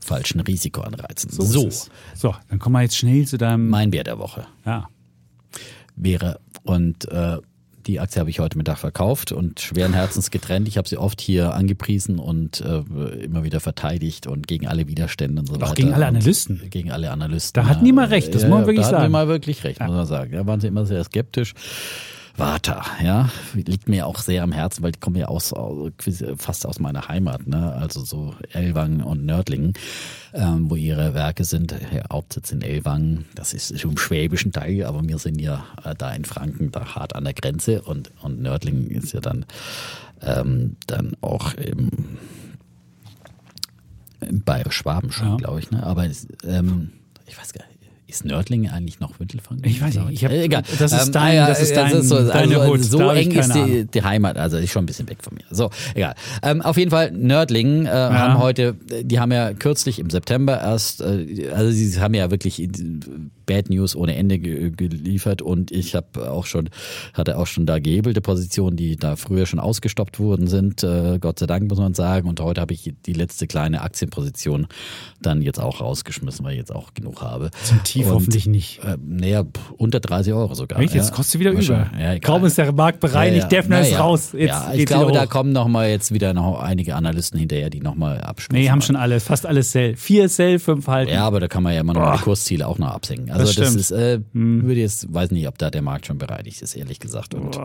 [0.00, 1.30] falschen Risikoanreizen.
[1.30, 1.42] So.
[1.42, 1.68] So,
[2.14, 3.68] so dann kommen wir jetzt schnell zu deinem.
[3.68, 4.46] Mein Wert der Woche.
[4.64, 4.88] Ja
[5.96, 6.40] wäre.
[6.62, 7.38] Und äh,
[7.86, 10.68] die Aktie habe ich heute Mittag verkauft und schweren Herzens getrennt.
[10.68, 12.78] Ich habe sie oft hier angepriesen und äh,
[13.24, 15.72] immer wieder verteidigt und gegen alle Widerstände und so weiter.
[15.72, 16.60] Auch gegen alle Analysten.
[16.62, 17.60] Und gegen alle Analysten.
[17.60, 18.92] Da hatten die mal recht, das ja, muss man wirklich da sagen.
[18.92, 20.32] Da hatten die mal wirklich recht, muss man sagen.
[20.32, 21.54] Da waren sie immer sehr skeptisch.
[22.36, 25.54] Warta, ja, liegt mir auch sehr am Herzen, weil die kommen ja aus,
[26.36, 27.72] fast aus meiner Heimat, ne?
[27.74, 29.74] also so Elwang und Nördlingen,
[30.32, 31.74] ähm, wo ihre Werke sind.
[32.10, 36.24] Hauptsitz in Elwang, das ist im schwäbischen Teil, aber wir sind ja äh, da in
[36.24, 39.44] Franken, da hart an der Grenze und, und Nördlingen ist ja dann,
[40.22, 41.90] ähm, dann auch im,
[44.20, 45.36] im Bayerisch-Schwaben schon, ja.
[45.36, 45.70] glaube ich.
[45.70, 45.82] Ne?
[45.82, 46.06] Aber
[46.44, 46.92] ähm,
[47.26, 47.71] ich weiß gar nicht.
[48.12, 49.66] Ist Nördlingen eigentlich noch Wintelfranken?
[49.66, 50.10] Ich weiß nicht.
[50.10, 50.62] Ich hab, Egal.
[50.78, 52.84] Das ist, ähm, dein, ähm, das ist dein, das ist so, deine also, Hut.
[52.84, 55.44] So eng ist die, die, Heimat, also ist schon ein bisschen weg von mir.
[55.50, 56.14] So, egal.
[56.42, 58.12] Ähm, auf jeden Fall, Nördlingen äh, ja.
[58.12, 62.68] haben heute, die haben ja kürzlich im September erst, äh, also sie haben ja wirklich
[63.52, 66.70] Bad News ohne Ende ge geliefert und ich habe auch schon,
[67.12, 71.38] hatte auch schon da gehebelte Positionen, die da früher schon ausgestoppt worden sind, äh, Gott
[71.38, 72.28] sei Dank muss man sagen.
[72.28, 74.68] Und heute habe ich die letzte kleine Aktienposition
[75.20, 77.50] dann jetzt auch rausgeschmissen, weil ich jetzt auch genug habe.
[77.62, 78.80] Zum Tief und, hoffentlich nicht.
[78.84, 79.44] Äh, naja,
[79.76, 80.80] unter 30 Euro sogar.
[80.80, 80.94] Echt?
[80.94, 81.14] Jetzt ja.
[81.14, 81.90] kostet wieder über.
[82.00, 83.48] Ja, Kaum ist der Markt bereinigt, ja.
[83.48, 84.30] Defner ist raus.
[84.32, 87.80] Jetzt ja, ich glaube, da kommen noch mal jetzt wieder noch einige Analysten hinterher, die
[87.80, 88.62] noch mal abschließen.
[88.64, 89.96] Nee, haben schon alles, fast alles Sell.
[89.96, 91.12] Vier Sell, fünf halten.
[91.12, 93.30] Ja, aber da kann man ja immer noch die Kursziele auch noch absenken.
[93.30, 94.62] Also das, das ist, äh, hm.
[94.64, 97.34] würde jetzt, weiß nicht, ob da der Markt schon bereinigt ist, ehrlich gesagt.
[97.34, 97.58] Und,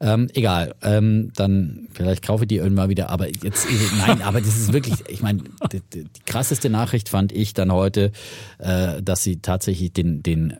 [0.00, 3.66] ähm, egal, ähm, dann vielleicht kaufe ich die irgendwann wieder, aber jetzt,
[3.98, 5.42] nein, aber das ist wirklich, ich meine,
[5.72, 8.12] die, die, krasseste Nachricht fand ich dann heute,
[8.58, 10.56] äh, dass sie tatsächlich den, den äh,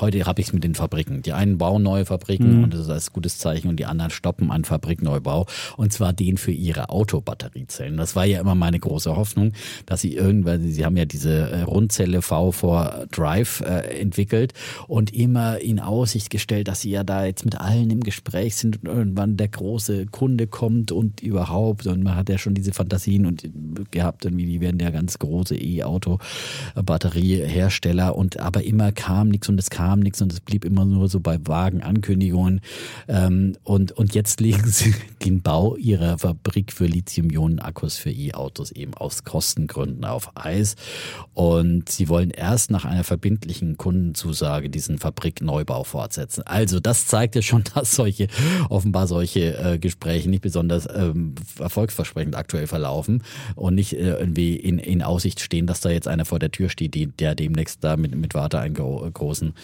[0.00, 1.22] heute habe ich es mit den Fabriken.
[1.22, 2.64] Die einen bauen neue Fabriken mhm.
[2.64, 5.46] und das ist als gutes Zeichen und die anderen stoppen an Fabrikneubau
[5.76, 7.96] und zwar den für ihre Autobatteriezellen.
[7.96, 9.52] Das war ja immer meine große Hoffnung,
[9.86, 14.52] dass sie irgendwann, sie haben ja diese äh, Rundzelle V4 Drive äh, entwickelt
[14.86, 18.82] und immer in Aussicht gestellt, dass sie ja da jetzt mit allen im Gespräch sind
[18.82, 23.26] und irgendwann der große Kunde kommt und überhaupt und man hat ja schon diese Fantasien
[23.26, 23.48] und
[23.90, 29.70] gehabt, irgendwie die werden ja ganz große E-Auto-Batteriehersteller und aber immer kam nichts und es
[29.70, 32.60] kam nichts und es blieb immer nur so bei vagen Ankündigungen.
[33.08, 38.92] Ähm, und, und jetzt legen sie den Bau ihrer Fabrik für Lithium-Ionen-Akkus für E-Autos eben
[38.92, 40.76] aus Kostengründen auf Eis.
[41.32, 46.42] Und sie wollen erst nach einer verbindlichen Kundenzusage diesen Fabrikneubau fortsetzen.
[46.46, 48.28] Also das zeigt ja schon, dass solche,
[48.68, 53.22] offenbar solche äh, Gespräche nicht besonders ähm, erfolgsversprechend aktuell verlaufen
[53.54, 56.68] und nicht äh, irgendwie in, in Aussicht stehen, dass da jetzt einer vor der Tür
[56.68, 59.54] steht, die, der demnächst da mit, mit Warte einen großen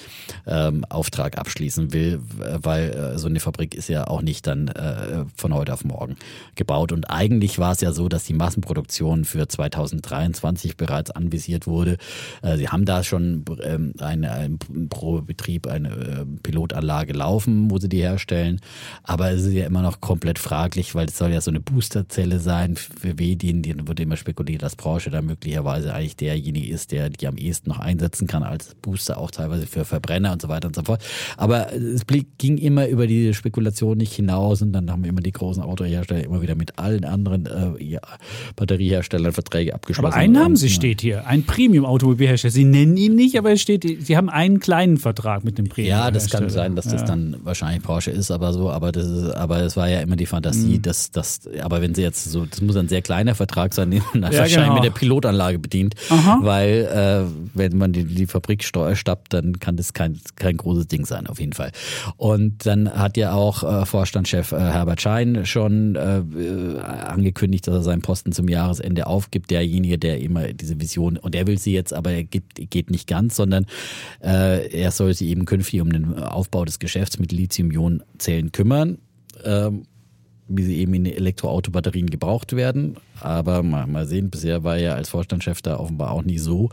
[0.47, 5.25] ähm, Auftrag abschließen will, weil äh, so eine Fabrik ist ja auch nicht dann äh,
[5.37, 6.17] von heute auf morgen
[6.55, 6.93] gebaut.
[6.93, 11.97] Und eigentlich war es ja so, dass die Massenproduktion für 2023 bereits anvisiert wurde.
[12.43, 14.59] Äh, sie haben da schon ähm, eine, ein,
[14.89, 18.61] pro Betrieb eine äh, Pilotanlage laufen, wo sie die herstellen.
[19.03, 22.39] Aber es ist ja immer noch komplett fraglich, weil es soll ja so eine Boosterzelle
[22.39, 23.63] sein für Wedin.
[23.63, 27.71] Die wird immer spekuliert, dass Porsche da möglicherweise eigentlich derjenige ist, der die am ehesten
[27.71, 31.03] noch einsetzen kann als Booster, auch teilweise für Verbrenner und so weiter und so fort.
[31.37, 32.03] Aber es
[32.39, 36.43] ging immer über die Spekulation nicht hinaus und dann haben immer die großen Autohersteller immer
[36.43, 38.01] wieder mit allen anderen äh, ja,
[38.57, 40.13] Batterieherstellern Verträge abgeschlossen.
[40.13, 42.53] Aber einen haben sie, steht hier, ein Premium-Automobilhersteller.
[42.53, 45.91] Sie nennen ihn nicht, aber es steht, sie haben einen kleinen Vertrag mit dem Premium.
[45.91, 47.07] Ja, das kann sein, dass das ja.
[47.07, 50.27] dann wahrscheinlich Porsche ist, aber so, aber das ist, aber es war ja immer die
[50.27, 50.83] Fantasie, mhm.
[50.83, 54.03] dass das, aber wenn sie jetzt so, das muss ein sehr kleiner Vertrag sein, den
[54.13, 54.75] man ja, wahrscheinlich genau.
[54.75, 56.39] mit der Pilotanlage bedient, Aha.
[56.43, 61.05] weil äh, wenn man die, die Fabrik stappt, dann kann das kein, kein großes Ding
[61.05, 61.73] sein, auf jeden Fall.
[62.17, 67.83] Und dann hat ja auch äh, Vorstandschef äh, Herbert Schein schon äh, angekündigt, dass er
[67.83, 69.51] seinen Posten zum Jahresende aufgibt.
[69.51, 73.07] Derjenige, der immer diese Vision, und er will sie jetzt, aber er gibt, geht nicht
[73.07, 73.67] ganz, sondern
[74.23, 78.99] äh, er soll sich eben künftig um den Aufbau des Geschäfts mit Lithium-Ionen-Zellen kümmern.
[79.45, 79.85] Ähm,
[80.51, 82.97] wie sie eben in Elektroautobatterien gebraucht werden.
[83.21, 86.71] Aber mal, mal sehen, bisher war er als Vorstandschef da offenbar auch nicht so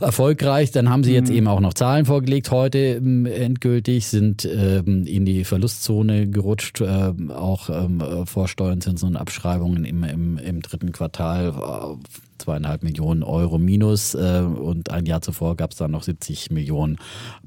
[0.00, 0.70] erfolgreich.
[0.70, 1.36] Dann haben sie jetzt mhm.
[1.36, 2.50] eben auch noch Zahlen vorgelegt.
[2.50, 9.16] Heute ähm, endgültig sind ähm, in die Verlustzone gerutscht, äh, auch ähm, Vorsteuern, Zinsen und
[9.16, 11.48] Abschreibungen im, im, im dritten Quartal.
[11.50, 12.08] Äh,
[12.40, 16.98] zweieinhalb Millionen Euro minus äh, und ein Jahr zuvor gab es dann noch 70 Millionen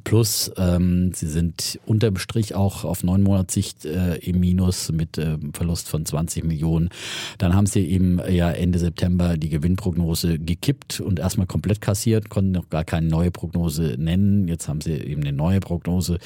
[0.03, 0.51] plus.
[0.57, 5.89] Ähm, sie sind unterm Strich auch auf neun Monatssicht äh, im Minus mit äh, Verlust
[5.89, 6.89] von 20 Millionen.
[7.38, 12.51] Dann haben sie eben ja Ende September die Gewinnprognose gekippt und erstmal komplett kassiert, konnten
[12.51, 14.47] noch gar keine neue Prognose nennen.
[14.47, 16.20] Jetzt haben sie eben eine neue Prognose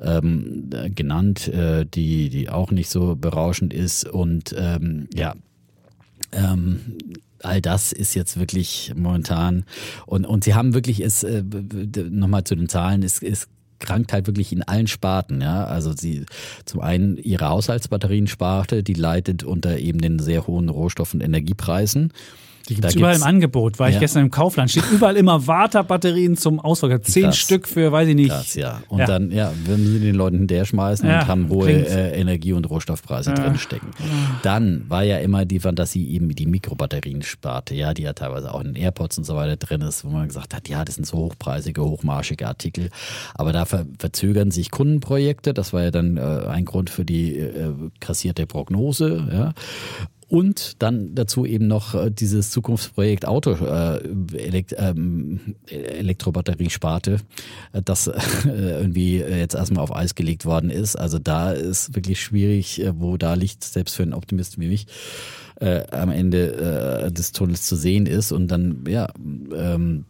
[0.00, 4.06] ähm, genannt, äh, die, die auch nicht so berauschend ist.
[4.08, 5.34] Und ähm, ja,
[6.32, 6.80] ähm,
[7.44, 9.64] all das ist jetzt wirklich momentan
[10.06, 11.42] und und sie haben wirklich es äh,
[12.10, 13.48] nochmal zu den Zahlen es, es
[13.84, 15.64] krankt halt wirklich in allen Sparten, ja.
[15.64, 16.26] Also sie
[16.64, 22.12] zum einen ihre Haushaltsbatterien-Sparte, die leidet unter eben den sehr hohen Rohstoff- und Energiepreisen.
[22.68, 23.78] Die gibt es überall im Angebot.
[23.78, 23.94] War ja.
[23.94, 24.70] ich gestern im Kaufland.
[24.70, 27.00] Steht überall immer Warta-Batterien zum Auswahl.
[27.02, 27.36] Zehn Krass.
[27.36, 28.30] Stück für, weiß ich nicht.
[28.30, 28.80] Krass, ja.
[28.88, 29.06] Und ja.
[29.06, 32.68] dann, ja, würden sie den Leuten hinterher schmeißen ja, und haben hohe äh, Energie- und
[32.68, 33.36] Rohstoffpreise ja.
[33.36, 33.90] drinstecken.
[34.42, 38.74] Dann war ja immer die Fantasie eben die Mikrobatterien-Sparte, ja, die ja teilweise auch in
[38.74, 41.82] AirPods und so weiter drin ist, wo man gesagt hat, ja, das sind so hochpreisige,
[41.82, 42.88] hochmarschige Artikel.
[43.34, 45.54] Aber da ver verzögern sich Kundenprojekte.
[45.54, 49.52] Das war ja dann äh, ein Grund für die äh, kassierte Prognose, ja.
[50.34, 54.00] Und dann dazu eben noch äh, dieses Zukunftsprojekt Auto äh,
[54.36, 57.20] Elekt ähm, Elektrobatteriesparte,
[57.72, 58.08] äh, das
[58.44, 60.96] äh, irgendwie jetzt erstmal auf Eis gelegt worden ist.
[60.96, 64.88] Also da ist wirklich schwierig, äh, wo da Licht selbst für einen Optimisten wie mich
[65.60, 68.32] äh, am Ende äh, des Tunnels zu sehen ist.
[68.32, 69.10] Und dann, ja,
[69.54, 70.04] ähm,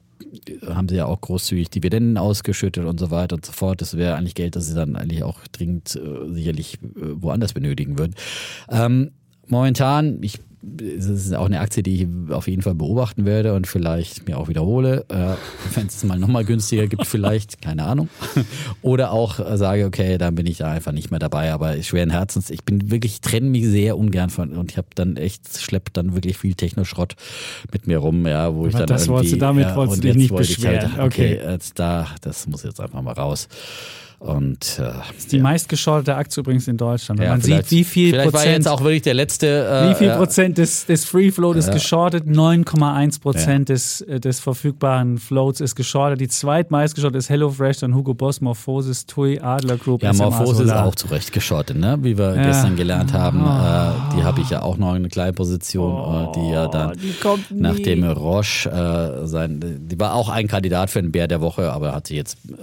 [0.67, 3.83] haben sie ja auch großzügig Dividenden ausgeschüttet und so weiter und so fort.
[3.83, 7.99] Das wäre eigentlich Geld, das sie dann eigentlich auch dringend äh, sicherlich äh, woanders benötigen
[7.99, 8.15] würden.
[8.71, 9.11] Ähm,
[9.49, 10.41] momentan, ich
[10.81, 14.39] es ist auch eine Aktie, die ich auf jeden Fall beobachten werde und vielleicht mir
[14.39, 15.05] auch wiederhole.
[15.09, 15.35] Äh,
[15.75, 18.09] Wenn es mal nochmal günstiger gibt, vielleicht, keine Ahnung.
[18.83, 21.53] Oder auch sage, okay, dann bin ich da einfach nicht mehr dabei.
[21.53, 25.17] Aber schweren Herzens, ich bin wirklich, trenne mich sehr ungern von und ich habe dann
[25.17, 27.15] echt, schlepp dann wirklich viel Technoschrott
[27.73, 29.15] mit mir rum, ja, wo ich dann das irgendwie.
[29.15, 30.97] Wolltest du damit ja, wolltest du dich nicht beschweren.
[30.97, 33.49] Halt, okay, okay, jetzt da, das muss jetzt einfach mal raus.
[34.25, 35.43] Und, äh, das ist die ja.
[35.43, 37.21] meistgeschortete Aktie übrigens in Deutschland.
[37.21, 38.47] Ja, man sieht, wie viel vielleicht Prozent.
[38.47, 39.47] war jetzt auch wirklich der letzte.
[39.47, 42.25] Äh, wie viel Prozent des, des Free Float ist geschortet?
[42.25, 43.75] 9,1 Prozent ja.
[43.75, 46.23] des, des verfügbaren Floats ist geschortet.
[46.23, 50.03] Die zweitmeistgeschortet ist HelloFresh, dann Hugo Boss, Morphosis, TUI, Adler Group.
[50.03, 51.99] Ja, Morphosis ist auch zu Recht geschortet, ne?
[52.01, 53.43] wie wir gestern gelernt haben.
[53.43, 53.47] Oh.
[53.47, 56.97] Äh, die habe ich ja auch noch in eine kleine Position, oh, die ja dann
[57.51, 61.93] nachdem Roche äh, sein, die war auch ein Kandidat für den Bär der Woche, aber
[61.93, 62.55] hat sie jetzt äh,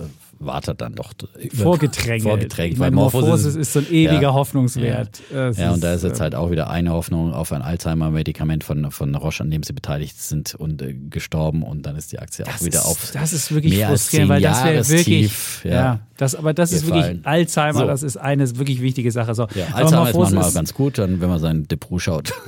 [0.46, 1.14] wartet dann doch.
[1.54, 2.24] Vorgedrängt.
[2.24, 2.80] Vorgedrängt.
[2.80, 5.22] Weil Morphosis ist so ein ewiger ja, Hoffnungswert.
[5.34, 8.92] Ja, ja und da ist jetzt halt auch wieder eine Hoffnung auf ein Alzheimer-Medikament von,
[8.92, 12.46] von Roche, an dem sie beteiligt sind und äh, gestorben und dann ist die Aktie
[12.46, 13.12] auch wieder ist, auf.
[13.14, 15.06] Das ist wirklich mehr frustrierend, weil das wäre wirklich.
[15.06, 17.88] Tief, ja, ja, das, aber das ist wirklich Alzheimer, so.
[17.88, 19.36] das ist eine wirklich wichtige Sache.
[19.36, 19.48] So.
[19.56, 22.34] Ja, Alzheimer ist manchmal ganz gut, dann, wenn man sein Depot schaut.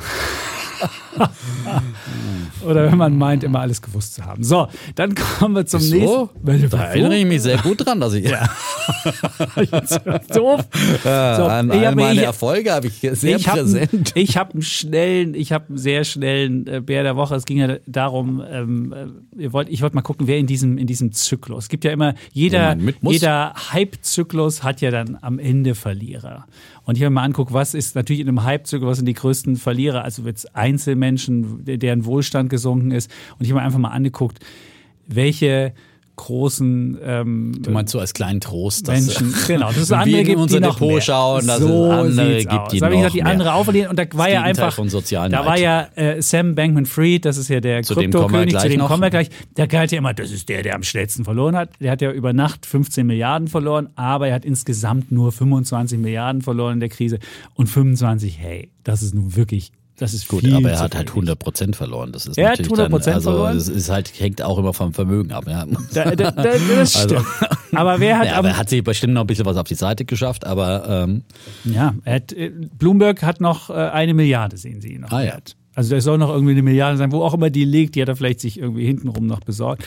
[2.66, 4.44] Oder wenn man meint, immer alles gewusst zu haben.
[4.44, 6.30] So, dann kommen wir zum Wieso?
[6.44, 6.70] nächsten.
[6.70, 8.30] Da erinnere ich mich sehr gut dran, dass ich.
[8.30, 8.50] Ja.
[10.34, 10.62] doof.
[11.04, 14.10] Ja, so, an all meine ich, Erfolge habe ich sehr ich präsent.
[14.10, 17.36] Hab, ich habe einen schnellen, ich habe einen sehr schnellen äh, Bär der Woche.
[17.36, 18.94] Es ging ja darum, ähm,
[19.38, 21.66] äh, wollt, ich wollte mal gucken, wer in diesem, in diesem Zyklus.
[21.66, 26.46] Es gibt ja immer, jeder, jeder Hype-Zyklus hat ja dann am Ende Verlierer.
[26.86, 29.56] Und ich habe mal anguckt, was ist natürlich in einem Hype-Zyklus, was sind die größten
[29.56, 30.04] Verlierer?
[30.04, 33.10] Also jetzt Einzelmenschen, deren Wohlstand gesunken ist.
[33.38, 34.40] Und ich habe mir einfach mal angeguckt,
[35.08, 35.74] welche
[36.16, 40.24] großen ähm, Du meinst so als kleinen Trost, dass Menschen, genau, dass es andere wir
[40.24, 42.72] gibt, unser die Depot schauen, dass so es andere gibt, aus.
[42.72, 45.46] die das noch gesagt, die andere aufverlieren und da war ja einfach von sozialen da
[45.46, 49.30] war ja äh, Sam Bankman-Fried, das ist ja der Kryptokönig, zu dem kommen wir gleich.
[49.58, 51.70] Der galt ja immer, das ist der, der am schnellsten verloren hat.
[51.80, 56.42] Der hat ja über Nacht 15 Milliarden verloren, aber er hat insgesamt nur 25 Milliarden
[56.42, 57.20] verloren in der Krise
[57.56, 61.38] und 25, hey, das ist nun wirklich das ist gut, aber er hat halt 100
[61.38, 62.12] Prozent verloren.
[62.12, 63.56] Das ist er hat 100 Prozent also, verloren.
[63.56, 65.46] Das ist halt, hängt auch immer vom Vermögen ab.
[65.48, 65.66] Ja.
[65.94, 67.14] Da, da, da, das stimmt.
[67.14, 68.26] Also, aber wer hat.
[68.26, 71.04] Ja, aber er hat sich bestimmt noch ein bisschen was auf die Seite geschafft, aber.
[71.06, 71.24] Ähm,
[71.66, 75.12] ja, hat, äh, Bloomberg hat noch äh, eine Milliarde, sehen Sie noch.
[75.12, 75.38] Ah, ja.
[75.76, 78.10] Also da soll noch irgendwie eine Milliarde sein, wo auch immer die liegt, die hat
[78.10, 79.84] er vielleicht sich irgendwie hintenrum noch besorgt.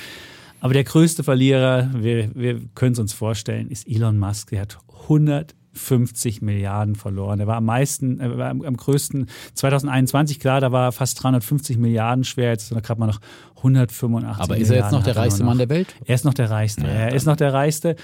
[0.60, 4.50] Aber der größte Verlierer, wir, wir können es uns vorstellen, ist Elon Musk.
[4.50, 7.40] Der hat 100 50 Milliarden verloren.
[7.40, 11.78] Er war am meisten, er war am, am größten 2021, klar, da war fast 350
[11.78, 13.20] Milliarden schwer, jetzt ist er gerade mal noch
[13.56, 15.94] 185 Aber ist er jetzt noch der reichste Mann der Welt?
[16.04, 16.82] Er ist noch der reichste.
[16.82, 17.96] Ja, er ist noch der reichste.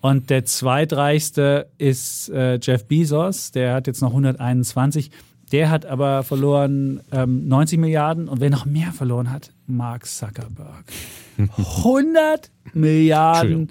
[0.00, 5.10] Und der zweitreichste ist äh, Jeff Bezos, der hat jetzt noch 121.
[5.52, 10.84] Der hat aber verloren ähm, 90 Milliarden und wer noch mehr verloren hat, Mark Zuckerberg.
[11.38, 13.70] 100 Milliarden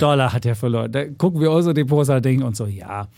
[0.00, 0.90] Dollar hat er verloren.
[0.92, 3.08] Da gucken wir unsere Depots an denken und so, ja.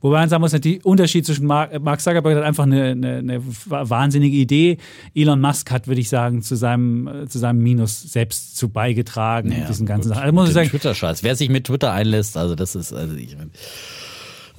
[0.00, 3.42] Wobei man sagen muss, der Unterschied zwischen Mark, Mark Zuckerberg hat einfach eine, eine, eine,
[3.68, 4.78] wahnsinnige Idee.
[5.14, 9.52] Elon Musk hat, würde ich sagen, zu seinem, zu seinem Minus selbst zu beigetragen.
[9.52, 10.22] Ja, diesen ganzen Sachen.
[10.22, 11.22] Also muss ich sagen, Twitter-Scheiß.
[11.22, 13.50] Wer sich mit Twitter einlässt, also das ist, also ich meine,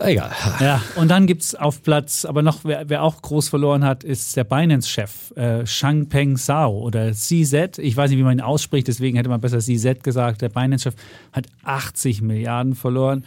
[0.03, 0.31] Egal.
[0.59, 4.03] Ja, und dann gibt es auf Platz, aber noch, wer, wer auch groß verloren hat,
[4.03, 7.77] ist der Binance-Chef, äh, Changpeng Zhao oder CZ.
[7.77, 10.41] Ich weiß nicht, wie man ihn ausspricht, deswegen hätte man besser CZ gesagt.
[10.41, 10.95] Der Binance-Chef
[11.31, 13.23] hat 80 Milliarden verloren.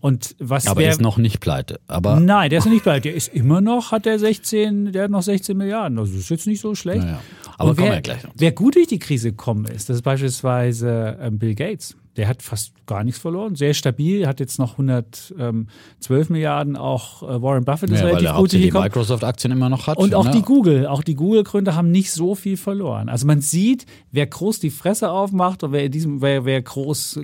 [0.00, 1.80] Und was aber er ist noch nicht pleite.
[1.88, 3.08] Aber Nein, der ist noch nicht pleite.
[3.08, 5.98] Der ist immer noch, hat der 16, der hat noch 16 Milliarden.
[5.98, 7.02] Also das ist jetzt nicht so schlecht.
[7.02, 7.20] Naja.
[7.56, 8.30] Aber wer, kommen wir gleich noch.
[8.36, 12.42] Wer gut durch die Krise gekommen ist, das ist beispielsweise ähm, Bill Gates der hat
[12.42, 13.54] fast gar nichts verloren.
[13.54, 16.76] Sehr stabil, hat jetzt noch 112 Milliarden.
[16.76, 19.98] Auch äh, Warren Buffett ist ja, relativ gut die Microsoft-Aktien immer noch hat.
[19.98, 20.32] Und auch ne?
[20.32, 23.08] die Google, auch die Google-Gründer haben nicht so viel verloren.
[23.08, 27.20] Also man sieht, wer groß die Fresse aufmacht und wer, in diesem, wer, wer groß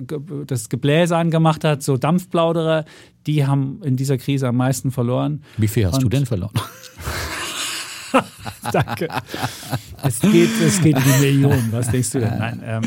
[0.47, 2.85] das Gebläse angemacht hat, so Dampfplauderer,
[3.27, 5.43] die haben in dieser Krise am meisten verloren.
[5.57, 6.53] Wie viel hast und du denn verloren?
[8.71, 9.07] Danke.
[10.03, 11.69] Es geht, es geht in die Millionen.
[11.71, 12.37] Was denkst du denn?
[12.37, 12.61] Nein.
[12.65, 12.83] Ähm,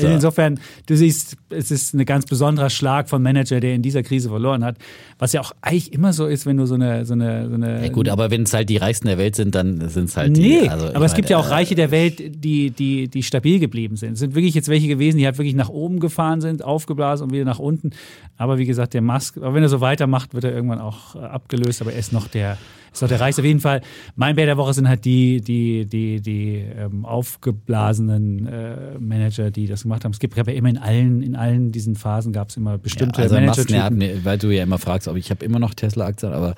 [0.00, 0.06] So.
[0.06, 4.28] Insofern, du siehst, es ist ein ganz besonderer Schlag von Manager, der in dieser Krise
[4.28, 4.76] verloren hat.
[5.18, 7.04] Was ja auch eigentlich immer so ist, wenn du so eine.
[7.04, 9.54] So eine, so eine ja gut, aber wenn es halt die Reichsten der Welt sind,
[9.54, 10.70] dann sind es halt nee, die.
[10.70, 13.96] Also aber es gibt ja auch äh, Reiche der Welt, die, die, die stabil geblieben
[13.96, 14.14] sind.
[14.14, 17.32] Es sind wirklich jetzt welche gewesen, die halt wirklich nach oben gefahren sind, aufgeblasen und
[17.32, 17.90] wieder nach unten.
[18.36, 21.18] Aber wie gesagt, der Musk, aber wenn er so weitermacht, wird er irgendwann auch äh,
[21.18, 21.82] abgelöst.
[21.82, 22.56] Aber er ist noch der
[22.92, 23.42] ist doch der Reichste.
[23.42, 23.80] Auf jeden Fall,
[24.16, 29.66] mein Bär der Woche sind halt die, die, die, die ähm, aufgeblasenen äh, Manager, die
[29.66, 30.12] das gemacht haben.
[30.12, 33.22] Es gibt ja immer in allen, in allen diesen Phasen gab es immer bestimmte ja,
[33.24, 33.90] also Manager.
[33.90, 36.54] Nervt, weil du ja immer fragst, ob ich habe immer noch Tesla-Aktien, aber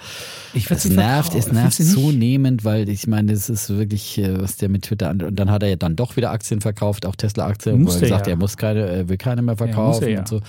[0.54, 4.68] ich es nervt, es nervt zunehmend, weil ich meine, es ist wirklich, äh, was der
[4.68, 7.86] mit Twitter an, und dann hat er ja dann doch wieder Aktien verkauft, auch Tesla-Aktien,
[7.86, 8.32] wo er gesagt, ja.
[8.32, 10.40] er muss keine, er will keine mehr verkaufen ja, und so.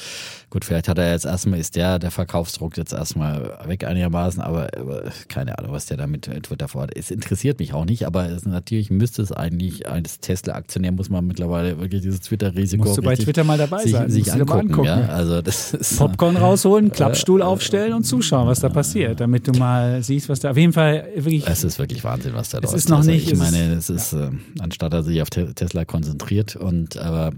[0.53, 4.67] Gut, vielleicht hat er jetzt erstmal, ist der, der Verkaufsdruck jetzt erstmal weg einigermaßen, aber,
[4.79, 6.95] aber keine Ahnung, was der da mit Twitter vorhat.
[6.95, 11.25] Es interessiert mich auch nicht, aber es, natürlich müsste es eigentlich, als Tesla-Aktionär muss man
[11.25, 12.83] mittlerweile wirklich dieses Twitter-Risiko.
[12.83, 14.11] Musst du bei Twitter mal dabei sich, sein.
[14.11, 14.85] Sich angucken, angucken.
[14.85, 15.07] Ja?
[15.07, 19.53] Also das ist, Popcorn rausholen, Klappstuhl äh, aufstellen und zuschauen, was da passiert, damit du
[19.53, 21.47] mal siehst, was da auf jeden Fall wirklich.
[21.47, 22.75] Es ist wirklich Wahnsinn, was da läuft.
[22.75, 23.31] Es ist noch also nicht.
[23.31, 24.27] Ich meine, es ist, ja.
[24.27, 27.31] äh, anstatt er sich auf Tesla konzentriert und aber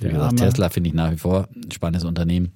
[0.00, 2.52] wie gesagt, Tesla finde ich nach wie vor ein spannendes Unternehmen.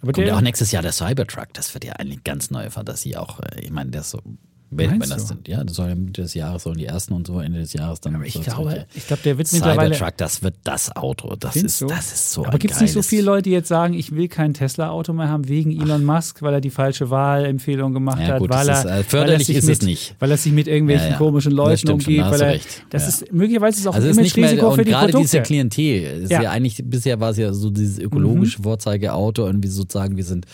[0.00, 1.52] Aber Kommt ja auch nächstes Jahr der Cybertruck.
[1.54, 3.40] Das wird ja eine ganz neue Fantasie auch.
[3.40, 4.22] Äh, ich meine, der ist so
[4.70, 7.60] wenn, das sind, ja, das soll Ende des Jahres sollen die ersten und so Ende
[7.60, 8.16] des Jahres dann.
[8.16, 9.94] Aber ich glaube, ich glaube, der wird mittlerweile.
[9.94, 11.36] Cybertruck, das wird das Auto.
[11.36, 11.86] Das ist, du?
[11.86, 12.44] das ist so.
[12.44, 15.28] Aber gibt es nicht so viele Leute, die jetzt sagen, ich will kein Tesla-Auto mehr
[15.28, 18.78] haben wegen Elon Musk, weil er die falsche Wahlempfehlung gemacht ja, gut, hat, weil er,
[18.78, 21.18] ist, äh, förderlich ist mit, es nicht, weil er sich mit irgendwelchen ja, ja.
[21.18, 22.84] komischen Leuten umgeht, weil er, recht.
[22.90, 25.30] das ist möglicherweise ist auch also ein Image-Risiko für die gerade Produkte.
[25.30, 26.50] diese Klientel ist ja.
[26.50, 28.64] eigentlich bisher war es ja so dieses ökologische mhm.
[28.64, 30.46] Vorzeigeauto und wie sozusagen wir sind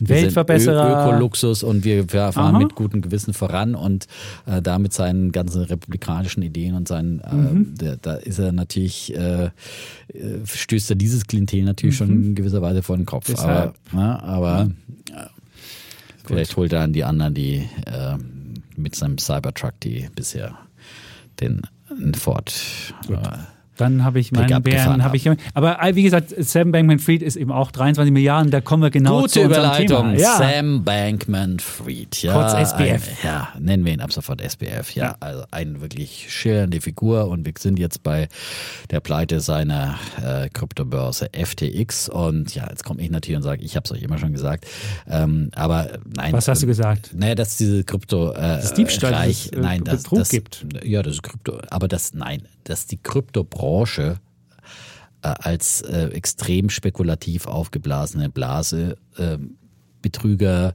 [0.00, 4.06] Weltverbesserer, Ökoluxus und wir fahren mit gutem Gewissen voran und
[4.46, 7.74] äh, da mit seinen ganzen republikanischen Ideen und seinen, äh, mhm.
[7.76, 9.50] der, da ist er natürlich, äh, äh
[10.44, 12.04] stößt er dieses Klientel natürlich mhm.
[12.04, 13.26] schon in gewisser Weise vor den Kopf.
[13.26, 13.48] Deshalb.
[13.48, 14.76] Aber, na, aber mhm.
[16.24, 18.16] vielleicht holt er an die anderen, die äh,
[18.76, 20.56] mit seinem Cybertruck, die bisher
[21.40, 21.62] den
[22.14, 22.52] Ford
[23.06, 23.18] Gut.
[23.80, 25.28] Dann habe ich meinen Bären, habe ich.
[25.54, 28.50] Aber wie gesagt, Sam Bankman-Fried ist eben auch 23 Milliarden.
[28.50, 30.12] Da kommen wir genau Gute zu Überleitung.
[30.12, 30.20] Thema.
[30.20, 30.36] Ja.
[30.36, 32.22] Sam Bankman-Fried.
[32.22, 33.08] Ja, Kurz SBF.
[33.08, 34.94] Ein, ja, nennen wir ihn ab sofort SBF.
[34.94, 38.28] Ja, ja, also eine wirklich schillernde Figur und wir sind jetzt bei
[38.90, 43.76] der Pleite seiner äh, Kryptobörse FTX und ja, jetzt komme ich natürlich und sage, ich
[43.76, 44.66] habe es euch immer schon gesagt.
[45.08, 46.34] Ähm, aber nein.
[46.34, 47.14] Was hast du gesagt?
[47.14, 50.66] Naja, dass diese Krypto äh, das Diebstahl, das, äh, nein, das, das, gibt.
[50.84, 53.69] Ja, das ist Krypto, aber das nein, dass die Kryptobranche
[55.22, 59.38] äh, als äh, extrem spekulativ aufgeblasene Blase äh,
[60.02, 60.74] Betrüger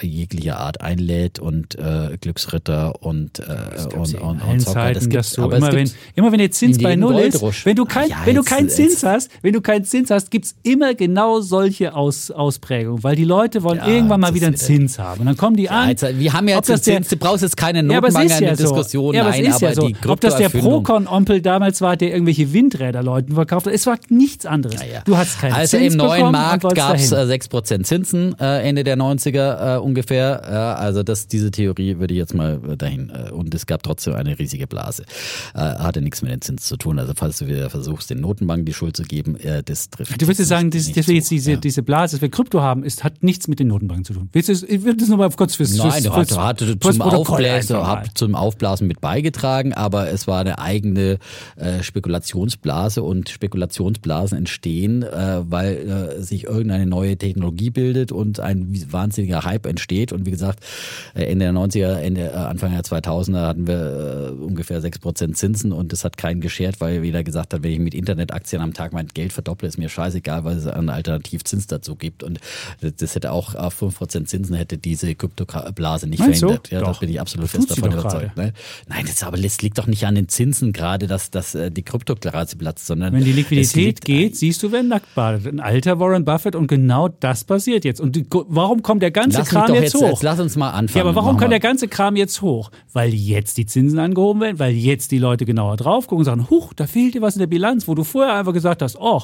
[0.00, 4.92] jeglicher Art einlädt und äh, Glücksritter und, äh, und, und, und Zocker.
[4.92, 5.50] Das gibt's, so.
[5.50, 8.42] immer, wenn, immer wenn der Zins bei Null ist, wenn du, kein, ja, wenn du
[8.42, 13.02] keinen Zins hast, wenn du keinen Zins hast, gibt es immer genau solche Aus, Ausprägungen,
[13.04, 15.20] weil die Leute wollen ja, irgendwann mal wieder einen Zins haben.
[15.20, 15.88] Und dann kommen die ja, an.
[15.90, 19.22] Jetzt, wir haben ja jetzt Zins, du brauchst jetzt keine Notenbank ja, ja Diskussion, ja,
[19.22, 19.88] aber nein, aber so.
[19.88, 23.98] die Ob das der Procon-Ompel damals war, der irgendwelche Windräder Leuten verkauft hat, es war
[24.08, 24.80] nichts anderes.
[25.04, 28.84] Du hast keinen also Zins im neuen Markt gab es äh, 6% Zinsen äh, Ende
[28.84, 30.42] der 90er äh, ungefähr.
[30.44, 33.10] Ja, also das, diese Theorie würde ich jetzt mal dahin.
[33.10, 35.04] Äh, und es gab trotzdem eine riesige Blase.
[35.54, 36.98] Äh, hatte nichts mit den Zins zu tun.
[36.98, 40.20] Also falls du wieder versuchst, den Notenbanken die Schuld zu geben, äh, das trifft.
[40.20, 41.56] Du würdest sagen, dass, dass wir jetzt diese, ja.
[41.56, 44.28] diese Blase, dass wir Krypto haben, ist, hat nichts mit den Notenbanken zu tun.
[44.32, 47.76] Willst du, ich würde das nochmal kurz fürs, Nein, fürs, fürs, hat, hat zum, Aufblasen,
[47.76, 51.18] hat zum Aufblasen mit beigetragen, aber es war eine eigene
[51.56, 58.66] äh, Spekulationsblase und Spekulationsblasen entstehen, äh, weil äh, sich irgendeine neue Technologie bildet und ein
[58.90, 60.60] wahnsinniger Hype entsteht und wie gesagt,
[61.14, 65.72] äh, Ende der 90er, Ende, äh, Anfang der 2000er hatten wir äh, ungefähr 6% Zinsen
[65.72, 68.92] und das hat keinen geschert, weil jeder gesagt hat, wenn ich mit Internetaktien am Tag
[68.92, 72.40] mein Geld verdopple, ist mir scheißegal, weil es einen Alternativzins dazu gibt und
[72.80, 76.70] das hätte auch auf 5% Zinsen hätte diese Kryptoblase nicht Meinst verhindert.
[76.70, 76.74] Du?
[76.74, 78.36] Ja, da bin ich absolut fest davon überzeugt.
[78.36, 78.52] Ne?
[78.88, 82.56] Nein, das, aber das liegt doch nicht an den Zinsen gerade, dass, dass die Kryptoblase
[82.56, 85.46] platzt, sondern wenn die Liquidität geht, siehst du, wer nackt badet.
[85.46, 88.00] Ein alter Warren Buffett und genau das passiert jetzt.
[88.00, 90.08] Und die, warum kommt der ganze Lass Kram jetzt, jetzt hoch?
[90.10, 91.04] Jetzt lass uns mal anfangen.
[91.04, 92.70] Ja, aber warum kann der ganze Kram jetzt hoch?
[92.92, 96.50] Weil jetzt die Zinsen angehoben werden, weil jetzt die Leute genauer drauf gucken und sagen,
[96.50, 99.22] huch, da fehlt dir was in der Bilanz, wo du vorher einfach gesagt hast, oh,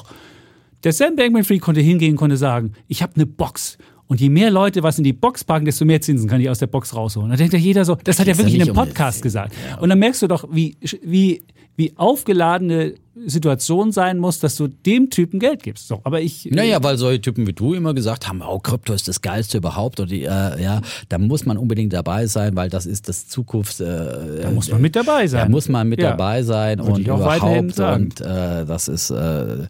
[0.83, 3.77] der Sam Bankman-Fried konnte hingehen und konnte sagen, ich habe eine Box
[4.07, 6.59] und je mehr Leute was in die Box packen, desto mehr Zinsen kann ich aus
[6.59, 7.29] der Box rausholen.
[7.31, 9.55] Da denkt ja jeder so, das hat er wirklich in einem Podcast gesagt.
[9.79, 11.41] Und dann merkst du doch, wie, wie,
[11.75, 15.87] wie aufgeladene Situation sein muss, dass du dem Typen Geld gibst.
[15.87, 16.49] So, aber ich.
[16.51, 19.99] Naja, weil solche Typen wie du immer gesagt haben, oh, Krypto ist das Geilste überhaupt.
[19.99, 23.79] Und die, äh, ja, da muss man unbedingt dabei sein, weil das ist das Zukunfts.
[23.81, 25.41] Äh, da muss man mit dabei sein.
[25.41, 26.11] Da muss man mit ja.
[26.11, 27.79] dabei sein Würde und überhaupt.
[27.79, 29.67] Und äh, das ist äh, äh,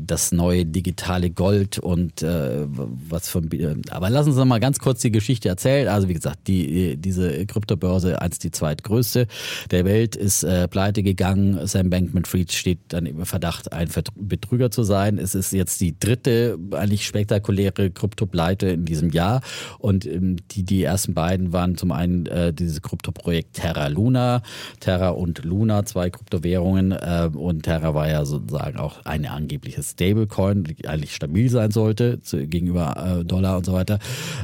[0.00, 2.66] das neue digitale Gold und äh,
[3.08, 3.50] was von.
[3.90, 5.88] Aber lassen Sie uns mal ganz kurz die Geschichte erzählen.
[5.88, 9.26] Also wie gesagt, die diese Kryptobörse, eins die zweitgrößte
[9.70, 11.66] der Welt, ist pleite gegangen.
[11.66, 15.18] Sam Bankman-Fried steht dann im Verdacht, ein Betrüger zu sein.
[15.18, 19.40] Es ist jetzt die dritte eigentlich spektakuläre Kryptopleite in diesem Jahr.
[19.78, 24.42] Und ähm, die, die ersten beiden waren zum einen äh, dieses Kryptoprojekt Terra Luna,
[24.80, 26.92] Terra und Luna, zwei Kryptowährungen.
[26.92, 32.20] Äh, und Terra war ja sozusagen auch eine angebliche Stablecoin, die eigentlich stabil sein sollte
[32.22, 33.98] zu, gegenüber äh, Dollar und so weiter.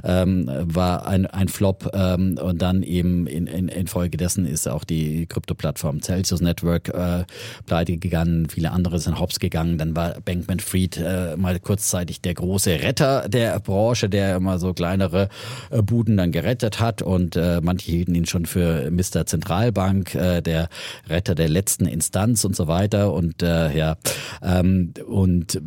[0.05, 1.91] Ähm, war ein, ein Flop.
[1.93, 7.25] Ähm, und dann eben in, in, infolgedessen ist auch die Krypto-Plattform Celsius Network äh,
[7.67, 9.79] pleite gegangen, viele andere sind hops gegangen.
[9.79, 14.75] Dann war Bankman Fried äh, mal kurzzeitig der große Retter der Branche, der immer so
[14.75, 15.29] kleinere
[15.71, 19.27] äh, Buden dann gerettet hat und äh, manche hielten ihn schon für Mr.
[19.27, 20.69] Zentralbank, äh, der
[21.09, 23.13] Retter der letzten Instanz und so weiter.
[23.13, 23.97] Und äh, ja,
[24.43, 25.61] ähm, und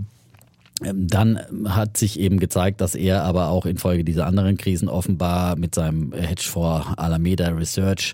[0.94, 5.76] dann hat sich eben gezeigt, dass er aber auch infolge dieser anderen Krisen offenbar mit
[5.76, 8.14] seinem Hedgefonds Alameda Research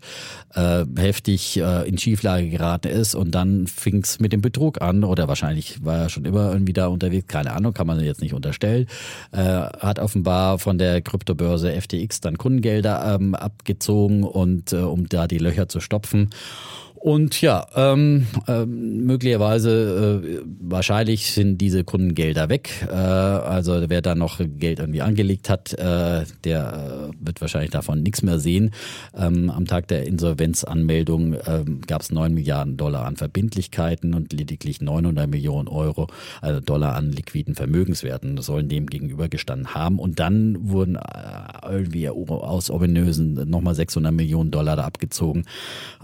[0.54, 3.16] äh, heftig äh, in Schieflage geraten ist.
[3.16, 6.74] Und dann fing es mit dem Betrug an oder wahrscheinlich war er schon immer irgendwie
[6.74, 8.88] da unterwegs, keine Ahnung, kann man jetzt nicht unterstellen,
[9.32, 15.28] äh, hat offenbar von der Kryptobörse FTX dann Kundengelder ähm, abgezogen und äh, um da
[15.28, 16.30] die Löcher zu stopfen
[16.99, 22.71] und ja, ähm, äh, möglicherweise, äh, wahrscheinlich sind diese Kundengelder weg.
[22.89, 28.03] Äh, also wer da noch Geld irgendwie angelegt hat, äh, der äh, wird wahrscheinlich davon
[28.03, 28.71] nichts mehr sehen.
[29.17, 34.81] Ähm, am Tag der Insolvenzanmeldung äh, gab es 9 Milliarden Dollar an Verbindlichkeiten und lediglich
[34.81, 36.07] 900 Millionen Euro,
[36.41, 39.99] also Dollar an liquiden Vermögenswerten sollen dem gegenübergestanden haben.
[39.99, 40.99] Und dann wurden äh,
[41.63, 45.45] irgendwie aus ominösen nochmal 600 Millionen Dollar da abgezogen,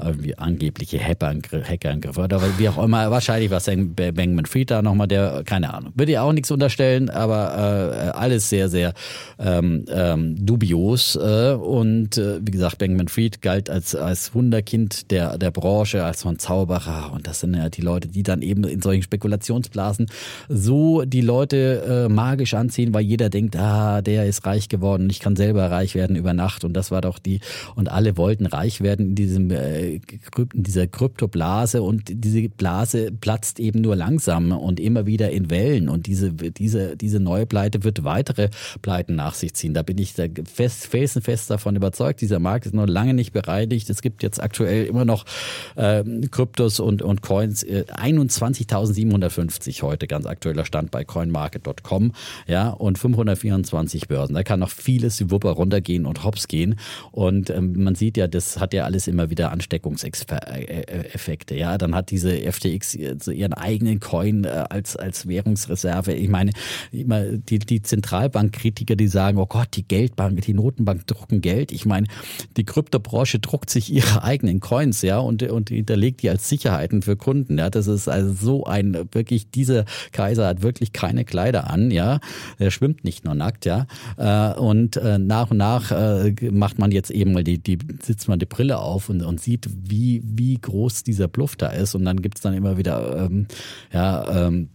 [0.02, 3.10] irgendwie angeblich angebliche Hackerangriffe oder wie auch immer.
[3.12, 5.94] Wahrscheinlich war Bankman Fried da nochmal der, keine Ahnung.
[5.96, 8.94] Würde ich auch nichts unterstellen, aber äh, alles sehr, sehr
[9.40, 11.16] ähm, ähm, dubios.
[11.16, 16.26] Äh, und äh, wie gesagt, Bankman Fried galt als, als Wunderkind der, der Branche, als
[16.26, 17.12] ein Zauberer.
[17.14, 20.08] Und das sind ja die Leute, die dann eben in solchen Spekulationsblasen
[20.50, 25.20] so die Leute äh, magisch anziehen, weil jeder denkt, ah, der ist reich geworden, ich
[25.20, 26.64] kann selber reich werden über Nacht.
[26.64, 27.40] Und das war doch die,
[27.76, 33.12] und alle wollten reich werden in diesem, äh, in diesem dieser Kryptoblase und diese Blase
[33.12, 37.84] platzt eben nur langsam und immer wieder in Wellen und diese, diese, diese neue Pleite
[37.86, 38.50] wird weitere
[38.82, 39.74] Pleiten nach sich ziehen.
[39.74, 42.20] Da bin ich da fest, felsenfest davon überzeugt.
[42.20, 43.90] Dieser Markt ist noch lange nicht bereinigt.
[43.90, 45.26] Es gibt jetzt aktuell immer noch
[45.76, 47.64] äh, Kryptos und, und Coins.
[47.64, 52.12] Äh, 21.750 heute ganz aktueller Stand bei coinmarket.com.
[52.48, 54.34] Ja, und 524 Börsen.
[54.34, 56.76] Da kann noch vieles Wupper runtergehen und hops gehen.
[57.12, 60.26] Und ähm, man sieht ja, das hat ja alles immer wieder Ansteckungseffekte
[60.68, 61.56] Effekte.
[61.56, 66.14] Ja, dann hat diese FTX ihren eigenen Coin äh, als, als Währungsreserve.
[66.14, 66.52] Ich meine,
[66.92, 71.72] die, die Zentralbankkritiker, die sagen, oh Gott, die Geldbank, die Notenbank drucken Geld.
[71.72, 72.08] Ich meine,
[72.58, 77.16] die Kryptobranche druckt sich ihre eigenen Coins, ja, und, und hinterlegt die als Sicherheiten für
[77.16, 77.58] Kunden.
[77.58, 82.20] Ja, das ist also so ein, wirklich, dieser Kaiser hat wirklich keine Kleider an, ja.
[82.58, 83.88] Er schwimmt nicht nur nackt, ja.
[84.18, 85.92] Äh, und äh, nach und nach
[86.52, 89.70] macht man jetzt eben mal die, die, sitzt man die Brille auf und, und sieht,
[89.70, 91.96] wie, wie wie groß dieser Bluff da ist.
[91.96, 93.48] Und dann gibt es dann immer wieder, ähm,
[93.92, 94.70] ja, ähm,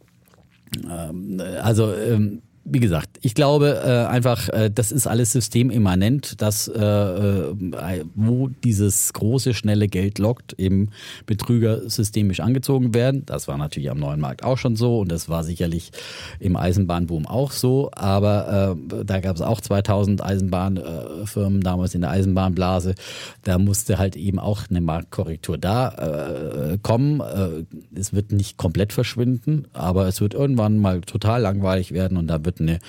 [0.89, 6.69] ähm, also ähm, wie gesagt, ich glaube äh, einfach, äh, das ist alles systemimmanent, dass
[6.69, 10.91] äh, äh, wo dieses große, schnelle Geld lockt, eben
[11.27, 13.25] Betrüger systemisch angezogen werden.
[13.25, 15.91] Das war natürlich am neuen Markt auch schon so und das war sicherlich
[16.39, 17.91] im Eisenbahnboom auch so.
[17.93, 22.95] Aber äh, da gab es auch 2000 Eisenbahnfirmen damals in der Eisenbahnblase.
[23.43, 27.23] Da musste halt eben auch eine Marktkorrektur da äh, kommen.
[27.95, 32.45] Es wird nicht komplett verschwinden, aber es wird irgendwann mal total langweilig werden und da
[32.45, 32.81] wird eine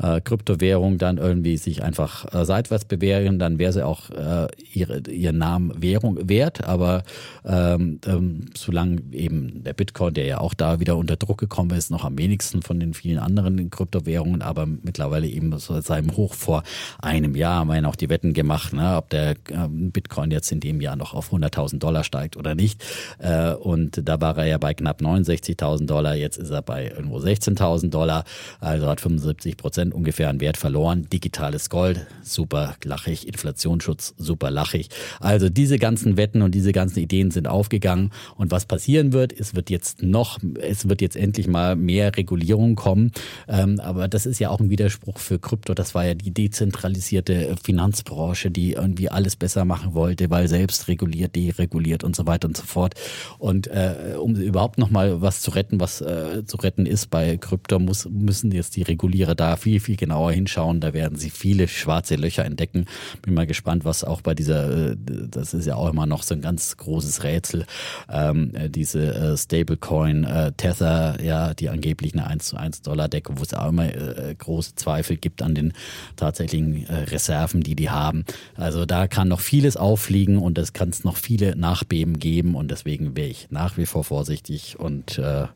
[0.00, 5.00] äh, Kryptowährung dann irgendwie sich einfach äh, seitwärts bewähren, dann wäre sie auch äh, ihre,
[5.08, 6.64] ihren Namen Währung wert.
[6.64, 7.02] Aber
[7.44, 11.90] ähm, ähm, solange eben der Bitcoin, der ja auch da wieder unter Druck gekommen ist,
[11.90, 16.62] noch am wenigsten von den vielen anderen Kryptowährungen, aber mittlerweile eben so seinem Hoch vor
[17.00, 20.50] einem Jahr haben wir ja auch die Wetten gemacht, ne, ob der ähm, Bitcoin jetzt
[20.52, 22.82] in dem Jahr noch auf 100.000 Dollar steigt oder nicht.
[23.18, 27.18] Äh, und da war er ja bei knapp 69.000 Dollar, jetzt ist er bei irgendwo
[27.18, 28.24] 16.000 Dollar,
[28.60, 31.06] also hat 75 Prozent Ungefähr an Wert verloren.
[31.12, 33.26] Digitales Gold, super lachig.
[33.26, 34.88] Inflationsschutz, super lachig.
[35.20, 38.10] Also diese ganzen Wetten und diese ganzen Ideen sind aufgegangen.
[38.36, 42.74] Und was passieren wird, es wird jetzt noch, es wird jetzt endlich mal mehr Regulierung
[42.74, 43.12] kommen.
[43.48, 45.74] Ähm, aber das ist ja auch ein Widerspruch für Krypto.
[45.74, 51.36] Das war ja die dezentralisierte Finanzbranche, die irgendwie alles besser machen wollte, weil selbst reguliert,
[51.36, 52.94] dereguliert und so weiter und so fort.
[53.38, 57.36] Und äh, um überhaupt noch mal was zu retten, was äh, zu retten ist bei
[57.36, 60.80] Krypto, muss, müssen jetzt die Regulierer da viel, viel genauer hinschauen.
[60.80, 62.86] Da werden sie viele schwarze Löcher entdecken.
[63.22, 66.34] Bin mal gespannt, was auch bei dieser, äh, das ist ja auch immer noch so
[66.34, 67.66] ein ganz großes Rätsel,
[68.10, 73.38] ähm, diese äh, Stablecoin äh, Tether, ja, die angeblich eine 1 zu 1 Dollar Decke,
[73.38, 75.72] wo es auch immer äh, große Zweifel gibt an den
[76.16, 78.24] tatsächlichen äh, Reserven, die die haben.
[78.56, 82.70] Also da kann noch vieles auffliegen und es kann es noch viele Nachbeben geben und
[82.70, 85.46] deswegen wäre ich nach wie vor vorsichtig und äh,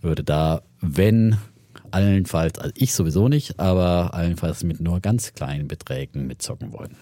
[0.00, 1.36] würde da, wenn
[1.92, 6.96] allenfalls, also ich sowieso nicht, aber allenfalls mit nur ganz kleinen Beträgen mitzocken wollen.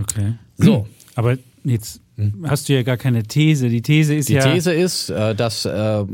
[0.00, 0.34] Okay.
[0.56, 0.86] So.
[1.14, 2.00] Aber jetzt
[2.44, 3.68] hast du ja gar keine These.
[3.68, 4.46] Die These ist die ja.
[4.46, 6.04] Die These ist, äh, dass äh,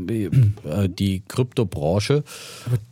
[0.87, 2.23] die Kryptobranche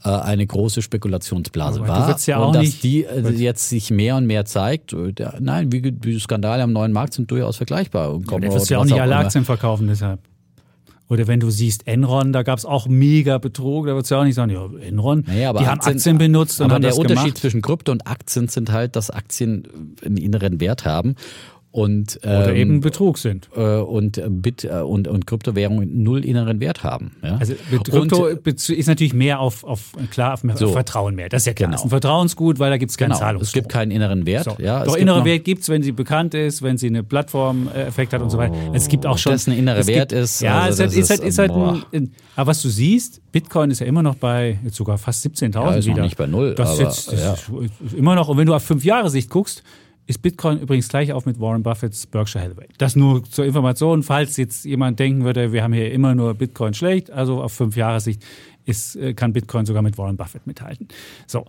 [0.04, 3.06] äh, eine große Spekulationsblase war ja und dass die
[3.36, 4.96] jetzt sich mehr und mehr zeigt.
[5.40, 8.14] Nein, wie, wie Skandale am neuen Markt sind durchaus vergleichbar.
[8.14, 10.20] Und ja, wirst ja auch nicht alle Aktien verkaufen deshalb.
[11.10, 14.22] Oder wenn du siehst Enron, da gab es auch mega Betrug, da würdest du ja
[14.22, 16.92] auch nicht sagen, ja, Enron, naja, die Aktien, haben Aktien benutzt und aber haben der
[16.92, 17.38] das Unterschied gemacht.
[17.38, 21.16] zwischen Krypto und Aktien sind halt, dass Aktien einen inneren Wert haben
[21.72, 26.60] und ähm, oder eben Betrug sind äh, und Bit äh, und und Kryptowährungen null inneren
[26.60, 27.12] Wert haben.
[27.22, 27.38] Ja?
[27.38, 30.70] Also Krypto und, ist natürlich mehr auf, auf klar auf, so.
[30.70, 31.30] Vertrauen mehr.
[31.30, 31.68] Das ist ja klar.
[31.68, 31.76] Genau.
[31.76, 33.20] Das ist ein Vertrauensgut, weil da gibt es keinen genau.
[33.20, 33.48] Zahlungsdruck.
[33.48, 34.46] Es gibt keinen inneren Wert.
[34.46, 34.56] So.
[34.60, 38.22] Ja, Doch inneren Wert gibt es, wenn sie bekannt ist, wenn sie eine Plattform-Effekt hat
[38.22, 38.56] und so weiter.
[38.74, 39.34] Es gibt auch schon.
[39.34, 40.42] Das ein innerer Wert gibt, ist.
[40.42, 43.80] Ja, also es ist, halt, ist halt ein, ein, aber was du siehst, Bitcoin ist
[43.80, 45.98] ja immer noch bei jetzt sogar fast 17.000 ja, ist wieder.
[45.98, 46.56] Noch nicht bei null.
[46.56, 47.34] Das, aber, jetzt, das ja.
[47.34, 48.30] ist immer noch.
[48.30, 49.64] Und wenn du auf fünf Jahre Sicht guckst,
[50.08, 52.68] ist Bitcoin übrigens gleich auf mit Warren Buffetts Berkshire Hathaway.
[52.78, 56.74] Das nur zur Information, falls jetzt jemand denken würde, wir haben hier immer nur Bitcoin
[56.74, 58.24] schlecht, also auf fünf Jahre Sicht
[58.66, 60.88] ist, äh, kann Bitcoin sogar mit Warren Buffett mithalten.
[61.28, 61.46] So,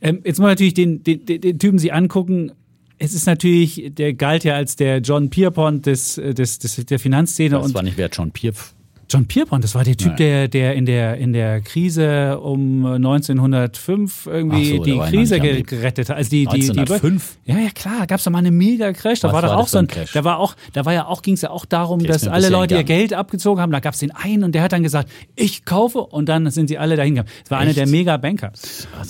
[0.00, 2.52] ähm, jetzt mal natürlich den, den, den Typen Sie angucken.
[2.98, 6.98] Es ist natürlich, der galt ja als der John Pierpont des, äh, des, des, der
[6.98, 7.50] Finanzszene.
[7.50, 8.77] Das war nicht wer John Pierpont.
[9.10, 14.26] John Pierpont, das war der Typ, der, der in der, in der Krise um 1905
[14.26, 16.16] irgendwie so, die Krise gerettet hat.
[16.16, 17.38] Also die, 1905?
[17.46, 19.20] Die, ja, ja, klar, gab es da mal eine Mega-Crash.
[19.20, 21.34] Da Was war doch auch so ein, da war auch, da war ja auch, ging
[21.34, 23.72] es ja auch darum, der dass alle Leute ihr Geld abgezogen haben.
[23.72, 26.68] Da gab es den einen und der hat dann gesagt, ich kaufe und dann sind
[26.68, 27.30] sie alle dahin gegangen.
[27.44, 27.66] Es war Echt?
[27.66, 28.52] einer der Mega-Banker.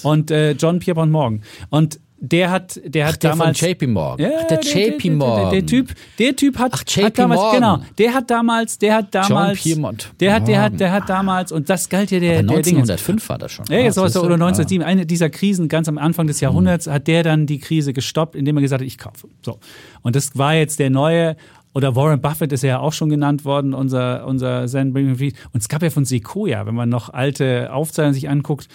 [0.04, 1.42] Und äh, John Pierpont Morgan.
[1.70, 3.58] Und der hat, der hat Ach, der damals.
[3.58, 4.30] Von JP Morgan.
[4.30, 5.50] Ja, Ach, der, der JP Morgan.
[5.50, 7.60] Der, der, Typ, der Typ hat, Ach, JP hat damals, Morgan.
[7.60, 10.12] genau, der hat damals, der hat damals, John Pierpont.
[10.20, 13.28] der hat, der hat, der hat damals, und das galt ja der, Aber der 1905
[13.28, 13.66] war das schon.
[13.70, 14.84] Ja, jetzt ah, oder 1907.
[14.84, 16.92] Eine dieser Krisen ganz am Anfang des Jahrhunderts hm.
[16.92, 19.28] hat der dann die Krise gestoppt, indem er gesagt hat, ich kaufe.
[19.44, 19.60] So.
[20.02, 21.36] Und das war jetzt der neue,
[21.74, 25.82] oder Warren Buffett ist ja auch schon genannt worden, unser, unser Zen Und es gab
[25.82, 28.68] ja von Sequoia, wenn man noch alte Aufzeichnungen sich anguckt,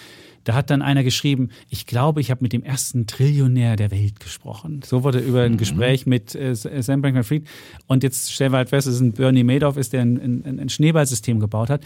[0.44, 4.20] da hat dann einer geschrieben, ich glaube, ich habe mit dem ersten Trillionär der Welt
[4.20, 4.80] gesprochen.
[4.84, 5.56] So wurde über ein mhm.
[5.58, 7.46] Gespräch mit äh, Sam Bankman-Fried.
[7.86, 10.60] Und jetzt stellen wir halt fest, es ist ein Bernie Madoff, ist der ein, ein,
[10.60, 11.82] ein Schneeballsystem gebaut hat.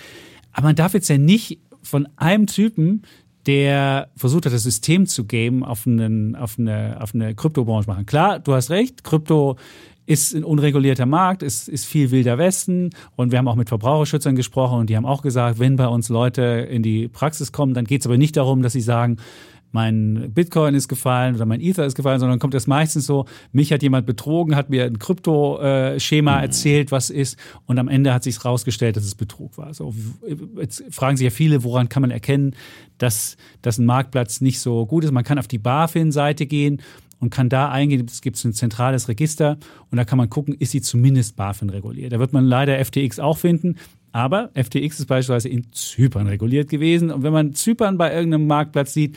[0.53, 3.03] Aber man darf jetzt ja nicht von einem Typen
[3.47, 8.05] der versucht hat, das System zu geben, auf, einen, auf eine, auf eine Kryptobranche machen.
[8.05, 9.57] Klar, du hast recht, Krypto
[10.09, 14.37] ist ein unregulierter Markt, ist, ist viel wilder Westen und wir haben auch mit Verbraucherschützern
[14.37, 17.85] gesprochen und die haben auch gesagt, wenn bei uns Leute in die Praxis kommen, dann
[17.85, 19.19] geht es aber nicht darum, dass sie sagen,
[19.71, 23.71] mein Bitcoin ist gefallen oder mein Ether ist gefallen, sondern kommt es meistens so, mich
[23.71, 26.43] hat jemand betrogen, hat mir ein Krypto-Schema mhm.
[26.43, 29.75] erzählt, was ist, und am Ende hat sich rausgestellt, dass es Betrug war.
[29.75, 29.95] So,
[30.57, 32.57] jetzt fragen sich ja viele, woran kann man erkennen,
[32.97, 35.13] dass, dass ein Marktplatz nicht so gut ist.
[35.13, 36.81] Man kann auf die BaFin-Seite gehen
[37.21, 39.59] und kann da eingehen, es gibt ein zentrales Register
[39.91, 42.13] und da kann man gucken, ist sie zumindest BaFin reguliert.
[42.13, 43.77] Da wird man leider FTX auch finden,
[44.13, 48.95] aber FTX ist beispielsweise in Zypern reguliert gewesen und wenn man Zypern bei irgendeinem Marktplatz
[48.95, 49.17] sieht,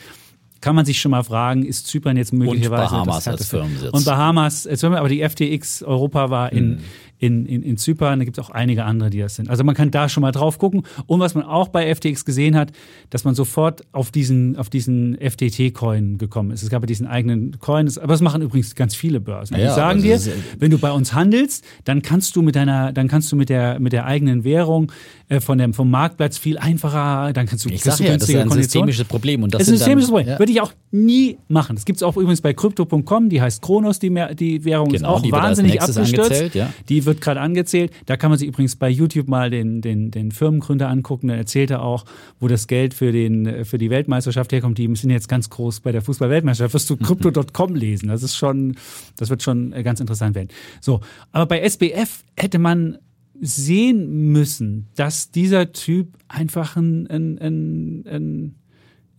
[0.60, 3.90] kann man sich schon mal fragen, ist Zypern jetzt möglicherweise und Bahamas als Firmensitz.
[3.90, 6.78] Und Bahamas als Firmensitz, aber die FTX Europa war in, mhm
[7.22, 9.48] in, in, in Zypern, da gibt es auch einige andere, die das sind.
[9.48, 10.82] Also man kann da schon mal drauf gucken.
[11.06, 12.72] Und was man auch bei FTX gesehen hat,
[13.10, 16.64] dass man sofort auf diesen, auf diesen FTT-Coin gekommen ist.
[16.64, 19.56] Es gab ja diesen eigenen Coin, aber das machen übrigens ganz viele Börsen.
[19.56, 20.20] Ja, die sagen dir,
[20.58, 23.78] wenn du bei uns handelst, dann kannst du mit deiner, dann kannst du mit der,
[23.78, 24.90] mit der eigenen Währung
[25.32, 28.36] äh, von dem, vom Marktplatz viel einfacher, dann kannst du Ich sag ja, das ist
[28.36, 29.42] ein systemisches Problem.
[29.42, 30.28] Und das ist ein systemisches Problem.
[30.28, 30.38] Ja.
[30.38, 31.74] Würde ich auch nie machen.
[31.74, 35.24] Das gibt es auch übrigens bei Crypto.com, die heißt Kronos, die, die Währung genau, ist
[35.24, 36.54] auch wahnsinnig abgestürzt.
[36.54, 36.70] Ja.
[36.90, 37.92] Die wird gerade angezählt.
[38.04, 41.28] Da kann man sich übrigens bei YouTube mal den, den, den Firmengründer angucken.
[41.28, 42.04] Da erzählt er auch,
[42.38, 44.76] wo das Geld für, den, für die Weltmeisterschaft herkommt.
[44.76, 46.74] Die sind jetzt ganz groß bei der Fußball-Weltmeisterschaft.
[46.74, 48.08] Wirst du Crypto.com lesen.
[48.08, 48.76] Das ist schon,
[49.16, 50.48] das wird schon ganz interessant werden.
[50.82, 51.00] So,
[51.30, 52.98] aber bei SBF hätte man
[53.44, 58.54] sehen müssen, dass dieser Typ einfach ein, ein, ein, ein,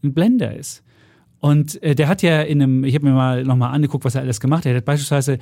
[0.02, 0.82] ein Blender ist.
[1.40, 4.22] Und äh, der hat ja in einem, ich habe mir mal nochmal angeguckt, was er
[4.22, 4.72] alles gemacht hat.
[4.72, 5.40] Er hat beispielsweise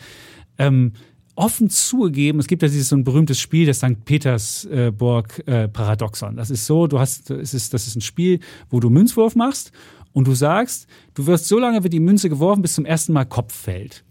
[0.58, 0.94] ähm,
[1.36, 4.04] offen zugegeben, es gibt ja dieses so ein berühmtes Spiel, das St.
[4.04, 6.36] Petersburg äh, Paradoxon.
[6.36, 8.40] Das ist so, du hast, es ist, das ist ein Spiel,
[8.72, 9.72] wo du Münzwurf machst
[10.12, 13.26] und du sagst, du wirst so lange wird die Münze geworfen, bis zum ersten Mal
[13.26, 14.04] Kopf fällt.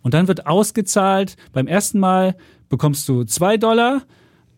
[0.00, 2.36] Und dann wird ausgezahlt, beim ersten Mal
[2.68, 4.02] bekommst du zwei Dollar,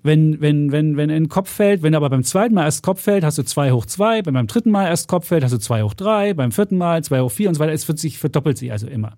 [0.02, 3.24] wenn, wenn, wenn, wenn ein Kopf fällt, wenn aber beim zweiten Mal erst Kopf fällt,
[3.24, 5.82] hast du zwei hoch zwei, wenn beim dritten Mal erst Kopf fällt, hast du zwei
[5.82, 7.72] hoch drei, beim vierten Mal zwei hoch vier und so weiter.
[7.72, 9.16] Es wird sich, verdoppelt sich also immer.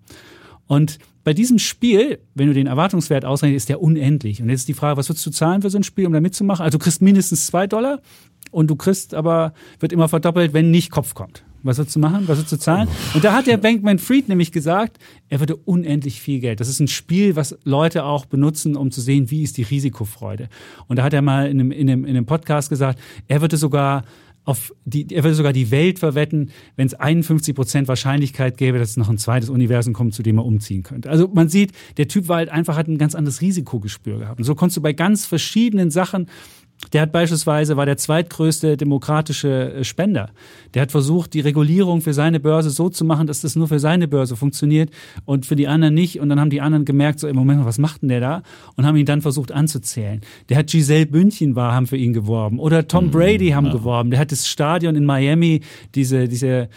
[0.66, 4.40] Und bei diesem Spiel, wenn du den Erwartungswert ausrechnest, ist der unendlich.
[4.40, 6.20] Und jetzt ist die Frage, was würdest du zahlen für so ein Spiel, um da
[6.20, 6.64] mitzumachen?
[6.64, 8.00] Also du kriegst mindestens zwei Dollar
[8.50, 11.44] und du kriegst aber, wird immer verdoppelt, wenn nicht Kopf kommt.
[11.62, 12.28] Was sollst du machen?
[12.28, 12.88] Was sollst du zahlen?
[13.14, 14.98] Und da hat der Bankman Fried nämlich gesagt,
[15.28, 16.60] er würde unendlich viel Geld.
[16.60, 20.48] Das ist ein Spiel, was Leute auch benutzen, um zu sehen, wie ist die Risikofreude.
[20.86, 23.56] Und da hat er mal in einem, in einem, in einem Podcast gesagt, er würde
[23.56, 24.04] sogar
[24.48, 28.90] auf die, er würde sogar die Welt verwetten, wenn es 51 Prozent Wahrscheinlichkeit gäbe, dass
[28.90, 31.10] es noch ein zweites Universum kommt, zu dem er umziehen könnte.
[31.10, 34.38] Also man sieht, der Typ war halt einfach, hat ein ganz anderes Risikogespür gehabt.
[34.38, 36.28] Und so konntest du bei ganz verschiedenen Sachen
[36.92, 40.30] der hat beispielsweise, war der zweitgrößte demokratische äh, Spender.
[40.74, 43.78] Der hat versucht, die Regulierung für seine Börse so zu machen, dass das nur für
[43.78, 44.90] seine Börse funktioniert
[45.24, 46.20] und für die anderen nicht.
[46.20, 48.42] Und dann haben die anderen gemerkt, so im Moment, was macht denn der da?
[48.76, 50.20] Und haben ihn dann versucht anzuzählen.
[50.48, 52.58] Der hat Giselle Bündchen war, haben für ihn geworben.
[52.58, 53.72] Oder Tom mhm, Brady haben ja.
[53.72, 54.10] geworben.
[54.10, 55.60] Der hat das Stadion in Miami,
[55.94, 56.68] diese, diese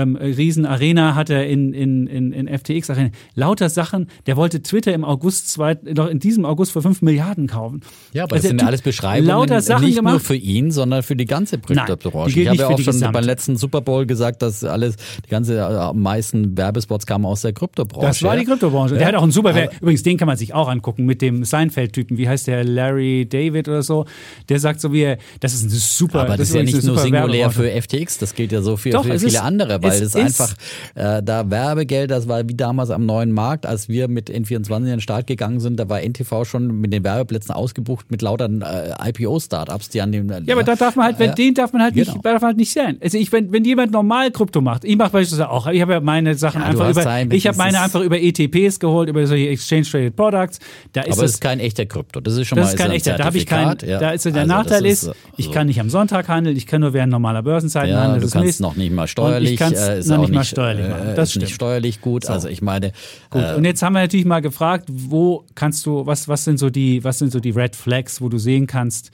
[0.00, 3.10] ähm, Riesenarena hat er in, in, in, in FTX Arena.
[3.34, 4.08] Lauter Sachen.
[4.26, 7.82] Der wollte Twitter im August, zwei, doch in diesem August für 5 Milliarden kaufen.
[8.12, 10.12] Ja, aber also das sind alles Beschreibungen lauter Sachen nicht gemacht.
[10.12, 12.40] nur für ihn, sondern für die ganze Kryptobranche.
[12.40, 15.92] Ich habe ja auch schon beim letzten Super Bowl gesagt, dass alles, die ganze äh,
[15.92, 18.06] meisten Werbespots kamen aus der Kryptobranche.
[18.06, 18.94] Das war die Kryptobranche.
[18.94, 18.98] Ja.
[18.98, 21.44] Der hat auch einen super, aber, übrigens, den kann man sich auch angucken mit dem
[21.44, 22.18] Seinfeld-Typen.
[22.18, 22.64] Wie heißt der?
[22.64, 24.06] Larry David oder so.
[24.48, 26.20] Der sagt so wie, das ist ein super.
[26.20, 28.90] Aber das, das ist ja nicht nur singulär für FTX, das gilt ja so für,
[28.90, 30.54] Doch, für viele ist, andere, weil es, es einfach
[30.94, 34.84] äh, da Werbegeld, das war wie damals am neuen Markt, als wir mit N24 in
[34.84, 39.10] den Start gegangen sind, da war NTV schon mit den Werbeplätzen ausgebucht mit lauter äh,
[39.10, 40.30] IPO-Startups, die an dem.
[40.30, 42.12] Äh, ja, aber da darf man halt, wenn, den darf man halt genau.
[42.12, 42.98] nicht, darf man halt nicht sein.
[43.02, 46.00] Also ich, wenn, wenn jemand normal Krypto macht, ich mache beispielsweise auch, ich habe ja
[46.00, 49.48] meine Sachen ja, einfach über, sein, ich habe meine einfach über ETPs geholt, über solche
[49.48, 50.58] Exchange Traded Products.
[50.92, 52.20] Da ist aber es ist kein echter Krypto.
[52.20, 53.16] Das ist schon das mal ist kein echter.
[53.16, 53.76] Da habe ich kein.
[53.86, 53.98] Ja.
[53.98, 56.80] Da ist der also Nachteil ist, ist, ich kann nicht am Sonntag handeln, ich kann
[56.80, 58.22] nur während normaler Börsenzeiten ja, handeln.
[58.22, 58.60] Du kannst Mist.
[58.60, 59.50] noch nicht mal steuerlich.
[59.50, 61.08] Und ich kann äh, noch nicht mal steuerlich machen.
[61.08, 62.24] Äh, das ist nicht steuerlich gut.
[62.24, 62.32] So.
[62.32, 62.92] Also ich meine.
[63.30, 63.42] Gut.
[63.42, 66.70] Äh, und jetzt haben wir natürlich mal gefragt, wo kannst du, was, was sind so
[66.70, 69.10] die, was sind so die Red Flags, wo du sehen kannst,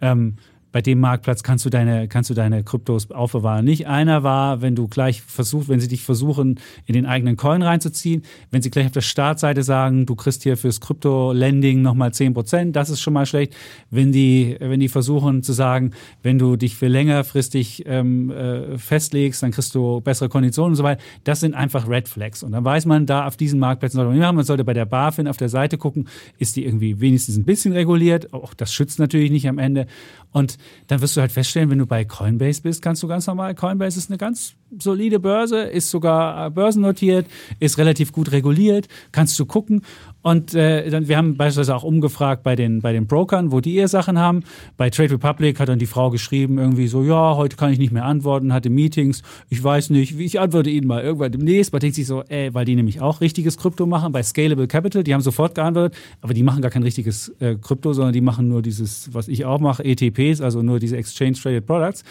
[0.00, 0.36] ähm,
[0.76, 3.64] bei dem Marktplatz kannst du deine, kannst du deine Kryptos aufbewahren.
[3.64, 7.62] Nicht einer war, wenn du gleich versuchst, wenn sie dich versuchen, in den eigenen Coin
[7.62, 12.34] reinzuziehen, wenn sie gleich auf der Startseite sagen, du kriegst hier fürs Krypto-Lending nochmal 10
[12.34, 13.56] Prozent, das ist schon mal schlecht.
[13.90, 15.92] Wenn die, wenn die versuchen zu sagen,
[16.22, 20.82] wenn du dich für längerfristig ähm, äh, festlegst, dann kriegst du bessere Konditionen und so
[20.82, 22.42] weiter, das sind einfach Red Flags.
[22.42, 24.36] Und dann weiß man, da auf diesen Marktplätzen sollte man machen.
[24.36, 27.72] Man sollte bei der BaFin auf der Seite gucken, ist die irgendwie wenigstens ein bisschen
[27.72, 28.34] reguliert.
[28.34, 29.86] Auch das schützt natürlich nicht am Ende.
[30.32, 33.54] Und dann wirst du halt feststellen, wenn du bei Coinbase bist, kannst du ganz normal,
[33.54, 37.26] Coinbase ist eine ganz solide Börse, ist sogar äh, börsennotiert,
[37.60, 39.82] ist relativ gut reguliert, kannst du gucken.
[40.26, 43.76] Und äh, dann, wir haben beispielsweise auch umgefragt bei den, bei den Brokern, wo die
[43.76, 44.42] ihr Sachen haben.
[44.76, 47.92] Bei Trade Republic hat dann die Frau geschrieben, irgendwie so, ja, heute kann ich nicht
[47.92, 51.72] mehr antworten, hatte Meetings, ich weiß nicht, ich antworte Ihnen mal irgendwann demnächst.
[51.72, 55.04] Man denkt sich so, ey, weil die nämlich auch richtiges Krypto machen, bei Scalable Capital,
[55.04, 58.48] die haben sofort geantwortet, aber die machen gar kein richtiges äh, Krypto, sondern die machen
[58.48, 62.02] nur dieses, was ich auch mache, ETPs, also nur diese Exchange Traded Products.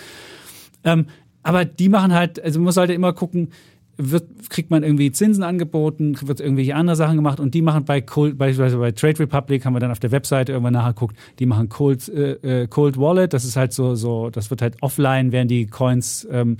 [0.86, 1.08] Ähm,
[1.44, 3.50] aber die machen halt, also man muss halt immer gucken,
[3.98, 8.02] wird, kriegt man irgendwie Zinsen angeboten, wird irgendwelche andere Sachen gemacht und die machen bei
[8.02, 11.70] Cold, beispielsweise bei Trade Republic, haben wir dann auf der Webseite irgendwann nachgeguckt, die machen
[11.70, 15.48] Cold, äh, äh Cold Wallet, das ist halt so, so, das wird halt offline, werden
[15.48, 16.58] die Coins ähm,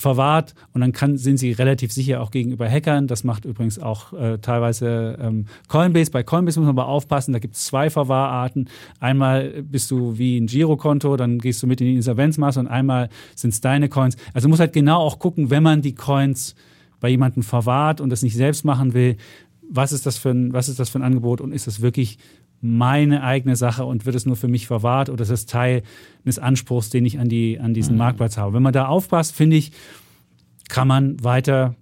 [0.00, 3.06] verwahrt und dann kann, sind sie relativ sicher auch gegenüber Hackern.
[3.06, 6.10] Das macht übrigens auch äh, teilweise ähm, Coinbase.
[6.10, 8.68] Bei Coinbase muss man aber aufpassen, da gibt es zwei Verwahrarten.
[9.00, 13.08] Einmal bist du wie ein Girokonto, dann gehst du mit in die Insolvenzmasse und einmal
[13.34, 14.16] sind es deine Coins.
[14.34, 16.54] Also muss halt genau auch gucken, wenn man die Coins
[17.00, 19.16] bei jemandem verwahrt und das nicht selbst machen will,
[19.70, 22.18] was ist das für ein, was ist das für ein Angebot und ist das wirklich
[22.60, 25.82] meine eigene Sache und wird es nur für mich verwahrt oder ist es Teil
[26.24, 27.98] eines Anspruchs, den ich an, die, an diesen mhm.
[27.98, 28.54] Marktplatz habe.
[28.54, 29.72] Wenn man da aufpasst, finde ich,
[30.68, 31.74] kann man weiter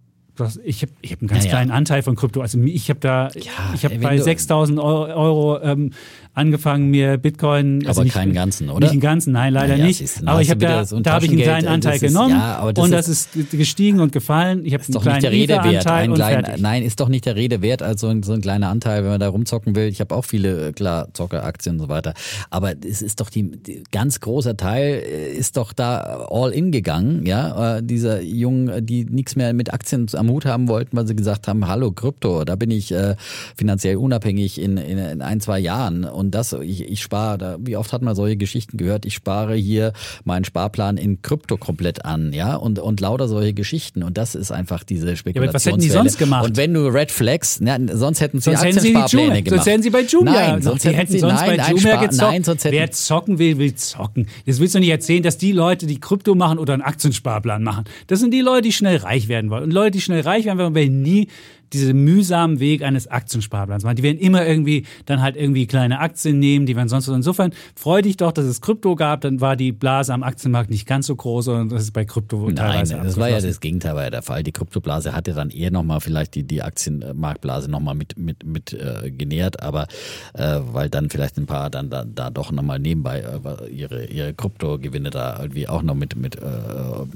[0.64, 1.76] ich habe ich hab einen ganz ja, kleinen ja.
[1.76, 2.40] Anteil von Krypto.
[2.40, 5.92] Also ich habe da, ja, ich habe bei 6.000 Euro, Euro ähm,
[6.36, 7.86] angefangen, mir Bitcoin.
[7.86, 8.80] Also aber nicht, keinen ganzen, oder?
[8.80, 10.02] Nicht den ganzen, nein, leider ja, nicht.
[10.26, 12.84] aber ich habe da, so da habe ich einen kleinen Anteil ist, genommen ja, das
[12.84, 14.66] und das ist, gestiegen und gefallen.
[14.66, 15.86] Ich habe einen doch kleinen nicht der Rede wert.
[15.86, 18.68] Ein klein, nein, ist doch nicht der Rede wert als so ein, so ein kleiner
[18.68, 19.88] Anteil, wenn man da rumzocken will.
[19.88, 22.12] Ich habe auch viele, äh, klar, Zockeraktien und so weiter.
[22.50, 26.70] Aber es ist doch die, die ganz großer Teil äh, ist doch da all in
[26.70, 27.78] gegangen, ja.
[27.78, 31.48] Äh, dieser Jungen, die nichts mehr mit Aktien am Hut haben wollten, weil sie gesagt
[31.48, 33.16] haben, hallo Krypto, da bin ich äh,
[33.56, 37.76] finanziell unabhängig in, in, in ein, zwei Jahren und und das, ich, ich spare, wie
[37.76, 39.92] oft hat man solche Geschichten gehört, ich spare hier
[40.24, 44.02] meinen Sparplan in Krypto komplett an, ja, und, und lauter solche Geschichten.
[44.02, 45.46] Und das ist einfach diese Spekulation.
[45.46, 46.44] Ja, was hätten die sonst gemacht?
[46.44, 49.64] Und wenn du Red Flags, na, sonst hätten sie sonst Aktiensparpläne hätten sie gemacht.
[49.64, 50.32] Sonst hätten sie bei Jumia.
[50.32, 52.32] Nein, sonst die hätten sie sonst nein, bei Jumia gezockt.
[52.32, 54.26] Nein, sonst hätten Wer zocken will, will zocken.
[54.46, 57.84] Das willst du nicht erzählen, dass die Leute, die Krypto machen oder einen Aktiensparplan machen,
[58.08, 59.62] das sind die Leute, die schnell reich werden wollen.
[59.62, 61.28] Und Leute, die schnell reich werden wollen, werden nie
[61.72, 63.96] diesen mühsamen Weg eines Aktiensparplans machen.
[63.96, 67.08] Die werden immer irgendwie dann halt irgendwie kleine Aktien nehmen, die werden sonst.
[67.08, 70.86] Insofern freu dich doch, dass es Krypto gab, dann war die Blase am Aktienmarkt nicht
[70.86, 74.04] ganz so groß und das ist bei Krypto Nein, das war ja das Gegenteil war
[74.04, 74.42] ja der Fall.
[74.42, 79.10] Die Kryptoblase hatte dann eher nochmal vielleicht die, die Aktienmarktblase nochmal mit, mit, mit äh,
[79.10, 79.86] genährt, aber
[80.34, 84.34] äh, weil dann vielleicht ein paar dann da, da doch nochmal nebenbei äh, ihre, ihre
[84.34, 87.06] Kryptogewinne da irgendwie auch noch mit, mit äh, äh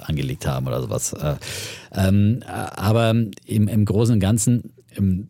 [0.00, 1.12] angelegt haben oder sowas.
[1.12, 1.36] Äh,
[1.94, 5.28] ähm, aber im, im Großen Großen und Ganzen ähm,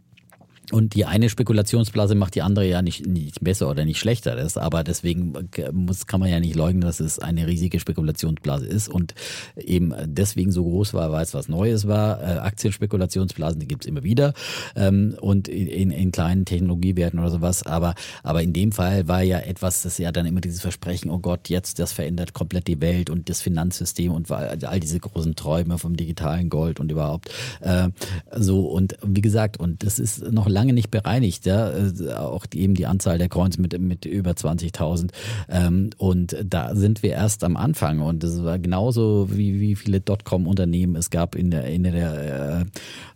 [0.72, 4.36] und die eine Spekulationsblase macht die andere ja nicht, nicht besser oder nicht schlechter.
[4.36, 5.34] Das, aber deswegen
[5.72, 9.14] muss, kann man ja nicht leugnen, dass es eine riesige Spekulationsblase ist und
[9.56, 12.20] eben deswegen so groß war, weil es was Neues war.
[12.20, 14.32] Äh, Aktienspekulationsblasen, die gibt's immer wieder
[14.76, 17.64] ähm, und in, in kleinen Technologiewerten oder sowas.
[17.66, 21.18] Aber, aber in dem Fall war ja etwas, das ja dann immer dieses Versprechen, oh
[21.18, 25.78] Gott, jetzt das verändert komplett die Welt und das Finanzsystem und all diese großen Träume
[25.78, 27.30] vom digitalen Gold und überhaupt
[27.60, 27.88] äh,
[28.36, 28.66] so.
[28.66, 31.46] Und wie gesagt, und das ist noch lange lange nicht bereinigt.
[31.46, 31.70] Ja?
[31.70, 35.10] Äh, auch die, eben die Anzahl der Coins mit, mit über 20.000.
[35.48, 38.00] Ähm, und da sind wir erst am Anfang.
[38.00, 42.66] Und das war genauso wie, wie viele Dotcom-Unternehmen es gab in der Ende der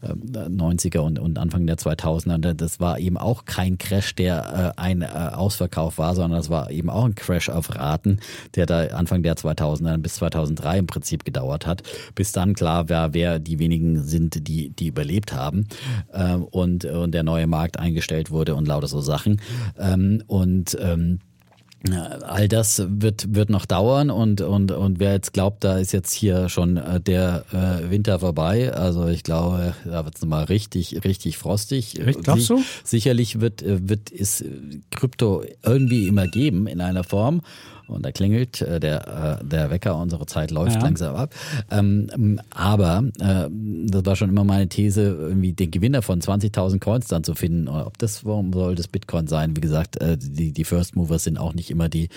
[0.02, 2.54] äh, 90er und, und Anfang der 2000er.
[2.54, 6.70] Das war eben auch kein Crash, der äh, ein äh, Ausverkauf war, sondern das war
[6.70, 8.20] eben auch ein Crash auf Raten,
[8.54, 11.82] der da Anfang der 2000er bis 2003 im Prinzip gedauert hat,
[12.14, 15.66] bis dann klar war, wer die wenigen sind, die, die überlebt haben.
[16.12, 19.40] Äh, und, und der neue Markt eingestellt wurde und lauter so Sachen.
[19.78, 21.18] Ähm, und ähm,
[22.22, 26.14] All das wird, wird noch dauern und, und, und wer jetzt glaubt, da ist jetzt
[26.14, 31.04] hier schon äh, der äh, Winter vorbei, also ich glaube, da wird es nochmal richtig,
[31.04, 32.00] richtig frostig.
[32.22, 32.62] Glaubst du?
[32.84, 34.42] Sicherlich wird, äh, wird es
[34.90, 37.42] Krypto irgendwie immer geben in einer Form
[37.86, 40.82] und da klingelt äh, der, äh, der Wecker, unsere Zeit läuft ja.
[40.82, 41.34] langsam ab.
[41.70, 47.08] Ähm, aber äh, das war schon immer meine These, irgendwie den Gewinner von 20.000 Coins
[47.08, 47.68] dann zu finden.
[47.68, 49.56] Ob das, warum soll das Bitcoin sein?
[49.56, 52.08] Wie gesagt, äh, die, die First Movers sind auch nicht immer die,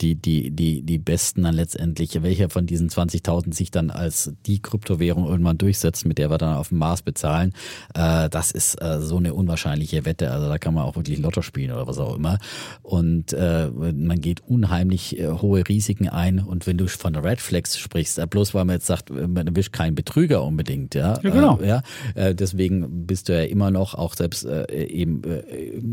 [0.00, 2.22] die, die, die, die besten dann letztendlich.
[2.22, 6.54] Welcher von diesen 20.000 sich dann als die Kryptowährung irgendwann durchsetzt, mit der wir dann
[6.54, 7.52] auf dem Mars bezahlen,
[7.94, 10.30] äh, das ist äh, so eine unwahrscheinliche Wette.
[10.30, 12.38] Also da kann man auch wirklich Lotto spielen oder was auch immer.
[12.82, 16.40] Und äh, man geht unheimlich äh, hohe Risiken ein.
[16.40, 19.72] Und wenn du von Red Flags sprichst, äh, bloß weil man jetzt sagt, man erwischt
[19.72, 21.14] keinen Betrüger unbedingt, ja.
[21.22, 21.58] ja genau.
[21.60, 21.82] Äh, ja,
[22.14, 25.40] äh, deswegen bist du ja immer noch auch selbst äh, eben äh,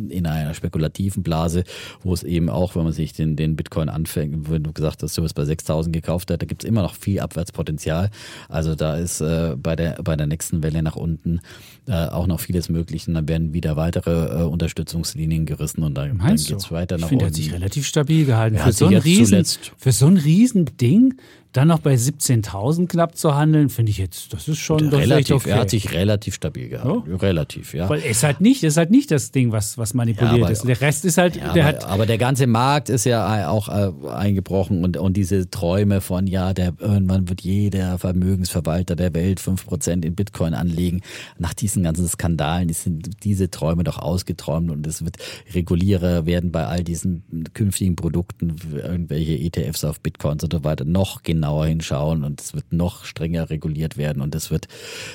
[0.09, 1.63] in einer spekulativen Blase,
[2.03, 5.17] wo es eben auch, wenn man sich den, den Bitcoin anfängt, wenn du gesagt hast,
[5.17, 8.11] du hast bei 6000 gekauft, da gibt es immer noch viel Abwärtspotenzial.
[8.49, 11.39] Also da ist äh, bei, der, bei der nächsten Welle nach unten
[11.87, 13.07] äh, auch noch vieles möglich.
[13.07, 17.05] Und dann werden wieder weitere äh, Unterstützungslinien gerissen und dann, dann geht es weiter nach
[17.05, 17.39] ich finde, unten.
[17.39, 18.57] Ich finde, er hat sich relativ stabil gehalten.
[18.57, 19.45] Für so, ein Riesen,
[19.77, 21.15] für so ein Riesending
[21.55, 25.37] dann noch bei 17.000 knapp zu handeln, finde ich jetzt, das ist schon das relativ,
[25.37, 25.51] okay.
[25.51, 27.09] Er hat sich relativ stabil gehalten.
[27.09, 27.15] Ja?
[27.15, 27.87] Relativ, ja.
[27.87, 30.51] Weil es ist halt nicht, ist halt nicht das Ding, was, was manipuliert ja, aber,
[30.51, 30.67] ist.
[30.67, 31.85] Der Rest ist halt, ja, der aber, hat.
[31.85, 36.53] Aber der ganze Markt ist ja auch äh, eingebrochen und, und diese Träume von, ja,
[36.53, 41.01] der, irgendwann wird jeder Vermögensverwalter der Welt 5% in Bitcoin anlegen.
[41.37, 45.17] Nach diesen ganzen Skandalen sind diese Träume doch ausgeträumt und es wird
[45.53, 47.23] Regulierer werden bei all diesen
[47.53, 52.53] künftigen Produkten, irgendwelche ETFs auf Bitcoins und so weiter, noch genauer genauer hinschauen und es
[52.53, 54.67] wird noch strenger reguliert werden und es wird,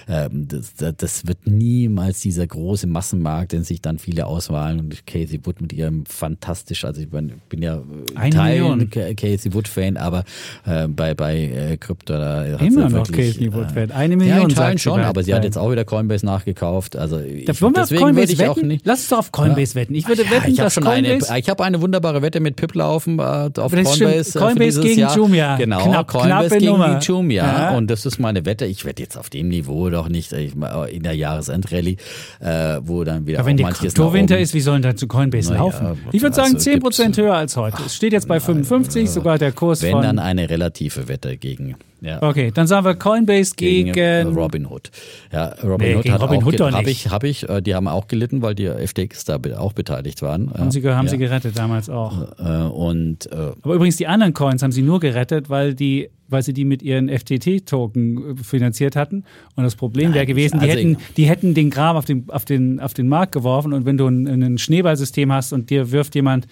[0.09, 5.41] ähm, das, das wird niemals dieser große Massenmarkt, den sich dann viele auswahlen und Casey
[5.45, 7.83] Wood mit ihrem fantastisch, also ich bin, bin ja
[8.15, 8.91] Eine Teil Million.
[8.91, 10.25] Casey Wood Fan, aber
[10.65, 13.91] äh, bei bei äh, Krypto da immer noch wirklich, Casey Wood Fan.
[13.91, 14.39] Eine Million.
[14.39, 16.97] Ja, in Teilen schon, aber sie hat jetzt auch wieder Coinbase nachgekauft.
[16.97, 18.87] Also ich, deswegen würde ich auch nicht.
[18.87, 19.83] Lass uns doch auf Coinbase ja.
[19.83, 19.95] wetten.
[19.95, 22.57] Ich würde ja, wetten, ich dass schon Coinbase eine, ich habe eine wunderbare Wette mit
[22.57, 25.17] Pip laufen äh, auf auf Coinbase, Coinbase gegen Jahr.
[25.17, 25.57] Jumia.
[25.57, 26.99] Genau, Knapp, Coinbase gegen Nummer.
[26.99, 27.45] die Jumia.
[27.45, 27.77] Ja.
[27.77, 28.67] Und das ist meine Wette.
[28.67, 31.97] Ich wette jetzt auf dem Niveau doch nicht in der Jahresendrallye,
[32.41, 35.63] äh, wo dann wieder Aber wenn der Kryptowinter ist, wie sollen da zu Coinbase Naja,
[35.65, 35.99] laufen?
[36.13, 37.79] Ich würde sagen also 10% gibt's- höher als heute.
[37.87, 40.03] Es steht jetzt bei 55, sogar der Kurs Wenn von.
[40.03, 43.99] dann eine relative Wette gegen, ja, okay, dann sagen wir Coinbase gegen, gegen.
[43.99, 44.91] äh, Robin Hood.
[45.33, 47.07] Ja, Robin Nee, Hood gegen hat Robin auch habe nicht.
[47.07, 50.53] ich, habe ich, äh, die haben auch gelitten, weil die FTX da auch beteiligt waren.
[50.53, 51.11] haben sie, haben ja.
[51.11, 52.33] sie gerettet damals auch.
[52.39, 56.43] Äh, und äh, Aber übrigens, die anderen Coins haben sie nur gerettet, weil die weil
[56.43, 59.25] sie die mit ihren FTT-Token finanziert hatten.
[59.57, 62.45] Und das Problem wäre gewesen, die, also hätten, die hätten den Kram auf den, auf,
[62.45, 63.73] den, auf den Markt geworfen.
[63.73, 66.47] Und wenn du ein, ein Schneeballsystem hast und dir wirft jemand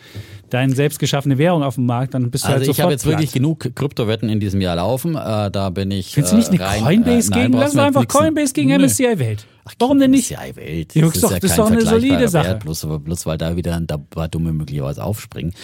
[0.50, 2.92] deine selbst geschaffene Währung auf den Markt, dann bist du Also halt ich sofort habe
[2.92, 3.42] jetzt wirklich platt.
[3.42, 5.14] genug Kryptowetten in diesem Jahr laufen.
[5.14, 6.12] Äh, da bin ich.
[6.12, 7.58] Findest du nicht eine äh, rein, Coinbase äh, nein, gegen?
[7.58, 8.70] Lass einfach Coinbase gegen.
[8.70, 9.46] MSCI Welt.
[9.78, 10.30] Warum denn nicht?
[10.30, 10.94] MSCI Welt.
[10.94, 12.48] Ja, Das ist doch- ja das ist doch eine solide Sache.
[12.48, 15.54] Wert, bloß, bloß weil da wieder ein paar Dumme möglicherweise aufspringen.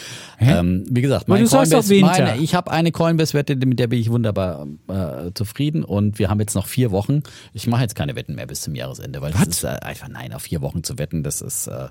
[0.40, 4.66] Ähm, wie gesagt, mein Coinbase, meine, ich habe eine Coinbase-Wette, mit der bin ich wunderbar
[4.88, 7.22] äh, zufrieden und wir haben jetzt noch vier Wochen.
[7.52, 10.32] Ich mache jetzt keine Wetten mehr bis zum Jahresende, weil das ist äh, einfach, nein,
[10.32, 11.88] auf vier Wochen zu wetten, das ist, äh,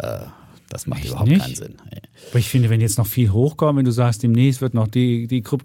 [0.00, 0.18] äh,
[0.68, 1.40] das macht überhaupt nicht?
[1.42, 1.74] keinen Sinn.
[2.30, 5.26] Aber ich finde, wenn jetzt noch viel hochkommt, wenn du sagst, demnächst wird noch die,
[5.26, 5.58] die kann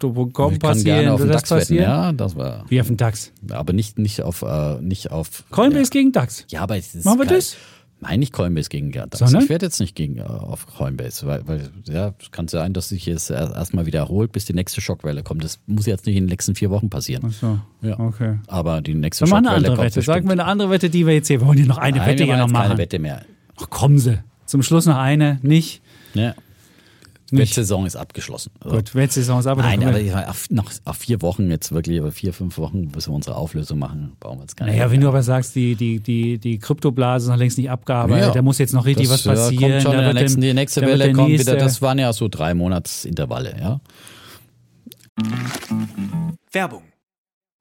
[0.59, 1.83] passieren, gerne auf den das DAX wetten, passieren?
[1.83, 3.31] ja, das war, Wie auf den DAX.
[3.49, 5.43] aber nicht, nicht auf, äh, nicht auf.
[5.51, 5.89] Coinbase ja.
[5.89, 6.45] gegen DAX.
[6.49, 7.37] Ja, aber es ist Machen wir geil.
[7.37, 7.55] das?
[8.03, 9.19] Nein, nicht Coinbase gegen DAX.
[9.19, 9.43] Sondern?
[9.43, 12.89] Ich werde jetzt nicht gegen äh, auf Coinbase, weil, weil ja, es kann sein, dass
[12.89, 15.43] sich jetzt erst- erstmal wieder erholt, bis die nächste Schockwelle kommt.
[15.43, 17.25] Das muss jetzt nicht in den nächsten vier Wochen passieren.
[17.27, 17.99] Ach so, Ja.
[17.99, 18.39] okay.
[18.47, 20.01] Aber die nächste Dann machen eine Schockwelle andere kommt Wette.
[20.05, 21.41] Sagen wir eine andere Wette, die wir jetzt hier.
[21.41, 22.77] Wir wollen ja noch eine Nein, Wette wir hier machen noch jetzt keine machen.
[22.79, 23.21] Wette mehr.
[23.57, 24.17] Ach, kommen Sie.
[24.51, 25.81] Zum Schluss noch eine, nicht?
[26.13, 26.35] Ja.
[27.33, 27.51] Nicht.
[27.51, 28.51] Wettsaison ist abgeschlossen.
[28.59, 31.71] Also, Gut, Wettsaison ist aber Nein, aber ich meine, auf, noch auf vier Wochen jetzt
[31.71, 34.81] wirklich, aber vier, fünf Wochen, bis wir unsere Auflösung machen, brauchen wir jetzt keine Naja,
[34.83, 35.13] Wette wenn du mehr.
[35.13, 38.33] aber sagst, die, die, die, die Kryptoblase ist noch längst nicht abgearbeitet, Ja.
[38.33, 39.71] da muss jetzt noch richtig das, was äh, passieren.
[39.71, 41.63] Kommt schon der nächsten, dem- die nächste Welle der kommt nächste- wieder.
[41.63, 43.79] Das waren ja so drei Monatsintervalle, ja.
[46.51, 46.83] Werbung.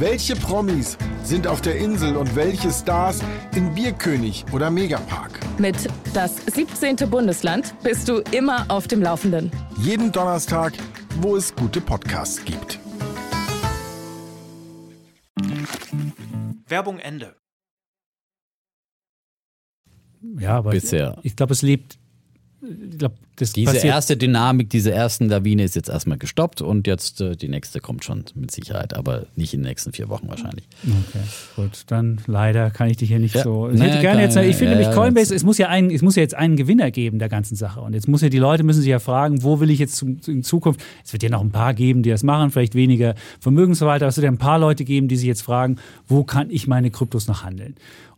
[0.00, 3.20] Welche Promis sind auf der Insel und welche Stars
[3.54, 5.38] in Bierkönig oder Megapark?
[5.58, 5.76] Mit
[6.12, 6.96] Das 17.
[7.08, 9.52] Bundesland bist du immer auf dem Laufenden.
[9.78, 10.72] Jeden Donnerstag,
[11.20, 12.80] wo es gute Podcasts gibt.
[16.66, 17.36] Werbung Ende.
[20.40, 21.18] Ja, aber Bisher.
[21.22, 21.98] ich glaube, es lebt.
[22.92, 23.84] Ich glaube, das Diese passiert.
[23.92, 28.04] erste Dynamik, diese ersten Lawine ist jetzt erstmal gestoppt und jetzt äh, die nächste kommt
[28.04, 30.66] schon mit Sicherheit, aber nicht in den nächsten vier Wochen wahrscheinlich.
[30.84, 31.18] Okay,
[31.56, 33.42] gut, dann leider kann ich dich hier nicht Ja.
[33.42, 33.68] so.
[33.68, 36.14] Ich Naja, gerne jetzt, ich finde ja, nämlich Coinbase, es muss ja einen, es muss
[36.16, 37.80] ja jetzt einen Gewinner geben der ganzen Sache.
[37.80, 40.42] Und jetzt muss ja die Leute müssen sich ja fragen, wo will ich jetzt in
[40.44, 40.80] Zukunft?
[41.04, 44.04] Es wird ja noch ein paar geben, die das machen, vielleicht weniger Vermögensverwalter.
[44.06, 45.76] aber Es wird ja ein paar Leute geben, die sich jetzt fragen,
[46.06, 47.74] wo kann ich meine Kryptos noch handeln?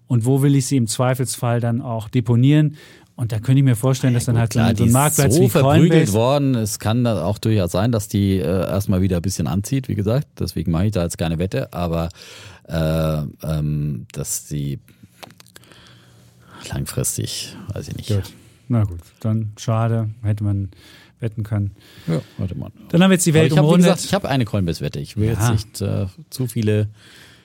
[0.09, 2.77] Und wo will ich sie im Zweifelsfall dann auch deponieren?
[3.19, 4.93] Und da könnte ich mir vorstellen, dass dann halt so Klar, so die ein ist
[4.93, 6.55] Marktplatz so wie verprügelt Coinbase worden.
[6.55, 9.95] Es kann da auch durchaus sein, dass die äh, erstmal wieder ein bisschen anzieht, wie
[9.95, 10.29] gesagt.
[10.39, 12.11] Deswegen mache ich da jetzt keine Wette, aber
[12.69, 14.81] äh, ähm, dass sie
[16.73, 18.09] langfristig, weiß ich nicht.
[18.09, 18.33] Gut.
[18.69, 20.71] Na gut, dann schade, hätte man
[21.21, 21.71] wetten können.
[22.09, 22.71] Ja, warte mal.
[22.89, 23.87] Dann haben wir jetzt die Aber Welt ich habe umrundet.
[23.93, 24.99] gesagt, ich habe eine Coinbase-Wette.
[24.99, 25.33] Ich will Ja.
[25.33, 26.89] jetzt nicht äh, zu viele.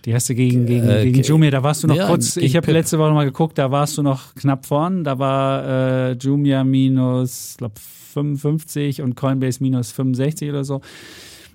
[0.05, 2.55] Die erste gegen, gegen, Äh, gegen ge- Jumia, da warst du noch ja, kurz, ich
[2.55, 5.03] habe letzte Woche mal geguckt, da warst du noch knapp vorn.
[5.03, 7.75] Da war äh, Jumia minus, glaube
[8.13, 10.81] 55 und Coinbase minus 65 oder so.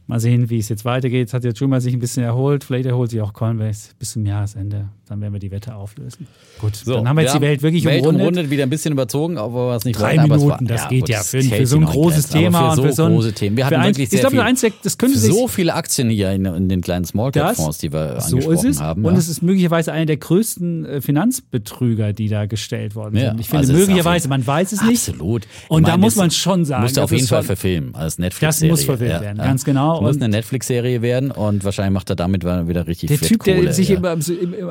[0.08, 1.32] Mal sehen, wie es jetzt weitergeht.
[1.32, 2.62] Hat jetzt Jumia sich ein bisschen erholt.
[2.62, 4.88] Vielleicht erholt sich auch Coinbase bis zum Jahresende.
[5.08, 6.26] Dann werden wir die Wette auflösen.
[6.60, 8.20] Gut, So, dann haben wir jetzt die Welt wirklich Welt umrundet.
[8.22, 11.08] umrundet, wieder ein bisschen überzogen, aber was nicht Drei es Minuten, war, das geht gut,
[11.10, 13.04] ja das für, für so ein großes Grenzen, Thema aber und für für so so
[13.04, 13.56] ein große Themen.
[13.56, 15.46] Wir für hatten ein- wirklich ich sehr glaube, viel, eins, das könnte für sich so
[15.46, 18.54] viele Aktien hier in, in den kleinen Small Cap Das- Fonds, die wir So angesprochen
[18.56, 18.80] ist es.
[18.80, 19.04] haben.
[19.04, 19.18] Und ja.
[19.18, 23.40] es ist möglicherweise einer der größten äh, Finanzbetrüger, die da gestellt worden Ja, sind.
[23.40, 25.08] Ich finde also möglicherweise, man weiß es nicht.
[25.08, 25.44] Absolut.
[25.44, 28.14] Ich Und da muss das man schon sagen, Musste auf das jeden Fall verfilmen als
[28.14, 28.70] Das Netflix-Serie.
[28.72, 29.95] muss verfilmt werden, ganz genau.
[30.02, 33.56] Muss Und- eine Netflix-Serie werden und wahrscheinlich macht er damit wieder richtig Der Typ, der
[33.56, 33.96] Kohle, sich ja.
[33.96, 34.16] immer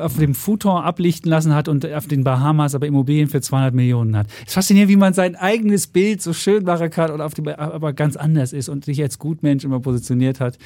[0.04, 4.16] auf dem Futon ablichten lassen hat und auf den Bahamas aber Immobilien für 200 Millionen
[4.16, 4.26] hat.
[4.42, 7.48] Es ist faszinierend, wie man sein eigenes Bild so schön machen kann und auf dem,
[7.48, 10.58] aber ganz anders ist und sich als Gutmensch immer positioniert hat.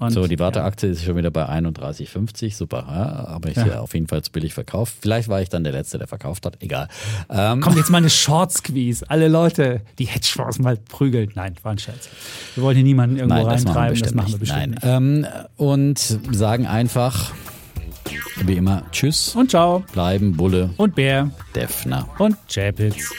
[0.00, 0.38] Und, So, die ja.
[0.40, 2.56] Warteaktie ist schon wieder bei 31,50.
[2.56, 3.66] Super, ja, aber ich Ja.
[3.66, 3.80] ja.
[3.80, 4.94] auf jeden Fall zu billig verkauft.
[5.02, 6.56] Vielleicht war ich dann der Letzte, der verkauft hat.
[6.60, 6.88] Egal.
[7.28, 9.04] Ähm, Kommt jetzt mal eine Short-Squeeze.
[9.08, 11.30] Alle Leute, die Hedgefonds mal prügeln.
[11.34, 12.08] Nein, war ein Scherz.
[12.54, 13.90] Wir wollen hier niemanden irgendwo Nein, das machen wir reintreiben.
[13.92, 14.40] bestimmt das machen wir nicht.
[14.40, 15.20] bestimmt Nein.
[15.20, 15.26] nicht.
[15.28, 17.32] Ähm, und sagen einfach,
[18.46, 19.36] Wie immer, tschüss.
[19.36, 19.84] Und ciao.
[19.92, 21.30] Bleiben Bulle und Bär.
[21.54, 23.10] Defner und Chapitz.